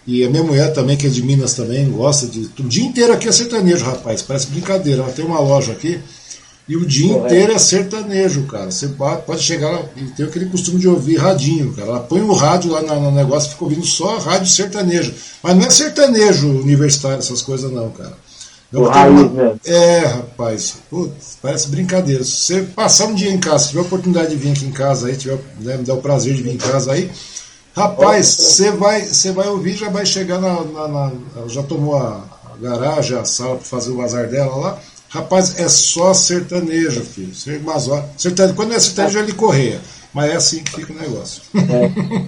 [0.06, 2.48] e a minha mulher também, que é de Minas também, gosta de.
[2.58, 4.22] O dia inteiro aqui é sertanejo, rapaz.
[4.22, 5.02] Parece brincadeira.
[5.02, 6.00] Ela tem uma loja aqui
[6.66, 8.70] e o dia inteiro é sertanejo, cara.
[8.70, 11.88] Você pode chegar lá e tem aquele costume de ouvir radinho, cara.
[11.88, 15.12] Ela põe o rádio lá no negócio e fica ouvindo só rádio sertanejo.
[15.42, 18.16] Mas não é sertanejo universitário, essas coisas, não, cara.
[18.72, 19.56] Não, uma...
[19.64, 22.22] É, rapaz, putz, parece brincadeira.
[22.22, 25.08] Se você passar um dia em casa, se tiver oportunidade de vir aqui em casa
[25.08, 27.10] aí, tiver, né, me dar o prazer de vir em casa aí,
[27.74, 30.62] Rapaz, você vai, você vai ouvir, já vai chegar na.
[30.62, 31.12] na, na
[31.46, 34.78] já tomou a, a, garagem, a sala para fazer o azar dela lá.
[35.08, 37.34] Rapaz, é só sertanejo, filho.
[37.34, 39.80] Sertanejo, quando é sertanejo, ele correia.
[40.12, 41.42] Mas é assim que fica o negócio.
[41.54, 42.26] É.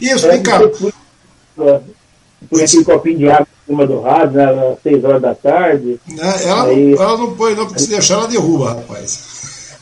[0.00, 0.60] Isso, vem cá.
[1.56, 6.00] Põe aquele copinho de água cima do rádio, né, às 6 horas da tarde.
[6.18, 6.94] É, ela, aí...
[6.94, 9.76] não, ela não põe, não, porque se deixar, ela derruba, rapaz.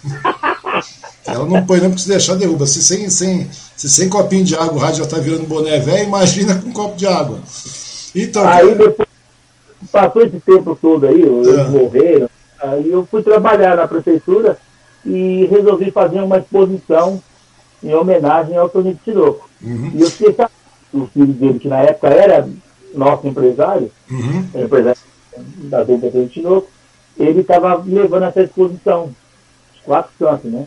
[1.24, 2.66] ela não põe, não, porque se deixar, derruba.
[2.66, 6.08] Se sem, sem, se sem copinho de água o rádio já está virando boné velho,
[6.08, 7.38] imagina com um copo de água.
[8.14, 9.08] Então, aí depois
[9.92, 11.64] passou esse tempo todo aí, eles é.
[11.64, 12.28] morreram,
[12.60, 14.58] aí eu fui trabalhar na prefeitura
[15.04, 17.22] e resolvi fazer uma exposição
[17.82, 19.48] em homenagem ao Toninho Tinoco.
[19.62, 19.92] Uhum.
[19.94, 20.50] E eu fiquei sabendo,
[20.92, 22.48] o filho dele, que na época era
[22.98, 24.44] nosso empresário, uhum.
[24.54, 24.98] empresário
[25.64, 26.68] da dupla Toninho Tinoco,
[27.18, 29.10] ele estava levando essa exposição,
[29.74, 30.66] os quatro cantos, né?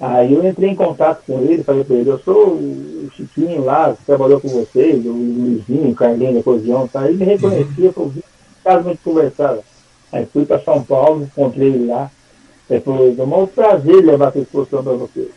[0.00, 3.92] Aí eu entrei em contato com ele, falei para ele, eu sou o Chiquinho lá,
[3.92, 7.08] que trabalhou com vocês, o Luizinho, o Carlinho, o Cosião, tá?
[7.08, 7.92] Ele me reconhecia, uhum.
[7.92, 8.12] falou,
[8.64, 9.60] caso muito conversava.
[10.12, 12.10] Aí fui para São Paulo, encontrei ele lá.
[12.68, 15.30] Ele falou, é um prazer levar essa exposição para você.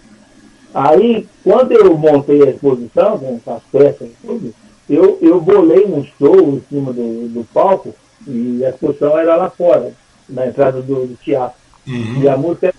[0.73, 4.53] Aí, quando eu montei a exposição, com as peças e tudo,
[4.89, 7.93] eu, eu bolei um show em cima do, do palco
[8.27, 9.93] e a exposição era lá fora,
[10.29, 11.57] na entrada do, do teatro.
[11.87, 12.21] Uhum.
[12.21, 12.73] E a música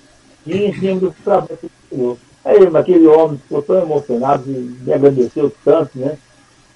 [0.47, 2.19] era em cima do trabalho.
[2.45, 6.16] Aí aquele homem ficou tão emocionado e me agradeceu tanto, né?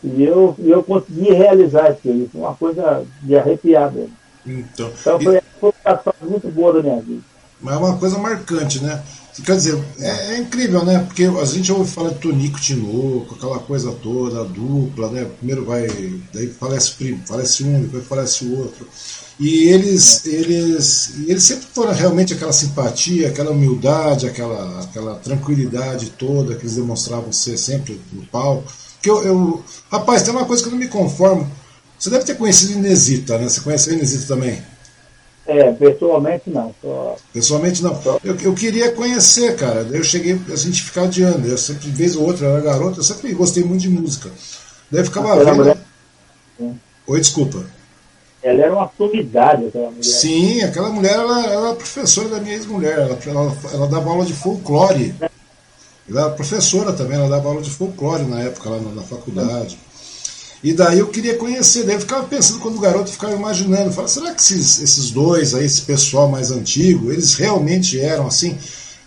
[0.03, 4.13] E eu, eu consegui realizar isso aí, uma coisa de arrepiar mesmo.
[4.47, 5.43] Então, então foi, e...
[5.61, 7.23] foi uma muito boa da minha vida.
[7.61, 9.03] Mas é uma coisa marcante, né?
[9.45, 10.99] Quer dizer, é, é, incrível, né?
[11.07, 15.25] Porque a gente ouve falar de Tonico Tinoco, aquela coisa toda, dupla, né?
[15.39, 15.87] Primeiro vai,
[16.33, 16.95] daí falece,
[17.27, 18.87] falece um, depois falece o outro.
[19.39, 26.55] E eles, eles, eles sempre foram realmente aquela simpatia, aquela humildade, aquela, aquela tranquilidade toda
[26.57, 28.71] que eles demonstravam ser sempre no palco.
[29.01, 31.51] Que eu, eu, rapaz, tem uma coisa que eu não me conformo.
[31.99, 33.49] Você deve ter conhecido Inesita, né?
[33.49, 34.63] Você conhece a Inesita também?
[35.51, 36.73] É, pessoalmente não.
[36.81, 37.17] Só...
[37.33, 38.01] Pessoalmente não.
[38.23, 39.85] Eu, eu queria conhecer, cara.
[39.91, 41.49] Eu cheguei, a gente ficava adiando.
[41.49, 44.31] Eu sempre, vez ou outra, era garoto, eu sempre gostei muito de música.
[44.89, 45.57] Daí ficava vendo.
[45.57, 45.77] Mulher...
[47.09, 47.65] Oi, desculpa.
[48.41, 50.05] Ela era uma sumidade, aquela mulher.
[50.05, 53.01] Sim, aquela mulher ela, ela era professora da minha ex-mulher.
[53.01, 55.13] Ela, ela, ela, dava aula de folclore.
[56.09, 59.77] Ela era professora também, ela dava aula de folclore na época, lá na, na faculdade.
[60.63, 64.13] E daí eu queria conhecer, daí eu ficava pensando quando o garoto ficava imaginando, falava,
[64.13, 68.59] será que esses, esses dois aí, esse pessoal mais antigo, eles realmente eram assim?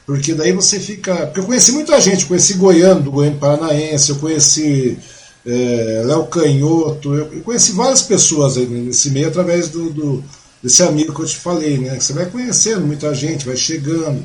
[0.05, 1.27] Porque daí você fica.
[1.27, 4.97] Porque eu conheci muita gente, conheci Goiano, do Goiano Paranaense, eu conheci
[5.45, 10.23] é, Léo Canhoto, eu conheci várias pessoas aí nesse meio através do, do,
[10.61, 11.99] desse amigo que eu te falei, né?
[11.99, 14.23] Você vai conhecendo muita gente, vai chegando.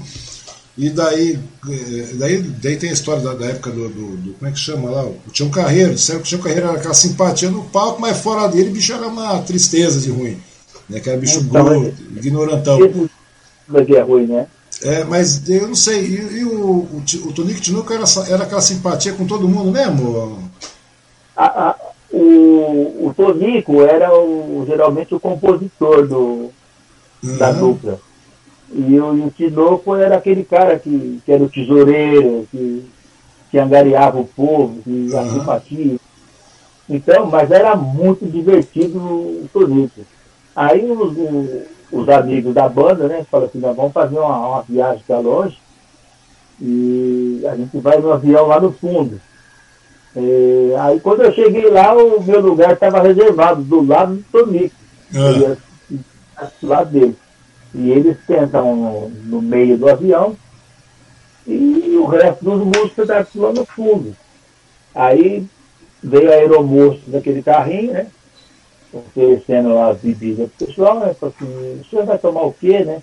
[0.78, 1.36] E daí,
[1.68, 4.60] eh, daí, daí tem a história da, da época do, do, do, Como é que
[4.60, 5.04] chama lá?
[5.04, 5.94] O Tião Carreiro.
[5.94, 8.92] Disseram que o Tião Carreiro era aquela simpatia no palco, mas fora dele, o bicho
[8.92, 10.40] era uma tristeza de ruim.
[10.88, 11.00] Né?
[11.00, 12.78] Que era bicho então, gordo, ignorantão.
[13.66, 14.46] Mas é ruim, né?
[14.80, 16.00] É, mas eu não sei.
[16.06, 20.48] E, e o, o, o Tonico Tinoco era, era aquela simpatia com todo mundo mesmo?
[21.36, 21.76] A, a,
[22.12, 26.52] o, o Tonico era o, geralmente o compositor do,
[27.24, 27.36] uhum.
[27.36, 28.00] da dupla.
[28.70, 32.84] E o, o Tinoco era aquele cara que, que era o tesoureiro, que,
[33.50, 35.18] que angariava o povo, que uhum.
[35.18, 35.96] a simpatia.
[36.88, 40.00] Então, mas era muito divertido o Tonico.
[40.54, 41.16] Aí os,
[41.92, 45.56] os, amigos da banda, né, falaram assim, vamos fazer uma, uma viagem para longe
[46.60, 49.20] e a gente vai no avião lá no fundo.
[50.16, 54.74] E, aí quando eu cheguei lá, o meu lugar estava reservado, do lado do Tonico.
[55.14, 55.56] Uhum.
[56.60, 57.16] Do lado dele.
[57.74, 60.36] E eles sentam no, meio do avião
[61.46, 64.16] e o resto dos músicos está lá no fundo.
[64.94, 65.46] Aí
[66.02, 68.06] veio a aeromoça daquele carrinho, né?
[68.92, 71.14] Oferecendo as bebidas pro pessoal, né?
[71.18, 73.02] Falei assim, o senhor vai tomar o quê, né?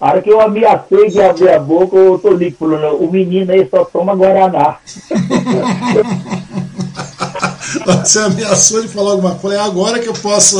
[0.00, 3.66] A hora que eu ameacei de abrir a boca, o Tonico falou, o menino aí
[3.68, 4.78] só toma Guaraná.
[7.86, 10.58] Você ameaçou de falar alguma coisa, é agora que eu posso.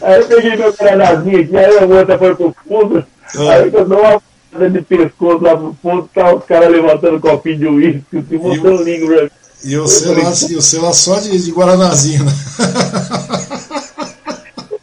[0.00, 3.04] Aí eu peguei meu granadinho aqui, aí a outra foi pro fundo,
[3.36, 3.52] ah.
[3.52, 7.20] aí eu dou uma fada de pescoço lá pro fundo, tá os caras levantando um
[7.20, 9.30] copinho de uísque, e mostrando língua pra mim.
[9.64, 12.32] E o seu lá, e o seu lá só de, de Guaranazinho, né?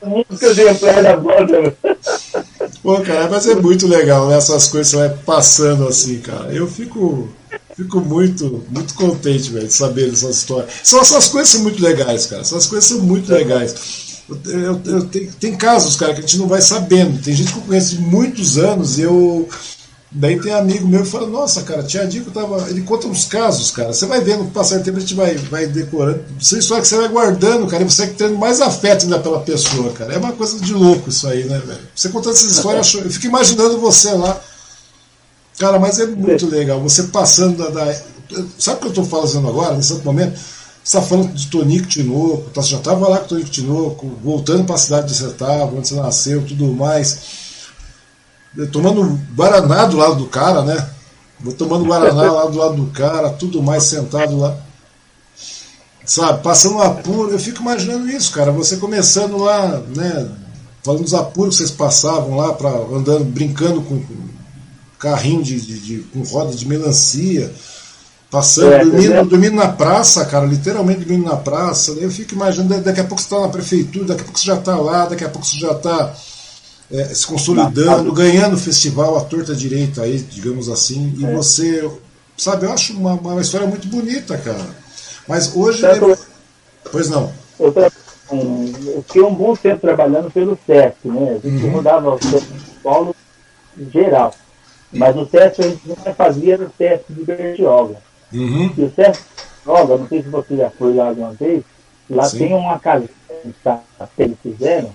[0.01, 1.75] Música exemplar da banda.
[2.81, 4.37] Pô, cara, mas é muito legal, né?
[4.37, 6.51] Essas coisas vai passando assim, cara.
[6.53, 7.29] Eu fico,
[7.75, 10.71] fico muito, muito contente, velho, de saber dessas histórias.
[10.83, 12.41] São essas coisas são muito legais, cara.
[12.41, 13.75] Essas coisas são muito legais.
[14.45, 17.21] Eu, eu, tem, tem casos, cara, que a gente não vai sabendo.
[17.21, 19.47] Tem gente que eu conheço de muitos anos e eu.
[20.11, 22.67] Daí tem amigo meu que fala, nossa, cara, tinha Dico tava.
[22.69, 23.93] Ele conta uns casos, cara.
[23.93, 26.23] Você vai vendo, passar tempo, a gente vai, vai decorando.
[26.39, 29.39] São histórias que você vai guardando, cara, e você vai tendo mais afeto ainda pela
[29.41, 30.13] pessoa, cara.
[30.13, 31.79] É uma coisa de louco isso aí, né, velho?
[31.95, 34.39] Você contando essas histórias, eu fico imaginando você lá.
[35.59, 36.81] Cara, mas é muito legal.
[36.81, 37.69] Você passando da.
[37.69, 38.01] da...
[38.57, 40.39] Sabe o que eu estou fazendo agora, nesse momento?
[40.89, 44.73] Você está falando de Tonico Tinoco, tá, já estava lá com Tonico Tinoco, voltando para
[44.73, 47.19] a cidade de estava, onde você nasceu, tudo mais.
[48.71, 49.03] Tomando
[49.35, 50.89] Guaraná do lado do cara, né?
[51.59, 54.57] Tomando Guaraná lá do lado do cara, tudo mais sentado lá.
[56.03, 58.51] Sabe, passando apuro, eu fico imaginando isso, cara.
[58.51, 60.27] Você começando lá, né?
[60.81, 64.15] Falando dos apuros que vocês passavam lá, pra, andando, brincando com, com
[64.97, 67.53] carrinho de, de, de, com roda de melancia
[68.31, 69.25] Passando, é, dormindo, é.
[69.25, 71.91] dormindo na praça, cara, literalmente dormindo na praça.
[71.93, 74.55] Eu fico imaginando, daqui a pouco você está na prefeitura, daqui a pouco você já
[74.55, 76.13] está lá, daqui a pouco você já está
[76.91, 81.33] é, se consolidando, ganhando o festival à torta direita aí, digamos assim, e é.
[81.33, 81.89] você,
[82.37, 84.75] sabe, eu acho uma, uma história muito bonita, cara.
[85.27, 85.81] Mas hoje.
[86.91, 87.31] Pois não.
[87.57, 87.91] Outra,
[88.31, 91.39] um, eu fiquei um bom tempo trabalhando pelo SESC, né?
[91.43, 91.71] A gente uhum.
[91.71, 92.41] rodava o São
[92.83, 93.15] Paulo
[93.77, 94.33] em geral.
[94.91, 97.97] Mas o SESC a gente não fazia no SESC de Bertioga.
[98.33, 98.71] Uhum.
[98.77, 101.63] E o de Bertioga, não sei se você já foi lá alguma vez,
[102.09, 102.37] lá Sim.
[102.39, 103.09] tem uma casinha
[103.45, 103.53] de
[104.15, 104.91] que eles fizeram,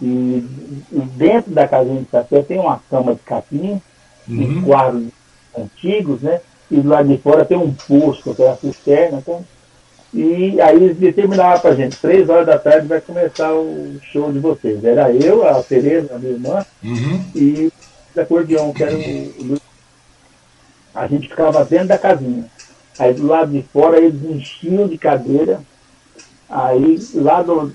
[0.00, 0.44] e,
[0.92, 3.80] e, dentro da casinha de sapé tem uma cama de capim,
[4.28, 4.42] uhum.
[4.42, 5.08] e quadros
[5.56, 6.40] antigos, né?
[6.70, 9.44] E do lado de fora tem um posto, que é a cisterna, então
[10.12, 14.32] e aí eles determinaram para a gente, três horas da tarde vai começar o show
[14.32, 14.82] de vocês.
[14.82, 17.24] Era eu, a Tereza, a minha irmã, uhum.
[17.34, 17.70] e
[18.16, 19.58] o acordeão, que era o,
[20.94, 22.46] A gente ficava dentro da casinha.
[22.98, 25.60] Aí do lado de fora eles enchiam de cadeira.
[26.48, 27.72] Aí lá do,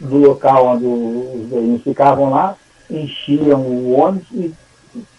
[0.00, 2.56] do local onde os velhinhos ficavam lá,
[2.90, 4.54] enchiam o ônibus e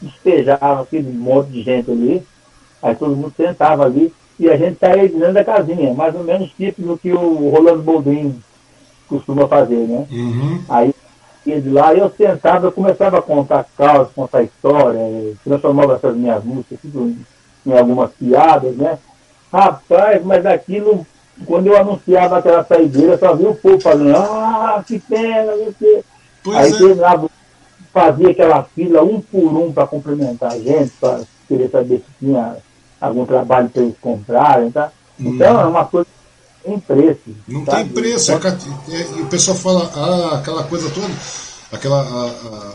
[0.02, 2.24] despejavam aquele monte de gente ali.
[2.82, 6.24] Aí todo mundo sentava ali e a gente saía tá dentro da casinha, mais ou
[6.24, 8.36] menos tipo do que o Rolando Boldrin
[9.08, 10.06] costuma fazer, né?
[10.12, 10.64] Uhum.
[10.68, 10.94] Aí
[11.46, 15.00] ia de lá, eu sentava, eu começava a contar causas, contar história,
[15.44, 17.16] transformava essas minhas músicas tudo
[17.66, 18.98] em algumas piadas, né?
[19.54, 21.06] Rapaz, mas aquilo,
[21.46, 26.04] quando eu anunciava aquela saideira, só vi o povo falando, ah, que pena, não sei.
[26.56, 26.76] Aí é.
[26.76, 27.30] terminava,
[27.94, 32.58] fazia aquela fila um por um para cumprimentar a gente, para querer saber se tinha
[33.00, 34.92] algum trabalho para eles comprarem, tá?
[35.20, 35.62] Então hum.
[35.62, 36.08] é uma coisa
[36.66, 37.36] sem preço.
[37.48, 37.84] Não sabe?
[37.84, 38.32] tem preço.
[38.32, 41.14] É, é, o pessoal fala, ah, aquela coisa toda,
[41.72, 42.74] aquela, a, a,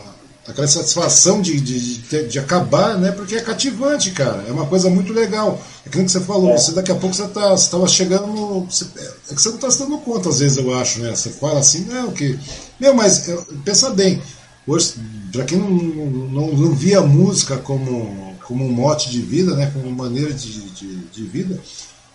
[0.49, 3.11] aquela satisfação de, de, de, de, acabar, né?
[3.11, 4.43] Porque é cativante, cara.
[4.47, 5.61] É uma coisa muito legal.
[5.85, 6.57] É que você falou, é.
[6.57, 8.65] você daqui a pouco você tá, estava chegando no.
[8.65, 8.85] Você,
[9.29, 11.15] é que você não está se dando conta, às vezes, eu acho, né?
[11.15, 12.37] Você fala assim, não, que.
[12.79, 13.29] Meu, mas
[13.63, 14.21] pensa bem,
[14.65, 14.95] hoje,
[15.31, 19.91] para quem não, não, não via música como como um mote de vida, né, como
[19.91, 21.61] maneira de, de, de vida,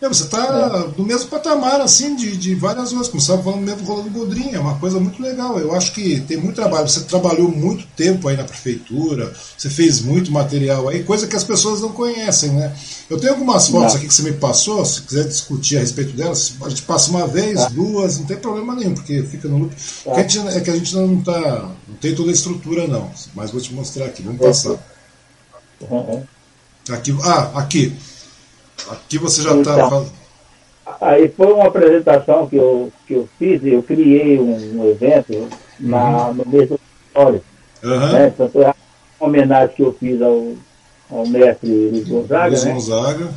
[0.04, 0.98] é, você está é.
[0.98, 4.78] no mesmo patamar assim de, de várias outras, estava falando mesmo Rolando Godrinho, é uma
[4.78, 5.58] coisa muito legal.
[5.58, 6.88] Eu acho que tem muito trabalho.
[6.88, 11.44] Você trabalhou muito tempo aí na prefeitura, você fez muito material aí, coisa que as
[11.44, 12.74] pessoas não conhecem, né?
[13.08, 13.98] Eu tenho algumas fotos não.
[13.98, 17.26] aqui que você me passou, se quiser discutir a respeito delas, a gente passa uma
[17.26, 17.70] vez, é.
[17.70, 19.74] duas, não tem problema nenhum, porque fica no loop.
[20.06, 20.24] É.
[20.24, 21.70] Que é que a gente não tá.
[21.88, 23.10] não tem toda a estrutura, não.
[23.34, 24.76] Mas vou te mostrar aqui, vamos passar.
[25.80, 26.22] Uhum.
[26.90, 27.96] Aqui, ah, aqui.
[28.90, 29.86] Aqui você já está.
[29.86, 30.06] Então,
[31.00, 35.48] aí foi uma apresentação que eu, que eu fiz, eu criei um, um evento uhum.
[35.80, 36.78] na, no mês do
[37.14, 37.42] história.
[37.82, 38.12] Uhum.
[38.12, 38.28] Né?
[38.28, 38.74] Então foi uma
[39.20, 40.52] homenagem que eu fiz ao,
[41.10, 42.48] ao mestre Luiz Gonzaga.
[42.48, 42.72] Luiz né?
[42.72, 43.28] Gonzaga.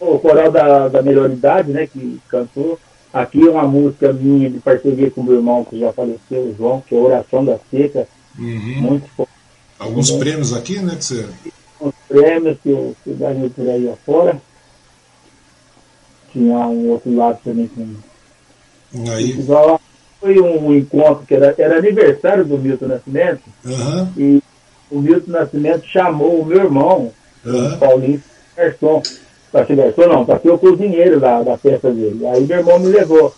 [0.00, 2.78] O coral da, da Melhoridade, né, que cantou.
[3.12, 6.54] Aqui é uma música minha de parceria com o meu irmão que já faleceu, o
[6.56, 8.06] João, que é Oração da Seca.
[8.38, 8.80] Uhum.
[8.80, 9.28] Muito.
[9.78, 10.96] Alguns prêmios aqui, né?
[10.96, 11.28] Que você...
[11.80, 14.40] Os prêmios que eu, que eu ganhei por aí afora.
[16.34, 17.86] Tinha um outro lado também com.
[19.10, 19.32] Aí.
[20.20, 23.42] Foi um encontro que era, era aniversário do Milton Nascimento.
[23.64, 24.08] Uhum.
[24.16, 24.42] E
[24.90, 27.12] o Milton Nascimento chamou o meu irmão,
[27.44, 27.74] uhum.
[27.74, 28.22] o Paulinho
[28.56, 29.00] Garçom.
[29.52, 32.26] Para ser garçom, não, ser o cozinheiro da, da festa dele.
[32.26, 33.32] Aí meu irmão me levou.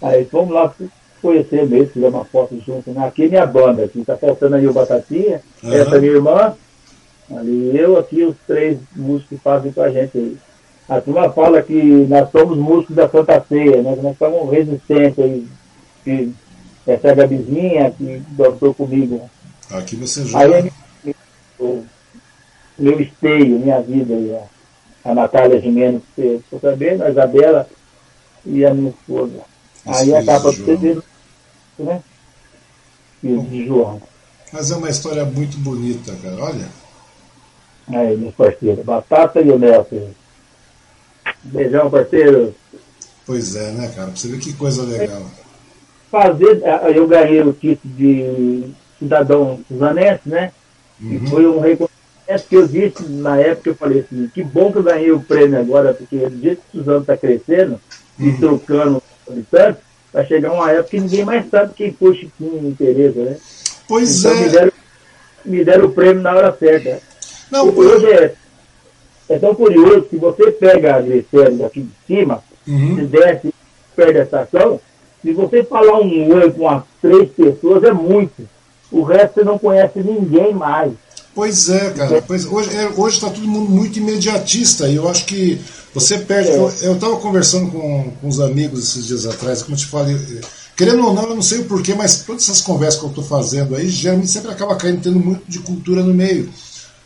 [0.00, 0.72] Aí fomos lá
[1.20, 2.92] conhecer mesmo, fizemos uma foto junto.
[2.92, 3.04] Né?
[3.04, 5.72] Aqui é minha banda, aqui está faltando aí o Batatinha, uhum.
[5.72, 6.54] essa é minha irmã,
[7.36, 10.36] ali eu, aqui os três músicos que fazem com a gente aí.
[10.90, 13.94] A turma fala que nós somos músicos da Santa Ceia, né?
[13.94, 15.46] que nós somos resistentes aí,
[16.02, 16.32] que
[16.84, 19.30] essa a Gabizinha que dançou comigo.
[19.70, 20.40] Aqui você já.
[20.40, 21.14] Aí é
[22.76, 27.68] meu, esteio, minha vida aí, a, a Natália Jimenez, que você ficou sabendo, a Isabela
[28.44, 29.40] e a minha esposa.
[29.86, 31.04] Aí acaba cedendo
[31.78, 32.02] né?
[33.20, 34.02] Filho de João.
[34.52, 36.42] Mas é uma história muito bonita, cara.
[36.42, 36.68] Olha.
[37.88, 38.82] Aí, meu parceiro.
[38.82, 40.10] Batata e o Nelson.
[41.44, 42.54] Beijão, parceiro.
[43.26, 44.08] Pois é, né, cara?
[44.08, 45.22] Pra você ver que coisa legal.
[46.10, 50.52] Fazer, eh, eu ganhei o título de cidadão suzanense, né?
[51.00, 51.12] Uhum.
[51.12, 54.78] E foi um reconhecimento que eu disse na época, eu falei assim, que bom que
[54.78, 57.80] eu ganhei o prêmio agora, porque do jeito que o Suzano está crescendo
[58.18, 58.28] uhum.
[58.28, 59.82] e trocando habitantes,
[60.12, 63.36] vai chegar uma época que ninguém mais sabe quem foi Chiquinho e Tereza, né?
[63.88, 64.40] Pois então, é.
[64.40, 64.72] Me deram,
[65.44, 67.00] me deram o prêmio na hora certa.
[67.50, 68.34] Não, hoje é,
[69.30, 72.96] é tão curioso que você pega a Glicério daqui de cima, uhum.
[72.96, 73.54] se desce
[73.94, 74.80] perto da estação,
[75.22, 78.48] se você falar um oi com as três pessoas, é muito.
[78.90, 80.92] O resto você não conhece ninguém mais.
[81.32, 82.22] Pois é, cara.
[82.26, 85.60] Pois, hoje é, está todo mundo muito imediatista e eu acho que
[85.94, 86.50] você perde.
[86.50, 86.88] É.
[86.88, 90.16] Eu estava conversando com, com os amigos esses dias atrás, como eu te falei.
[90.76, 93.22] Querendo ou não, eu não sei o porquê, mas todas essas conversas que eu estou
[93.22, 96.48] fazendo aí, geralmente sempre acaba caindo tendo muito de cultura no meio.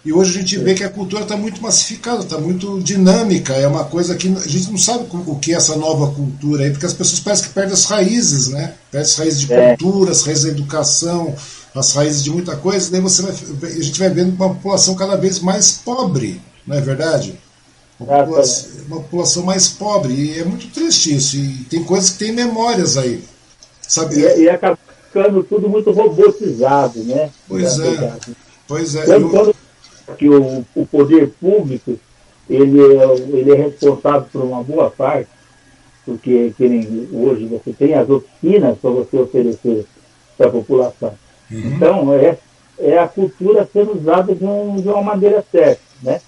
[0.04, 3.54] E hoje a gente vê que a cultura está muito massificada, está muito dinâmica.
[3.54, 6.70] É uma coisa que a gente não sabe o que é essa nova cultura aí,
[6.70, 8.74] porque as pessoas parecem que perdem as raízes, né?
[8.90, 9.76] Perdem as raízes de é.
[9.76, 11.34] cultura, as raízes da educação,
[11.74, 12.90] as raízes de muita coisa.
[12.90, 13.32] Daí você vai,
[13.62, 17.40] a gente vai vendo uma população cada vez mais pobre, não é verdade?
[17.98, 20.12] Uma população, uma população mais pobre.
[20.12, 21.36] E é muito triste isso.
[21.38, 23.24] E tem coisas que têm memórias aí.
[23.80, 24.20] Sabe?
[24.20, 27.30] E, e acaba ficando tudo muito robotizado, né?
[27.48, 28.12] Pois é.
[28.66, 29.06] Pois é.
[29.06, 29.54] Quando
[30.18, 31.98] que o, o poder público
[32.48, 35.30] ele é, ele é responsável por uma boa parte,
[36.04, 39.86] porque que hoje você tem as oficinas para você oferecer
[40.36, 41.14] para a população.
[41.50, 41.60] Uhum.
[41.76, 42.36] Então, é,
[42.78, 45.80] é a cultura sendo usada de, um, de uma maneira certa.
[46.02, 46.20] Né?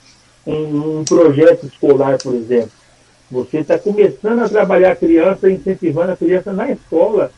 [0.47, 2.71] Um, um projeto escolar, por exemplo.
[3.31, 7.33] Você está começando a trabalhar a criança, incentivando a criança na escola,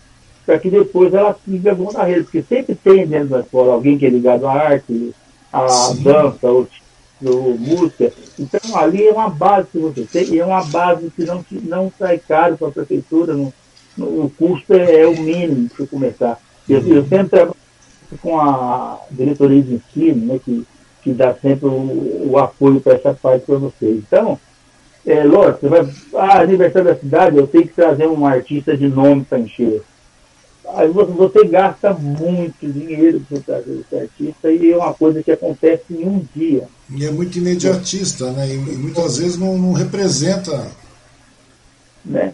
[0.45, 2.25] para que depois ela siga a na rede.
[2.25, 5.15] Porque sempre tem dentro da escola alguém que é ligado à arte,
[5.53, 6.03] a Sim.
[6.03, 6.69] dança, o,
[7.23, 8.13] o, música.
[8.39, 11.93] Então ali é uma base que você tem, e é uma base que não, não
[11.99, 13.53] sai caro para a prefeitura, não,
[13.97, 16.39] o custo é, é, o mínimo para começar.
[16.69, 17.57] Eu, eu sempre trabalho
[18.23, 20.67] com a diretoria de ensino, né, que,
[21.03, 23.91] que dá sempre o, o apoio para essa parte para você.
[23.91, 24.39] Então,
[25.07, 25.95] é lógico, você vai.
[26.15, 29.83] Ah, aniversário da cidade, eu tenho que trazer um artista de nome para encher
[30.75, 35.85] aí você gasta muito dinheiro para trazer esse artista e é uma coisa que acontece
[35.91, 36.69] em um dia.
[36.91, 38.55] E é muito imediatista, né?
[38.55, 40.71] E, muitas vezes não, não representa.
[42.05, 42.33] Né?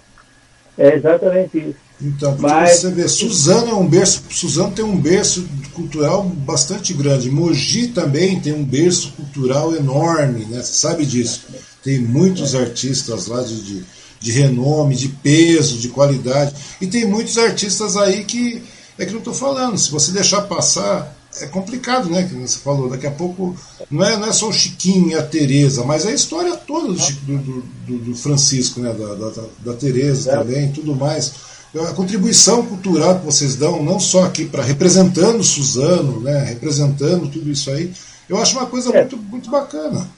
[0.79, 1.85] É exatamente isso.
[2.01, 7.31] Então, Mas, você vê, Suzano é um berço, Suzano tem um berço cultural bastante grande.
[7.31, 10.61] Mogi também tem um berço cultural enorme, né?
[10.61, 11.47] Você sabe disso.
[11.83, 13.85] Tem muitos artistas lá de, de
[14.25, 16.55] de renome, de peso, de qualidade.
[16.81, 18.63] E tem muitos artistas aí que
[18.99, 19.77] é que não estou falando.
[19.77, 22.23] Se você deixar passar, é complicado, né?
[22.23, 22.89] Que você falou.
[22.89, 23.55] Daqui a pouco
[23.91, 26.89] não é, não é só o Chiquinho e a Tereza, mas é a história toda
[26.89, 28.95] do, Chico, do, do, do Francisco, né?
[28.95, 30.39] Da, da, da Tereza é.
[30.39, 31.33] também, tudo mais.
[31.77, 36.45] A contribuição cultural que vocês dão, não só aqui para representando Suzano, né?
[36.45, 37.93] Representando tudo isso aí,
[38.27, 39.01] eu acho uma coisa é.
[39.01, 40.09] muito, muito bacana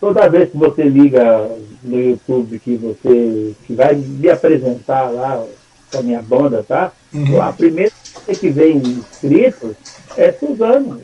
[0.00, 1.48] toda vez que você liga
[1.82, 5.44] no YouTube que você que vai me apresentar lá
[5.90, 6.92] com a minha banda, tá?
[7.12, 7.42] Uhum.
[7.42, 7.92] A primeira
[8.26, 9.76] que vem inscrito
[10.16, 11.00] é Suzano.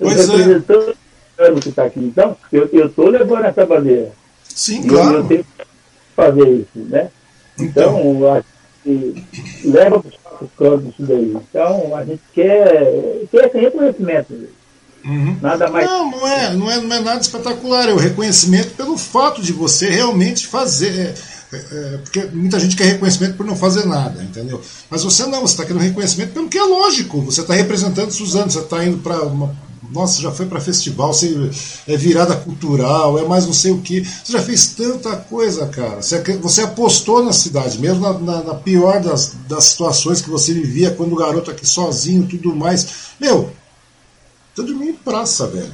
[0.00, 0.96] Eu pois representando
[1.38, 1.60] é.
[1.60, 2.00] que está aqui.
[2.00, 4.12] Então, eu estou levando essa bandeira.
[4.42, 5.18] Sim, e claro.
[5.18, 5.66] Eu tenho que
[6.14, 7.10] fazer isso, né?
[7.58, 8.42] Então, então a
[8.84, 9.24] gente
[9.64, 11.36] leva para os quatro cantos isso daí.
[11.36, 14.48] Então, a gente quer, quer esse reconhecimento.
[15.04, 15.36] Uhum.
[15.40, 15.86] Nada mais.
[15.86, 17.88] Não, não é, não é, não é nada espetacular.
[17.88, 21.14] É o reconhecimento pelo fato de você realmente fazer.
[21.52, 24.60] É, é, porque muita gente quer reconhecimento por não fazer nada, entendeu?
[24.90, 27.20] Mas você não, você está querendo reconhecimento pelo que é lógico.
[27.22, 29.54] Você está representando Suzano, você está indo para uma.
[29.92, 31.50] Nossa, já foi para festival, você
[31.86, 34.00] é virada cultural, é mais não sei o que.
[34.00, 36.02] Você já fez tanta coisa, cara.
[36.02, 40.52] Você, você apostou na cidade, mesmo na, na, na pior das, das situações que você
[40.52, 42.86] vivia quando o garoto aqui sozinho tudo mais.
[43.20, 43.52] Meu,
[44.54, 45.72] você dormiu em praça, velho.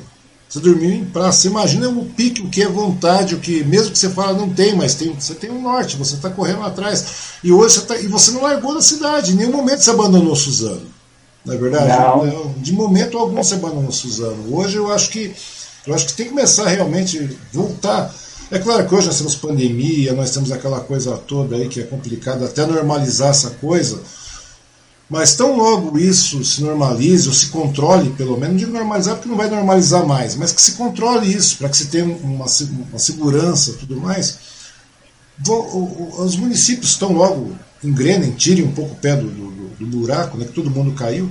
[0.48, 1.42] Você dormiu em praça.
[1.42, 4.48] Você imagina o pique, o que é vontade, o que, mesmo que você fala, não
[4.50, 7.04] tem, mas tem, você tem um norte, você está correndo atrás.
[7.44, 9.32] E hoje você tá, e você não largou da cidade.
[9.32, 10.86] Em nenhum momento você abandonou Suzano.
[11.44, 11.88] Não é verdade?
[11.88, 12.54] Não.
[12.56, 14.56] De momento algum você abandonou Suzano.
[14.56, 15.32] Hoje eu acho que
[15.86, 18.12] eu acho que tem que começar realmente voltar.
[18.50, 21.84] É claro que hoje nós temos pandemia, nós temos aquela coisa toda aí que é
[21.84, 24.00] complicado até normalizar essa coisa.
[25.10, 29.28] Mas tão logo isso se normalize, ou se controle, pelo menos, não digo normalizar porque
[29.28, 32.46] não vai normalizar mais, mas que se controle isso, para que se tenha uma,
[32.88, 34.38] uma segurança tudo mais,
[36.16, 39.50] os municípios tão logo engrenem, tirem um pouco o pé do, do,
[39.80, 41.28] do, buraco, né, que todo mundo caiu,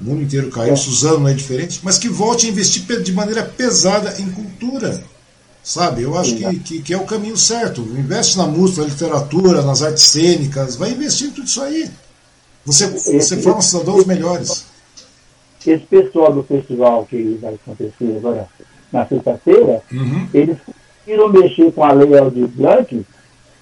[0.00, 0.76] o mundo inteiro caiu, é.
[0.76, 5.04] Suzano não é diferente, mas que volte a investir de maneira pesada em cultura.
[5.62, 6.00] Sabe?
[6.00, 7.82] Eu acho que, que, que é o caminho certo.
[7.82, 11.90] Investe na música, na literatura, nas artes cênicas, vai investir em tudo isso aí.
[12.70, 14.66] Você, você esse, forma cidadãos melhores.
[15.66, 18.48] Esse pessoal do festival que vai acontecer agora
[18.92, 20.28] na sexta-feira, uhum.
[20.32, 23.06] eles conseguiram mexer com a lei Aldir Blanc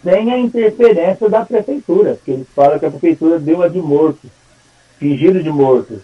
[0.04, 4.28] sem a interferência da prefeitura, porque eles falam que a prefeitura deu a de morto,
[4.98, 6.00] fingido de morto.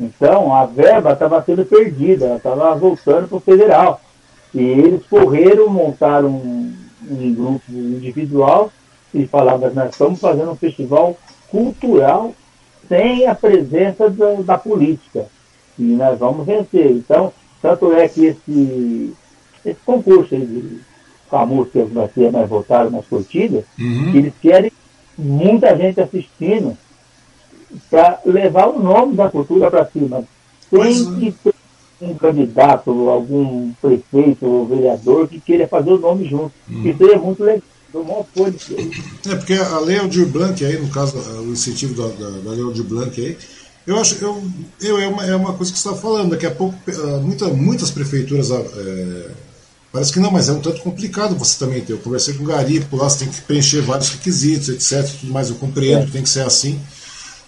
[0.00, 4.00] Então, a verba estava sendo perdida, ela estava voltando para o federal.
[4.54, 6.74] E eles correram, montaram um,
[7.08, 8.72] um grupo individual
[9.14, 11.16] e falavam, nós estamos fazendo um festival
[11.48, 12.34] cultural
[12.88, 15.26] sem a presença do, da política.
[15.78, 16.90] E nós vamos vencer.
[16.90, 19.12] Então, tanto é que esse,
[19.64, 20.80] esse concurso aí de,
[21.28, 24.14] com a música vai ser mais votada, mais curtida, uhum.
[24.14, 24.72] eles querem
[25.18, 26.76] muita gente assistindo
[27.90, 30.24] para levar o nome da cultura para cima.
[30.70, 31.54] Tem que ter
[32.00, 36.52] um candidato, algum prefeito ou vereador que queira fazer o nome junto.
[36.70, 36.82] Hum.
[36.84, 37.62] Isso é muito legal.
[39.26, 42.62] É, porque a Lei Aldir Blanc aí, no caso, o incentivo da, da, da Lei
[42.62, 43.36] Aldir Blanc aí,
[43.86, 44.42] eu acho, eu,
[44.80, 47.46] eu, é, uma, é uma coisa que você está falando, daqui a pouco ah, muita,
[47.48, 49.30] muitas prefeituras ah, é,
[49.96, 51.94] Parece que não, mas é um tanto complicado você também ter.
[51.94, 55.10] Eu conversei com o Garipo lá, você tem que preencher vários requisitos, etc.
[55.20, 56.04] Tudo mais, eu compreendo é.
[56.04, 56.78] que tem que ser assim.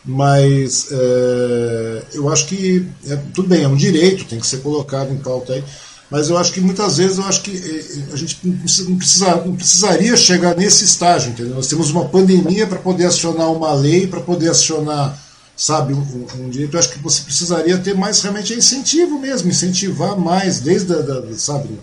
[0.03, 5.13] Mas é, eu acho que é, tudo bem, é um direito, tem que ser colocado
[5.13, 5.65] em pauta aí.
[6.11, 8.57] Mas eu acho que muitas vezes eu acho que é, é, a gente não,
[8.97, 11.55] precisa, não precisaria chegar nesse estágio, entendeu?
[11.55, 15.23] Nós temos uma pandemia para poder acionar uma lei, para poder acionar,
[15.55, 16.75] sabe, um, um, direito.
[16.75, 21.23] Eu acho que você precisaria ter mais realmente incentivo mesmo, incentivar mais, desde a, da,
[21.37, 21.79] sabe,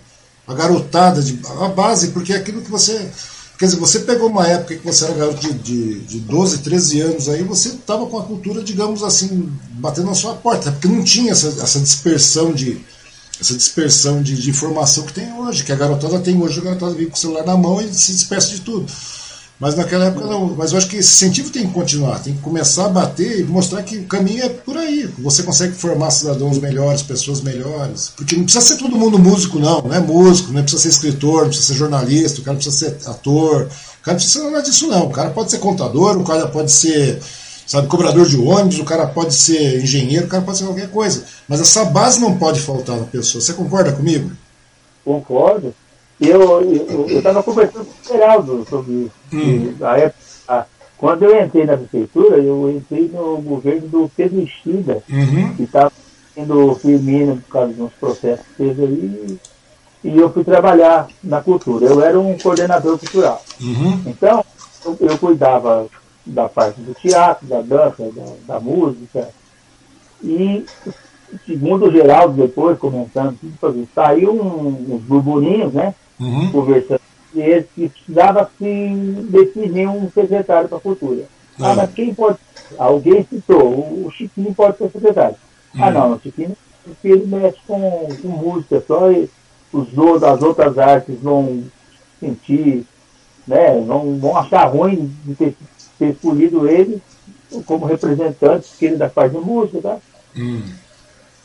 [0.47, 3.07] a garotada, de, a base, porque é aquilo que você.
[3.59, 6.99] Quer dizer, você pegou uma época que você era garoto de, de, de 12, 13
[7.01, 11.03] anos, aí você estava com a cultura, digamos assim, batendo na sua porta, porque não
[11.03, 12.83] tinha essa, essa dispersão de
[13.39, 16.93] essa dispersão de, de, informação que tem hoje, que a garotada tem hoje, a garotada
[16.93, 18.85] vem com o celular na mão e se dispersa de tudo.
[19.59, 20.53] Mas naquela época não.
[20.55, 23.43] Mas eu acho que esse incentivo tem que continuar, tem que começar a bater e
[23.43, 25.09] mostrar que o caminho é por aí.
[25.19, 28.11] Você consegue formar cidadãos melhores, pessoas melhores.
[28.17, 29.81] Porque não precisa ser todo mundo músico, não.
[29.81, 33.09] Não é músico, não precisa ser escritor, não precisa ser jornalista, o cara precisa ser
[33.09, 33.61] ator.
[33.61, 35.05] O cara não precisa ser nada disso, não.
[35.05, 37.21] O cara pode ser contador, o cara pode ser,
[37.65, 41.25] sabe, cobrador de ônibus, o cara pode ser engenheiro, o cara pode ser qualquer coisa.
[41.47, 43.41] Mas essa base não pode faltar na pessoa.
[43.41, 44.31] Você concorda comigo?
[45.03, 45.73] Concordo.
[46.19, 49.11] Eu estava conversando com o Geraldo sobre isso.
[49.33, 49.73] Hum.
[49.81, 50.67] A época,
[50.97, 55.53] quando eu entrei na prefeitura, eu entrei no governo do Pedro Estida, uhum.
[55.55, 55.91] que estava
[56.33, 59.39] sendo Firmino por causa de uns processos que teve aí,
[60.03, 61.85] e eu fui trabalhar na cultura.
[61.85, 63.43] Eu era um coordenador cultural.
[63.59, 64.01] Uhum.
[64.05, 64.45] Então,
[64.85, 65.87] eu, eu, cuidava
[66.25, 69.29] da parte do teatro, da dança, da, da música,
[70.23, 70.65] e
[71.45, 73.37] segundo o Geraldo depois, comentando,
[73.93, 75.93] saiu um, uns burburinhos, né?
[76.19, 76.51] uhum.
[76.51, 77.01] conversando
[77.33, 78.95] e eles que precisava se
[79.29, 81.25] definir um secretário para a cultura.
[81.59, 82.37] Ah, ah, mas quem pode.
[82.77, 85.35] Alguém citou, o, Chiquinho pode ser secretário.
[85.73, 85.83] Ah, uhum.
[85.83, 89.29] Ah, não, o Chiquinho, porque ele mexe com, com música só e
[89.73, 91.63] os as outras artes vão
[92.19, 92.85] sentir,
[93.45, 95.55] né, vão, vão achar ruim de ter,
[95.97, 97.01] ter escolhido ele
[97.65, 99.97] como representante, porque ele da parte de música, tá?
[100.35, 100.85] Uhum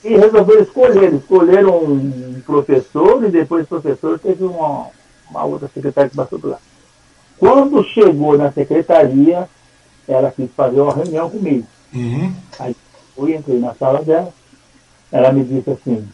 [0.04, 1.14] e resolveram escolher.
[1.14, 4.88] Escolheram um professor e depois o professor teve uma,
[5.30, 6.62] uma outra secretária que passou do lado.
[7.38, 9.48] Quando chegou na secretaria,
[10.06, 11.66] ela quis fazer uma reunião comigo.
[11.94, 12.34] Uhum.
[12.58, 12.76] Aí
[13.14, 14.32] fui, entrei na sala dela,
[15.10, 16.06] ela me disse assim,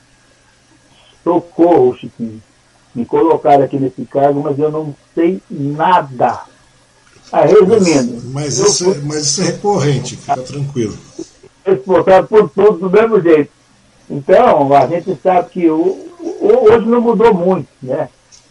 [1.22, 2.40] socorro, Chiquinho,
[2.94, 6.40] me colocaram aqui nesse cargo, mas eu não sei nada.
[7.32, 8.22] Aí, resumindo.
[8.32, 10.96] Mas, mas, isso, fui, mas isso é recorrente, fica tranquilo.
[11.64, 13.50] Responsável por tudo do mesmo jeito.
[14.08, 18.08] Então, a gente sabe que o, o, hoje não mudou muito, né?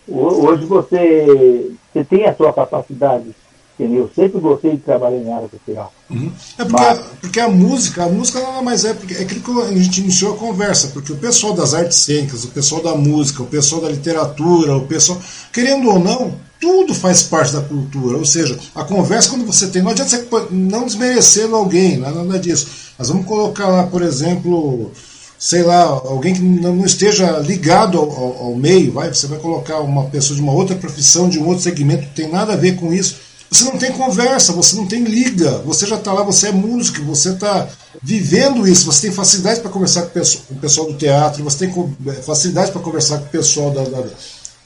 [0.07, 3.33] Hoje você, você tem a sua capacidade.
[3.77, 5.91] Eu sempre gostei de trabalhar em área cultural.
[6.09, 6.31] Uhum.
[6.57, 9.61] É porque, Mas, porque a música, a música nada mais é, porque é aquilo que
[9.61, 13.43] a gente iniciou a conversa, porque o pessoal das artes cênicas, o pessoal da música,
[13.43, 15.19] o pessoal da literatura, o pessoal,
[15.51, 16.35] querendo ou não,
[16.65, 18.17] tudo faz parte da cultura.
[18.17, 22.67] Ou seja, a conversa quando você tem, não adianta você não desmerecendo alguém, nada disso.
[22.97, 24.91] Mas vamos colocar lá, por exemplo,
[25.37, 29.79] sei lá, alguém que não esteja ligado ao, ao, ao, meio, vai, você vai colocar
[29.81, 32.77] uma pessoa de uma outra profissão, de um outro segmento, que tem nada a ver
[32.77, 33.17] com isso.
[33.51, 37.03] Você não tem conversa, você não tem liga, você já está lá, você é músico,
[37.03, 37.69] você está
[38.01, 42.71] vivendo isso, você tem facilidade para conversar com o pessoal do teatro, você tem facilidade
[42.71, 44.01] para conversar com o pessoal da, da,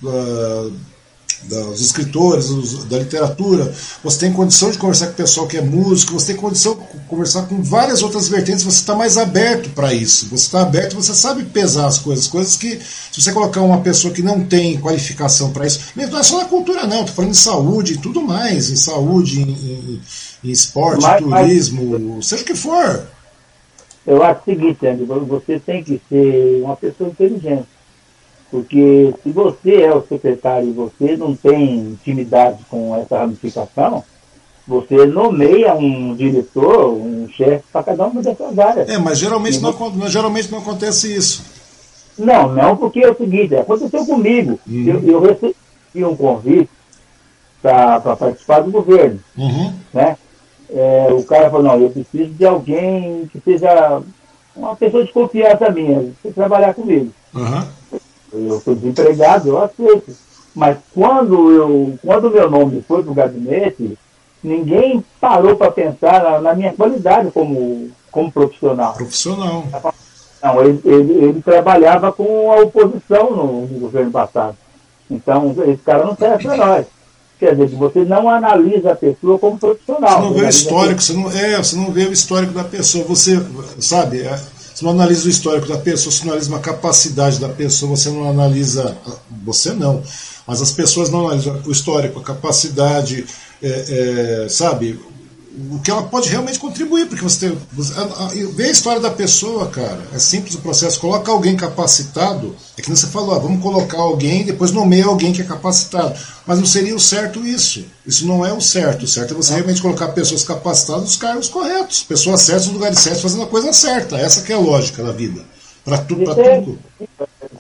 [0.02, 0.70] da
[1.44, 2.50] dos escritores,
[2.86, 6.36] da literatura, você tem condição de conversar com o pessoal que é músico, você tem
[6.36, 10.28] condição de conversar com várias outras vertentes, você está mais aberto para isso.
[10.30, 14.14] Você está aberto, você sabe pesar as coisas, coisas que, se você colocar uma pessoa
[14.14, 17.36] que não tem qualificação para isso, não é só na cultura, não, estou falando em
[17.36, 20.02] saúde e tudo mais, em saúde, em, em,
[20.44, 23.08] em esporte, mas, turismo, mas, seja o que for.
[24.06, 27.68] Eu acho o seguinte, Andy, você tem que ser uma pessoa inteligente
[28.52, 34.04] porque se você é o secretário e você não tem intimidade com essa ramificação,
[34.68, 38.90] você nomeia um diretor, um chefe para cada uma dessas áreas.
[38.90, 39.74] É, mas geralmente não,
[40.08, 41.44] geralmente não acontece isso.
[42.18, 44.60] Não, não, porque é o seguinte, aconteceu comigo.
[44.68, 44.86] Uhum.
[44.88, 45.56] Eu, eu, recebi
[46.04, 46.70] um convite
[47.62, 49.20] para participar do governo.
[49.38, 49.74] Uhum.
[49.94, 50.18] Né?
[50.72, 54.02] É, o cara falou, não, eu preciso de alguém que seja
[54.56, 57.12] uma pessoa de confiança minha, para trabalhar comigo.
[57.34, 57.80] Uhum
[58.32, 60.16] eu estou desempregado, eu aceito.
[60.56, 63.98] Mas quando eu, quando meu nome foi para o gabinete,
[64.44, 68.94] ninguém parou para pensar na, na, minha qualidade como, como profissional.
[68.94, 69.66] Profissional.
[70.42, 74.56] Não, ele, ele, ele trabalhava com a oposição no, no, governo passado.
[75.10, 76.86] Então, esse cara não serve para nós.
[77.40, 80.22] Quer dizer, você não analisa a pessoa como profissional.
[80.22, 83.04] Você não vê o histórico, você não, é, você não vê o histórico da pessoa.
[83.06, 83.42] Você,
[83.80, 84.40] sabe, é,
[84.80, 88.10] você não analisa o histórico da pessoa, você não analisa uma capacidade da pessoa, você
[88.10, 88.98] não analisa.
[89.44, 90.02] Você não.
[90.48, 93.26] Mas as pessoas não analisam o histórico, a capacidade,
[93.62, 94.98] é, é, sabe,
[95.72, 97.58] o que ela pode realmente contribuir, porque você tem.
[98.54, 100.00] Vê a história da pessoa, cara.
[100.14, 101.00] É simples o processo.
[101.00, 102.56] Coloca alguém capacitado.
[102.78, 106.18] É que você falou, ah, vamos colocar alguém, depois nomeia alguém que é capacitado.
[106.46, 107.84] Mas não seria o certo isso.
[108.06, 109.04] Isso não é o certo.
[109.04, 113.00] O certo é você realmente colocar pessoas capacitadas nos cargos corretos, pessoas certas nos lugares
[113.00, 114.18] certos, fazendo a coisa certa.
[114.18, 115.42] Essa que é a lógica da vida.
[115.84, 116.80] Para tu, tudo.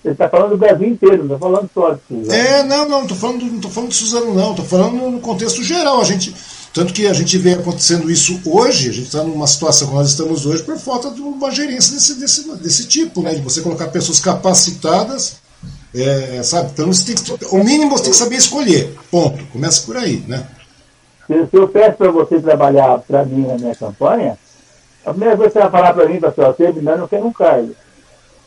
[0.01, 2.33] Você está falando do Brasil inteiro, não está falando só de Suzano.
[2.33, 4.51] É, não, não, não estou falando, não falando de Suzano, não.
[4.51, 5.99] Estou falando no contexto geral.
[5.99, 6.33] A gente
[6.73, 10.09] tanto que a gente vê acontecendo isso hoje, a gente está numa situação como nós
[10.09, 13.33] estamos hoje por falta de uma gerência desse, desse, desse tipo, né?
[13.33, 15.37] De você colocar pessoas capacitadas,
[15.93, 16.69] é, sabe?
[16.71, 18.95] Então você tem que, o mínimo você tem que saber escolher.
[19.09, 19.43] Ponto.
[19.47, 20.45] Começa por aí, né?
[21.27, 24.37] Se eu peço para você trabalhar para mim na minha campanha,
[25.05, 27.33] a primeira coisa que você vai falar para mim, pastor, você eu não quero um
[27.33, 27.75] cargo.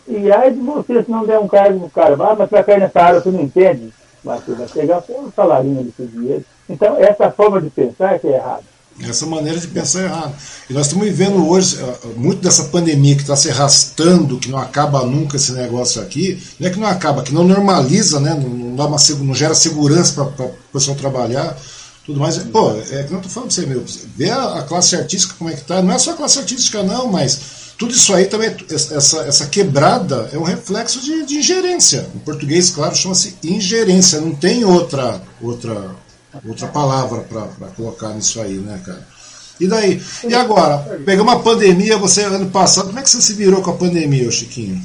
[0.06, 2.80] E aí de você, se não der um cargo no cara, ah, mas para cair
[2.80, 3.92] nessa área você não entende?
[4.24, 8.26] Mas você vai pegar um salarinho desse dinheiro então, essa forma de pensar é que
[8.26, 8.64] é errada.
[9.02, 10.34] Essa maneira de pensar é errada.
[10.68, 14.58] E nós estamos vivendo hoje eh, muito dessa pandemia que está se arrastando, que não
[14.58, 16.42] acaba nunca esse negócio aqui.
[16.58, 18.34] Não é que não acaba, que não normaliza, né?
[18.34, 21.56] não, dá uma, não gera segurança para o pessoal trabalhar
[22.04, 22.38] tudo mais.
[22.38, 23.84] Pô, é que não estou falando para você, meu.
[24.16, 25.82] Vê a, a, classe artística como é que está.
[25.82, 27.40] Não é só a classe artística, não, mas
[27.78, 32.06] tudo isso aí também, essa, essa quebrada é um reflexo de, de ingerência.
[32.14, 34.20] Em português, claro, chama-se ingerência.
[34.20, 35.90] Não tem outra, outra
[36.46, 39.06] outra palavra para colocar nisso aí, né, cara?
[39.60, 40.00] E daí?
[40.26, 40.78] E agora?
[41.04, 44.30] Pegamos uma pandemia, você ano passado, como é que você se virou com a pandemia,
[44.30, 44.80] Chiquinho?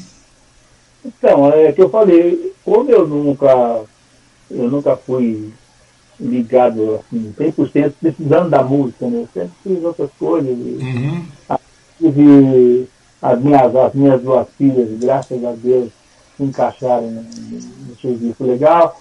[1.03, 3.81] Então, é que eu falei, como eu nunca,
[4.51, 5.51] eu nunca fui
[6.19, 9.21] ligado assim, 100% precisando da música, né?
[9.21, 10.49] Eu sempre fiz outras coisas.
[10.51, 11.25] Uhum.
[11.97, 12.87] Tive
[13.21, 15.89] as minhas, as minhas duas filhas, graças a Deus,
[16.35, 18.99] se encaixaram no, no serviço legal.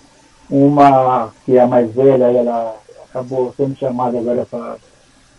[0.48, 2.77] Uma que é a mais velha, ela
[3.09, 4.47] acabou sendo chamada agora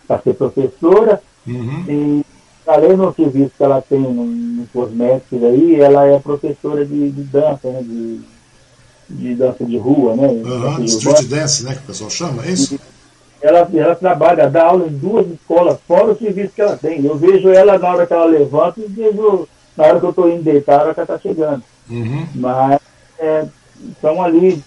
[0.07, 1.21] para ser professora.
[1.45, 1.85] Uhum.
[1.87, 2.25] E
[2.67, 7.23] além do serviço que ela tem no, no cosméticos aí, ela é professora de, de
[7.23, 7.81] dança, né?
[7.81, 8.21] De,
[9.09, 10.27] de dança de rua, né?
[10.27, 11.73] Uhum, street dance, né?
[11.75, 12.77] Que o pessoal chama, é isso?
[13.41, 17.05] Ela, ela trabalha, dá aula em duas escolas, fora o serviço que ela tem.
[17.05, 19.47] Eu vejo ela na hora que ela levanta e vejo
[19.77, 21.63] na hora que eu estou indo deitar, a hora que ela está chegando.
[21.89, 22.27] Uhum.
[22.35, 22.81] Mas
[23.19, 23.45] é,
[23.91, 24.61] estão ali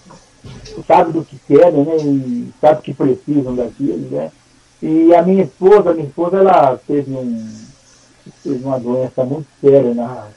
[0.87, 1.97] sabe do que querem, né?
[1.97, 4.31] E sabe que precisam daquilo, né?
[4.81, 7.47] E a minha esposa, a minha esposa, ela teve, um,
[8.43, 10.27] teve uma doença muito séria na,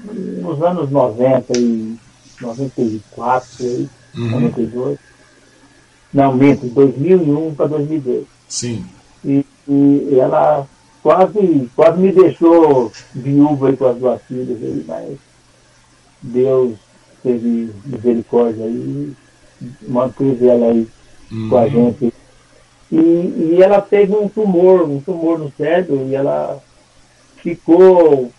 [0.00, 1.98] nos anos 90 e
[2.40, 4.30] 94, aí, uhum.
[4.30, 4.98] 92.
[6.12, 8.24] Não, minto, 2001 para 2002.
[8.48, 8.86] Sim.
[9.24, 10.66] E, e ela
[11.02, 15.18] quase, quase me deixou viúva aí com as duas filhas aí, mas
[16.22, 16.78] Deus
[17.22, 19.14] teve misericórdia aí
[19.86, 20.88] manteve ela aí
[21.30, 21.48] uhum.
[21.48, 22.12] com a gente.
[22.90, 26.60] E, e ela teve um tumor, um tumor no cérebro, e ela
[27.36, 28.30] ficou.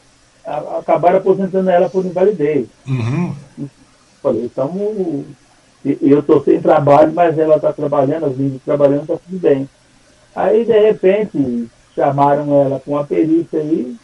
[0.45, 2.67] A, acabaram aposentando ela por invalidez.
[2.87, 3.33] Uhum.
[4.21, 5.25] Falei, estamos.
[6.01, 9.67] Eu estou sem trabalho, mas ela está trabalhando, as meninas trabalhando, está tudo bem.
[10.33, 13.97] Aí, de repente, chamaram ela com uma perícia aí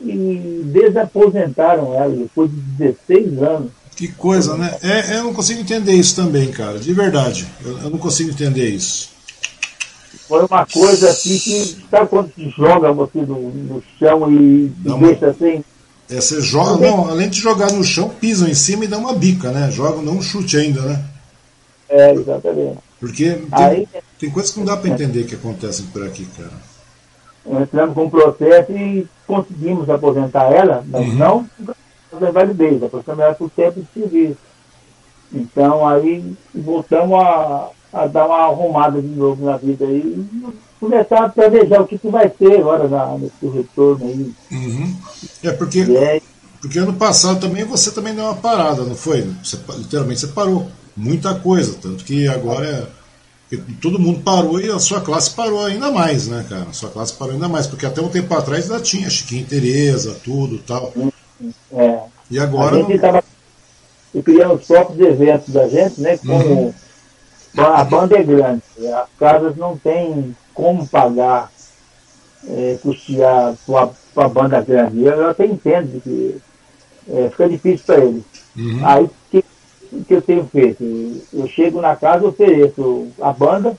[0.00, 3.72] e desaposentaram ela depois de 16 anos.
[3.96, 4.76] Que coisa, né?
[4.82, 6.78] É, eu não consigo entender isso também, cara.
[6.78, 7.46] De verdade.
[7.64, 9.10] Eu, eu não consigo entender isso.
[10.28, 11.84] Foi uma coisa assim que.
[11.90, 15.64] Sabe quando se joga você no, no chão e, e deixa assim?
[16.10, 19.14] É, você joga, não, além de jogar no chão, pisam em cima e dá uma
[19.14, 19.70] bica, né?
[19.70, 21.04] Jogam, não um chute ainda, né?
[21.88, 22.78] É, exatamente.
[23.00, 23.88] Porque tem, Aí,
[24.18, 26.52] tem coisas que não dá para entender que acontecem por aqui, cara.
[27.62, 31.14] Entramos com um processo e conseguimos aposentar ela, mas uhum.
[31.14, 31.50] não
[32.20, 34.38] da validez, a era por tempo de serviço.
[35.32, 40.46] Então aí voltamos a, a dar uma arrumada de novo na vida aí e
[40.78, 44.34] começar a planejar o que, que vai ser agora na, nesse retorno aí.
[44.52, 44.96] Uhum.
[45.42, 46.20] É porque, é,
[46.60, 49.22] porque ano passado também você também deu uma parada, não foi?
[49.42, 52.86] Você, literalmente você parou muita coisa, tanto que agora é
[53.80, 56.64] todo mundo parou e a sua classe parou ainda mais, né, cara?
[56.64, 60.16] A sua classe parou ainda mais, porque até um tempo atrás ainda tinha Chiquinho Tereza,
[60.24, 60.92] tudo tal.
[61.72, 62.00] É.
[62.30, 62.76] E agora.
[62.76, 63.22] A gente estava
[64.24, 66.16] criando os próprios eventos da gente, né?
[66.18, 66.74] Como uhum.
[67.56, 68.62] a banda é grande,
[68.94, 71.50] as casas não têm como pagar,
[72.48, 75.02] é, custear com a banda grande.
[75.02, 76.40] Eu, eu até entendo que
[77.08, 78.24] é, fica difícil para eles.
[78.56, 78.80] Uhum.
[78.86, 79.44] Aí, o que,
[80.06, 80.84] que eu tenho feito?
[81.32, 83.76] Eu chego na casa, ofereço a banda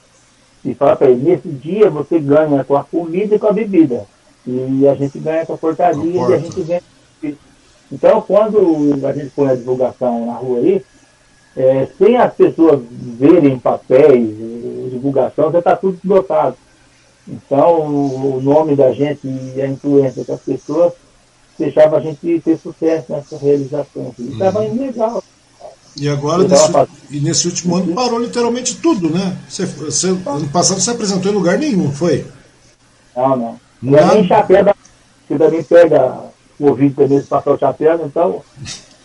[0.63, 4.05] e falo para eles, nesse dia você ganha com a comida e com a bebida.
[4.45, 6.81] E a gente ganha com a portaria e a gente ganha.
[7.91, 10.83] Então, quando a gente põe a divulgação na rua aí,
[11.55, 14.35] é, sem as pessoas verem papéis,
[14.91, 16.57] divulgação, já está tudo esgotado.
[17.27, 20.93] Então, o nome da gente e a influência das pessoas
[21.57, 24.13] deixava a gente ter sucesso nessa realização.
[24.19, 24.65] E estava uhum.
[24.65, 25.23] indo legal.
[25.97, 26.71] E agora, nesse,
[27.09, 29.37] e nesse último ano, parou literalmente tudo, né?
[29.47, 32.25] Você, você, ano passado você apresentou em lugar nenhum, foi?
[33.15, 33.59] Não, não.
[33.81, 34.15] Nada.
[34.15, 34.75] Nem chapéu, da,
[35.25, 36.19] que também pega
[36.59, 38.41] o ouvido também se passar o chapéu, então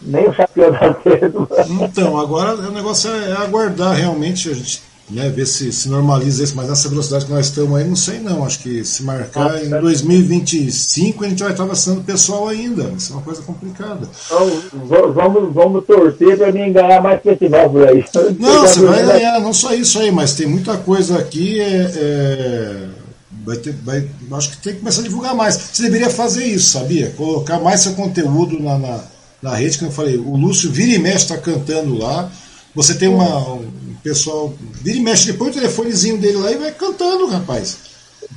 [0.03, 0.73] nem o chapéu
[1.03, 1.49] certo.
[1.69, 6.45] Então, agora o negócio é, é aguardar realmente, a gente né, ver se se normaliza
[6.45, 8.45] isso, mas nessa velocidade que nós estamos aí, não sei não.
[8.45, 12.85] Acho que se marcar ah, em 2025 a gente vai estar vacinando pessoal ainda.
[12.97, 14.09] Isso é uma coisa complicada.
[14.27, 18.05] Então, vamos, vamos torcer para mim ganhar mais festival por aí.
[18.39, 21.61] Não, você vai ganhar, não só isso aí, mas tem muita coisa aqui.
[21.61, 23.00] É, é,
[23.45, 25.57] vai ter, vai, acho que tem que começar a divulgar mais.
[25.57, 27.11] Você deveria fazer isso, sabia?
[27.17, 29.01] Colocar mais seu conteúdo na, na,
[29.43, 30.17] na rede, que eu falei.
[30.17, 32.31] O Lúcio vira e mexe está cantando lá.
[32.75, 34.53] Você tem uma, um pessoal.
[34.83, 37.79] Vira e mexe, depois o telefonezinho dele lá e vai cantando, rapaz.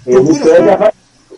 [0.05, 0.93] Ele pede, a,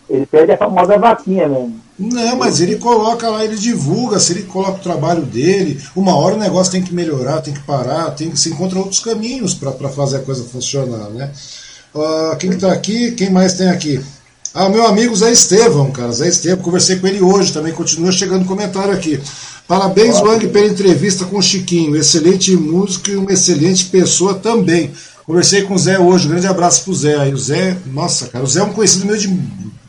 [0.10, 1.86] ele pede a famosa vaquinha mesmo.
[1.98, 6.36] Não, mas ele coloca lá, ele divulga, se ele coloca o trabalho dele, uma hora
[6.36, 9.90] o negócio tem que melhorar, tem que parar, tem que se encontra outros caminhos para
[9.90, 11.32] fazer a coisa funcionar, né?
[11.96, 13.12] Uh, quem está aqui?
[13.12, 14.02] Quem mais tem aqui?
[14.54, 18.44] Ah, meu amigo Zé Estevão, cara, Zé Estevão, conversei com ele hoje, também continua chegando
[18.44, 19.18] comentário aqui.
[19.66, 21.96] Parabéns, Wang, pela entrevista com o Chiquinho.
[21.96, 24.92] Excelente músico e uma excelente pessoa também.
[25.26, 27.16] Conversei com o Zé hoje, um grande abraço pro Zé.
[27.18, 29.34] Aí o Zé, nossa, cara, o Zé é um conhecido meu de.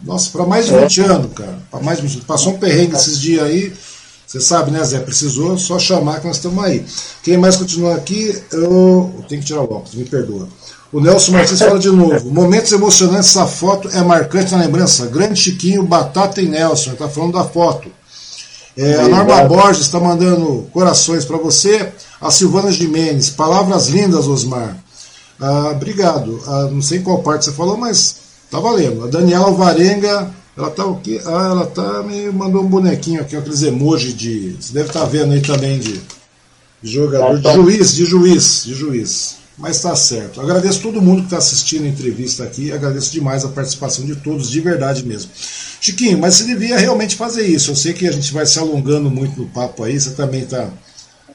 [0.02, 1.58] Nossa, para mais de 20 anos, cara.
[1.68, 3.72] Para mais de 20 Passou um perrengue esses dias aí.
[4.24, 5.00] Você sabe, né, Zé?
[5.00, 6.84] Precisou só chamar que nós estamos aí.
[7.22, 8.36] Quem mais continua aqui?
[8.52, 10.48] Eu, eu tenho que tirar o óculos, me perdoa.
[10.96, 12.30] O Nelson Martins fala de novo.
[12.30, 15.04] Momentos emocionantes, essa foto é marcante na lembrança.
[15.04, 16.84] Grande Chiquinho, Batata e Nelson.
[16.84, 17.90] Ele está falando da foto.
[18.74, 21.92] É, a Norma Borges está mandando corações para você.
[22.18, 24.74] A Silvana Jimenez, palavras lindas, Osmar.
[25.38, 26.40] Ah, obrigado.
[26.46, 28.16] Ah, não sei qual parte você falou, mas
[28.50, 29.04] tá valendo.
[29.04, 31.20] A Daniela Alvarenga, ela tá o quê?
[31.26, 34.56] Ah, ela tá me mandou um bonequinho aqui, aqueles emojis de.
[34.58, 36.00] Você deve estar tá vendo aí também de,
[36.82, 39.45] de jogador, de juiz, de juiz, de juiz.
[39.58, 40.40] Mas está certo.
[40.40, 42.72] Agradeço todo mundo que está assistindo a entrevista aqui.
[42.72, 45.30] Agradeço demais a participação de todos, de verdade mesmo.
[45.80, 47.70] Chiquinho, mas você devia realmente fazer isso.
[47.70, 49.98] Eu sei que a gente vai se alongando muito no papo aí.
[49.98, 50.68] Você também está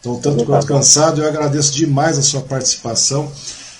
[0.03, 1.22] tá um tanto quanto cansado.
[1.22, 3.31] Eu agradeço demais a sua participação.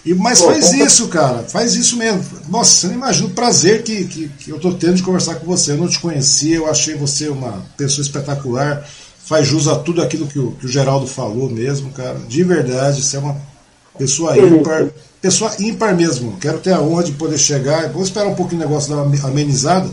[0.04, 1.44] E, mas faz isso, cara.
[1.44, 2.24] Faz isso mesmo.
[2.50, 5.46] Nossa, você não imagina o prazer que, que, que eu estou tendo de conversar com
[5.46, 5.74] você.
[5.74, 8.88] Eu não te conhecia, eu achei você uma pessoa espetacular.
[9.24, 12.18] Faz jus a tudo aquilo que o, que o Geraldo falou mesmo, cara.
[12.28, 13.51] De verdade, você é uma
[14.02, 14.88] Pessoa ímpar,
[15.22, 16.36] pessoa ímpar mesmo.
[16.42, 17.88] Quero ter a honra de poder chegar.
[17.90, 19.88] Vou esperar um pouquinho o negócio dar uma amenizada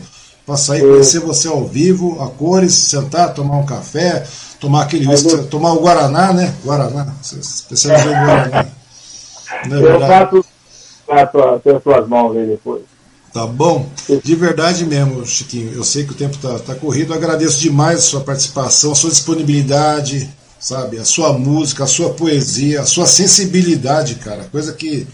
[0.47, 4.24] para sair, conhecer você ao vivo, a cores, sentar, tomar um café,
[4.59, 6.55] tomar aquele whisky, tomar o Guaraná, né?
[6.64, 8.66] Guaraná, especializado em Guaraná.
[9.68, 11.39] Não é Eu faço
[11.76, 12.82] as suas mãos aí depois.
[13.30, 13.86] Tá bom?
[14.24, 15.70] De verdade mesmo, Chiquinho.
[15.74, 17.12] Eu sei que o tempo está tá corrido.
[17.12, 20.98] Eu agradeço demais a sua participação, a sua disponibilidade, sabe?
[20.98, 25.06] A sua música, a sua poesia, a sua sensibilidade, cara, coisa que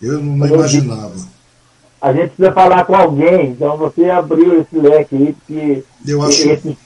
[0.00, 1.14] eu não imaginava.
[2.00, 6.48] A gente precisa falar com alguém, então você abriu esse leque aí, porque eu acho...
[6.48, 6.76] esse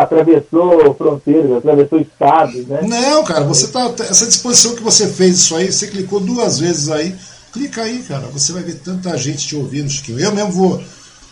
[0.00, 2.80] atravessou fronteiras, atravessou estados, né?
[2.82, 3.92] Não, cara, você tá.
[4.00, 7.14] Essa disposição que você fez isso aí, você clicou duas vezes aí,
[7.52, 8.26] clica aí, cara.
[8.32, 10.18] Você vai ver tanta gente te ouvindo, Chiquinho.
[10.18, 10.82] Eu mesmo vou.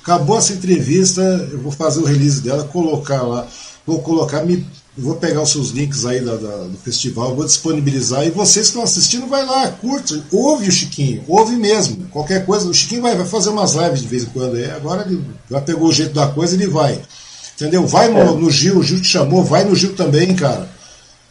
[0.03, 3.47] Acabou essa entrevista, eu vou fazer o release dela, colocar lá.
[3.87, 4.65] Vou colocar, me
[4.99, 8.27] eu vou pegar os seus links aí da, da, do festival, vou disponibilizar.
[8.27, 12.09] E vocês que estão assistindo, vai lá, curte, ouve o Chiquinho, ouve mesmo.
[12.09, 14.59] Qualquer coisa, o Chiquinho vai, vai fazer umas lives de vez em quando.
[14.59, 17.01] É, agora ele já pegou o jeito da coisa, ele vai.
[17.55, 17.87] Entendeu?
[17.87, 18.25] Vai no, é.
[18.25, 20.69] no Gil, o Gil te chamou, vai no Gil também, cara.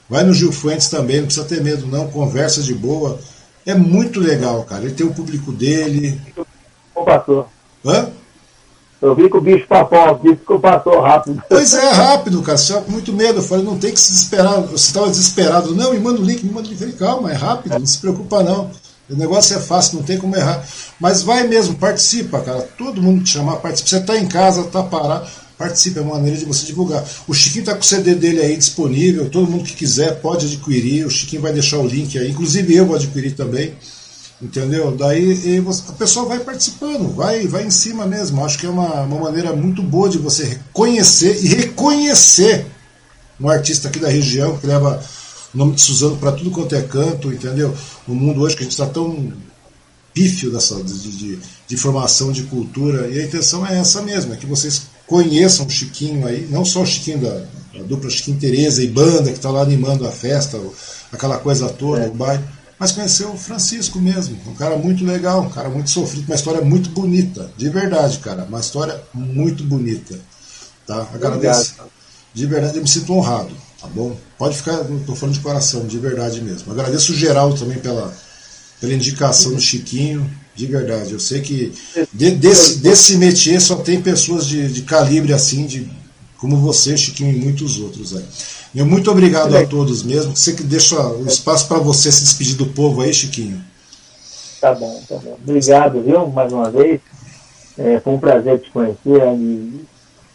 [0.10, 2.07] Vai no Gil Fuentes também, não precisa ter medo, não.
[2.07, 3.19] Conversa de boa.
[3.65, 4.84] É muito legal, cara.
[4.84, 6.19] Ele tem o público dele.
[6.95, 7.48] Ô, pastor.
[7.86, 8.10] Hã?
[9.02, 11.42] Eu vi que o bicho papão aqui ficou passou rápido.
[11.48, 12.58] Pois é, rápido, cara.
[12.58, 13.40] Você com muito medo.
[13.40, 14.62] Eu falei, não tem que se desesperar.
[14.64, 15.74] Você estava desesperado.
[15.74, 16.80] Não, me manda o link, me manda o link.
[16.80, 18.70] Falei, calma, é rápido, não se preocupa não.
[19.10, 20.64] O negócio é fácil, não tem como errar.
[21.00, 22.62] Mas vai mesmo, participa, cara.
[22.78, 23.90] Todo mundo te chamar, participa.
[23.90, 25.28] Você está em casa, está parado,
[25.58, 26.02] participa.
[26.02, 27.04] É uma maneira de você divulgar.
[27.26, 29.30] O Chiquinho está com o CD dele aí disponível.
[29.30, 31.06] Todo mundo que quiser pode adquirir.
[31.06, 32.30] O Chiquinho vai deixar o link aí.
[32.30, 33.74] Inclusive eu vou adquirir também.
[34.41, 34.95] Entendeu?
[34.95, 38.44] Daí você, a pessoa vai participando, vai, vai em cima mesmo.
[38.44, 42.66] Acho que é uma, uma maneira muito boa de você reconhecer e reconhecer
[43.40, 45.03] um artista aqui da região que leva
[45.53, 47.76] o nome de Suzano para tudo quanto é canto, entendeu?
[48.07, 49.34] No mundo hoje que a gente está tão
[50.14, 54.38] pífio dessa, de, de, de formação de cultura, e a intenção é essa mesmo, é
[54.38, 57.44] que vocês conheçam o Chiquinho aí, não só o Chiquinho da,
[57.78, 60.60] da dupla Chiquinho Tereza e banda que está lá animando a festa,
[61.11, 62.07] aquela coisa toda, é.
[62.07, 62.44] o bairro,
[62.80, 66.61] mas conhecer o Francisco mesmo, um cara muito legal, um cara muito sofrido, uma história
[66.61, 70.18] muito bonita, de verdade, cara, uma história muito bonita.
[70.88, 71.07] Tá?
[71.14, 71.76] Agradeço.
[72.34, 73.51] De verdade, eu me sinto honrado,
[73.81, 74.15] tá bom?
[74.38, 76.72] Pode ficar, estou falando de coração, de verdade mesmo.
[76.72, 78.14] Agradeço o geral também pela,
[78.80, 81.11] pela indicação do Chiquinho, de verdade.
[81.11, 81.73] Eu sei que
[82.14, 85.91] de, desse, desse métier só tem pessoas de, de calibre assim, de,
[86.38, 88.26] como você, Chiquinho, e muitos outros aí.
[88.74, 90.36] Meu muito obrigado a todos mesmo.
[90.36, 93.64] Você que deixa o espaço para você se despedir do povo aí, Chiquinho.
[94.62, 95.38] Tá bom, tá bom.
[95.41, 97.02] Obrigado, viu, mais uma vez.
[97.78, 99.86] É, foi um prazer te conhecer, e,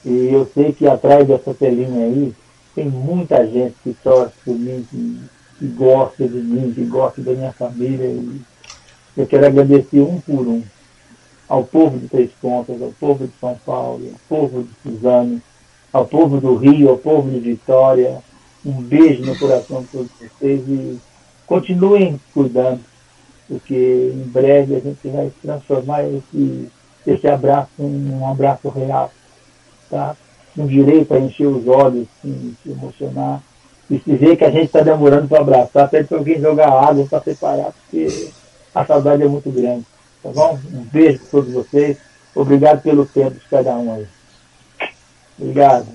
[0.05, 2.35] e eu sei que atrás dessa telinha aí
[2.75, 5.21] tem muita gente que torce por mim, que
[5.59, 8.07] que gosta de mim, que gosta da minha família.
[8.07, 8.41] E
[9.17, 10.63] eu quero agradecer um por um
[11.49, 15.41] ao povo de Três Pontas, ao povo de São Paulo, ao povo de Suzano,
[15.95, 18.19] ao povo do Rio, ao povo de Vitória.
[18.67, 20.99] Um beijo no coração de todos vocês e
[21.47, 22.81] continuem cuidando,
[23.47, 26.69] porque em breve a gente vai transformar esse,
[27.07, 29.13] esse abraço em um abraço real.
[29.89, 30.17] Tá?
[30.59, 33.41] Um direito a encher os olhos, sim, se emocionar
[33.89, 37.07] e se vê que a gente está demorando para abraçar, até para alguém jogar água
[37.07, 38.31] para separar, porque
[38.75, 39.85] a saudade é muito grande.
[40.23, 40.59] Tá bom?
[40.73, 41.99] Um beijo para todos vocês.
[42.35, 44.07] Obrigado pelo tempo de cada um aí.
[45.39, 45.87] Obrigado.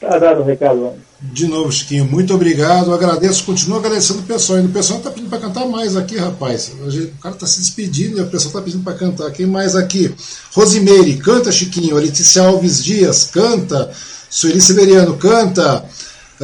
[0.00, 0.92] Tá dado o recado.
[1.20, 2.92] De novo, Chiquinho, muito obrigado.
[2.92, 4.60] Agradeço, continuo agradecendo o pessoal.
[4.60, 6.70] O pessoal está pedindo para cantar mais aqui, rapaz.
[6.70, 9.30] O cara está se despedindo e o pessoal está pedindo para cantar.
[9.30, 10.14] Quem mais aqui?
[10.52, 11.96] Rosimeire, canta, Chiquinho.
[11.96, 13.90] Letícia Alves Dias, canta.
[14.28, 15.84] Sueli Severiano, canta.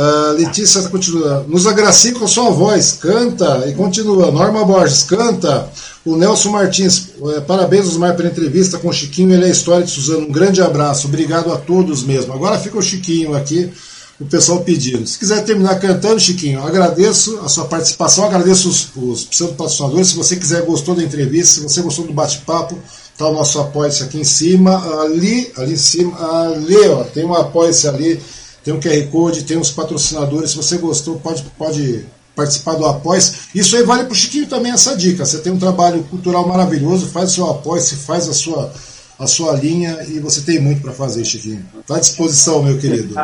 [0.01, 1.45] Uh, Letícia continua.
[1.47, 2.93] Nos agracie com sua voz.
[2.93, 4.31] Canta e continua.
[4.31, 5.69] Norma Borges, canta.
[6.07, 9.35] O Nelson Martins, uh, parabéns, Osmar, pela entrevista com o Chiquinho.
[9.35, 10.27] Ele é a história de Suzano.
[10.27, 11.07] Um grande abraço.
[11.07, 12.33] Obrigado a todos mesmo.
[12.33, 13.71] Agora fica o Chiquinho aqui,
[14.19, 15.07] o pessoal pedindo.
[15.07, 20.09] Se quiser terminar cantando, Chiquinho, agradeço a sua participação, agradeço os, os patrocinadores.
[20.09, 22.79] Se você quiser, gostou da entrevista, se você gostou do bate-papo,
[23.19, 25.03] tá o nosso apoio-se aqui em cima.
[25.03, 26.17] Ali, ali em cima,
[26.47, 28.19] ali, ó, tem um apoio-se ali
[28.65, 30.51] tem um QR Code, tem os patrocinadores.
[30.51, 32.05] Se você gostou, pode, pode
[32.35, 33.21] participar do apoio.
[33.55, 35.25] Isso aí vale para o Chiquinho também essa dica.
[35.25, 38.73] Você tem um trabalho cultural maravilhoso, faz o seu apoio, se faz a sua,
[39.19, 41.65] a sua linha e você tem muito para fazer, Chiquinho.
[41.81, 43.15] Está à disposição, meu querido.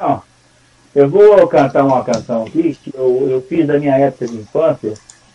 [0.00, 0.22] Não,
[0.94, 4.94] eu vou cantar uma canção aqui que eu, eu fiz da minha época de infância,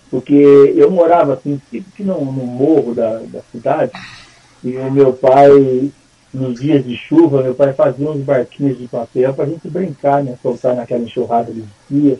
[0.09, 0.33] porque
[0.75, 3.91] eu morava assim, tipo no, no morro da, da cidade,
[4.63, 5.91] e o meu pai
[6.33, 10.23] nos dias de chuva, meu pai fazia uns barquinhos de papel para a gente brincar,
[10.23, 10.37] né?
[10.41, 12.19] Soltar naquela enxurrada de dia.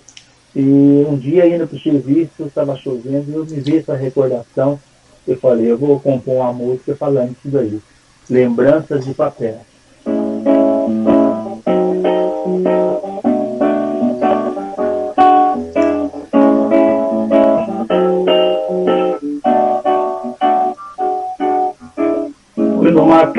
[0.55, 4.79] E um dia indo para o serviço, estava chovendo, e eu me vi essa recordação.
[5.25, 7.79] Eu falei, eu vou compor uma música falando isso daí.
[8.29, 9.61] Lembranças de papel.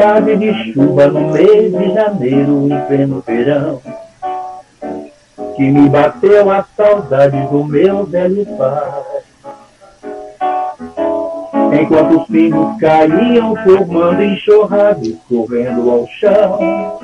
[0.02, 3.80] Tarde de chuva no mês de janeiro, em pleno verão,
[5.54, 8.90] que me bateu a saudade do meu velho pai.
[11.80, 16.98] Enquanto os pingos caíam, formando enxurrada, correndo ao chão,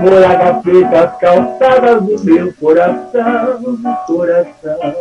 [0.00, 4.94] morava feita as calçadas do meu coração, coração.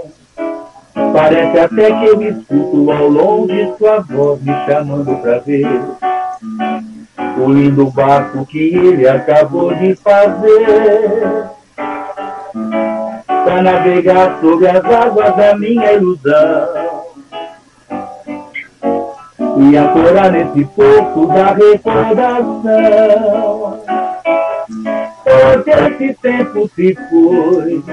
[1.14, 5.66] Parece até que eu escuto ao longe sua voz me chamando pra ver
[7.40, 11.46] o lindo barco que ele acabou de fazer.
[13.26, 17.06] Para navegar sobre as águas da minha ilusão.
[19.60, 22.68] E ancorar nesse porto da recordação.
[25.24, 27.84] Porque esse tempo se foi,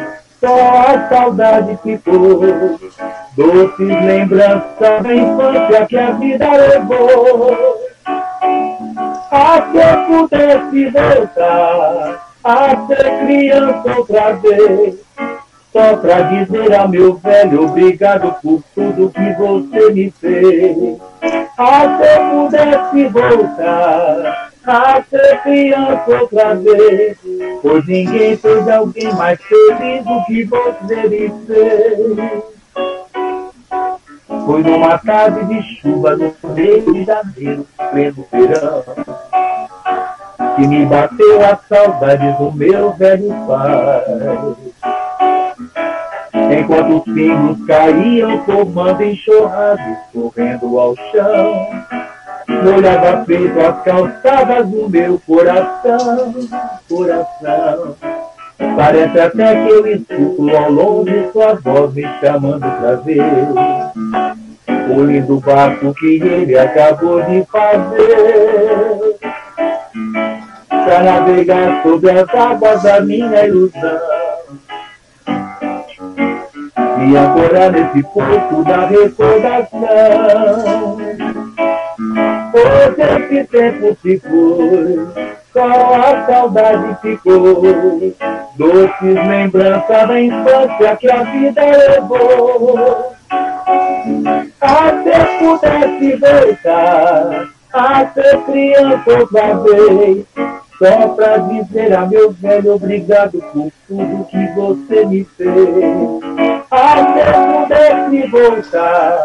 [0.41, 0.57] só
[0.89, 2.79] a saudade ficou,
[3.37, 7.84] doces lembranças da infância que a vida levou
[9.35, 14.95] a se eu pudesse voltar a ser criança outra vez.
[15.73, 21.01] Só pra dizer ao meu velho obrigado por tudo que você me fez.
[21.59, 27.19] A se eu pudesse voltar a ser criança outra vez.
[27.61, 32.54] Pois ninguém fez alguém mais feliz do que você me fez.
[34.27, 38.85] Foi numa tarde de chuva no meio de janeiro, pleno verão,
[40.57, 44.05] que me bateu a saudade do meu velho pai.
[46.59, 51.69] Enquanto os pingos caíam, formando enxurradas, correndo ao chão,
[52.63, 56.35] molhava feito as calçadas do meu coração,
[56.89, 57.97] coração.
[58.77, 63.23] Parece até que eu escuto ao longe sua voz me chamando pra ver
[64.91, 69.17] o lindo barco que ele acabou de fazer.
[70.69, 74.01] Pra navegar sobre as águas da minha ilusão.
[77.07, 80.99] E agora nesse porto da recordação.
[82.55, 84.99] Hoje esse tempo se foi,
[85.55, 87.63] só a saudade ficou.
[88.57, 93.15] Doces lembranças da infância que a vida levou.
[94.61, 100.27] Até pudesse voltar a ser criança outra vez.
[100.79, 106.21] Só pra dizer a meu velho obrigado por tudo que você me fez.
[106.69, 109.19] Até pudesse voltar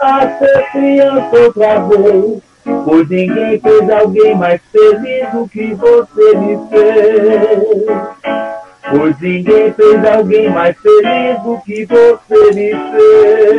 [0.00, 2.49] a ser criança outra vez.
[2.64, 7.40] Pois ninguém fez alguém mais feliz do que você me fez.
[8.90, 13.50] Pois ninguém fez alguém mais feliz do que você me fez.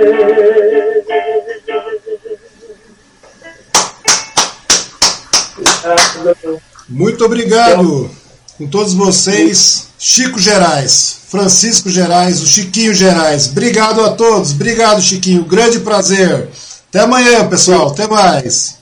[6.87, 8.09] Muito obrigado
[8.57, 9.89] com todos vocês.
[9.97, 13.49] Chico Gerais, Francisco Gerais, o Chiquinho Gerais.
[13.51, 14.51] Obrigado a todos.
[14.51, 15.45] Obrigado, Chiquinho.
[15.45, 16.49] Grande prazer.
[16.89, 17.89] Até amanhã, pessoal.
[17.89, 18.80] Até mais.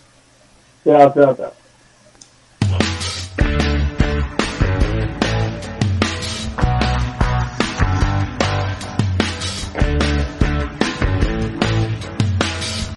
[0.84, 1.52] 对啊对啊对啊。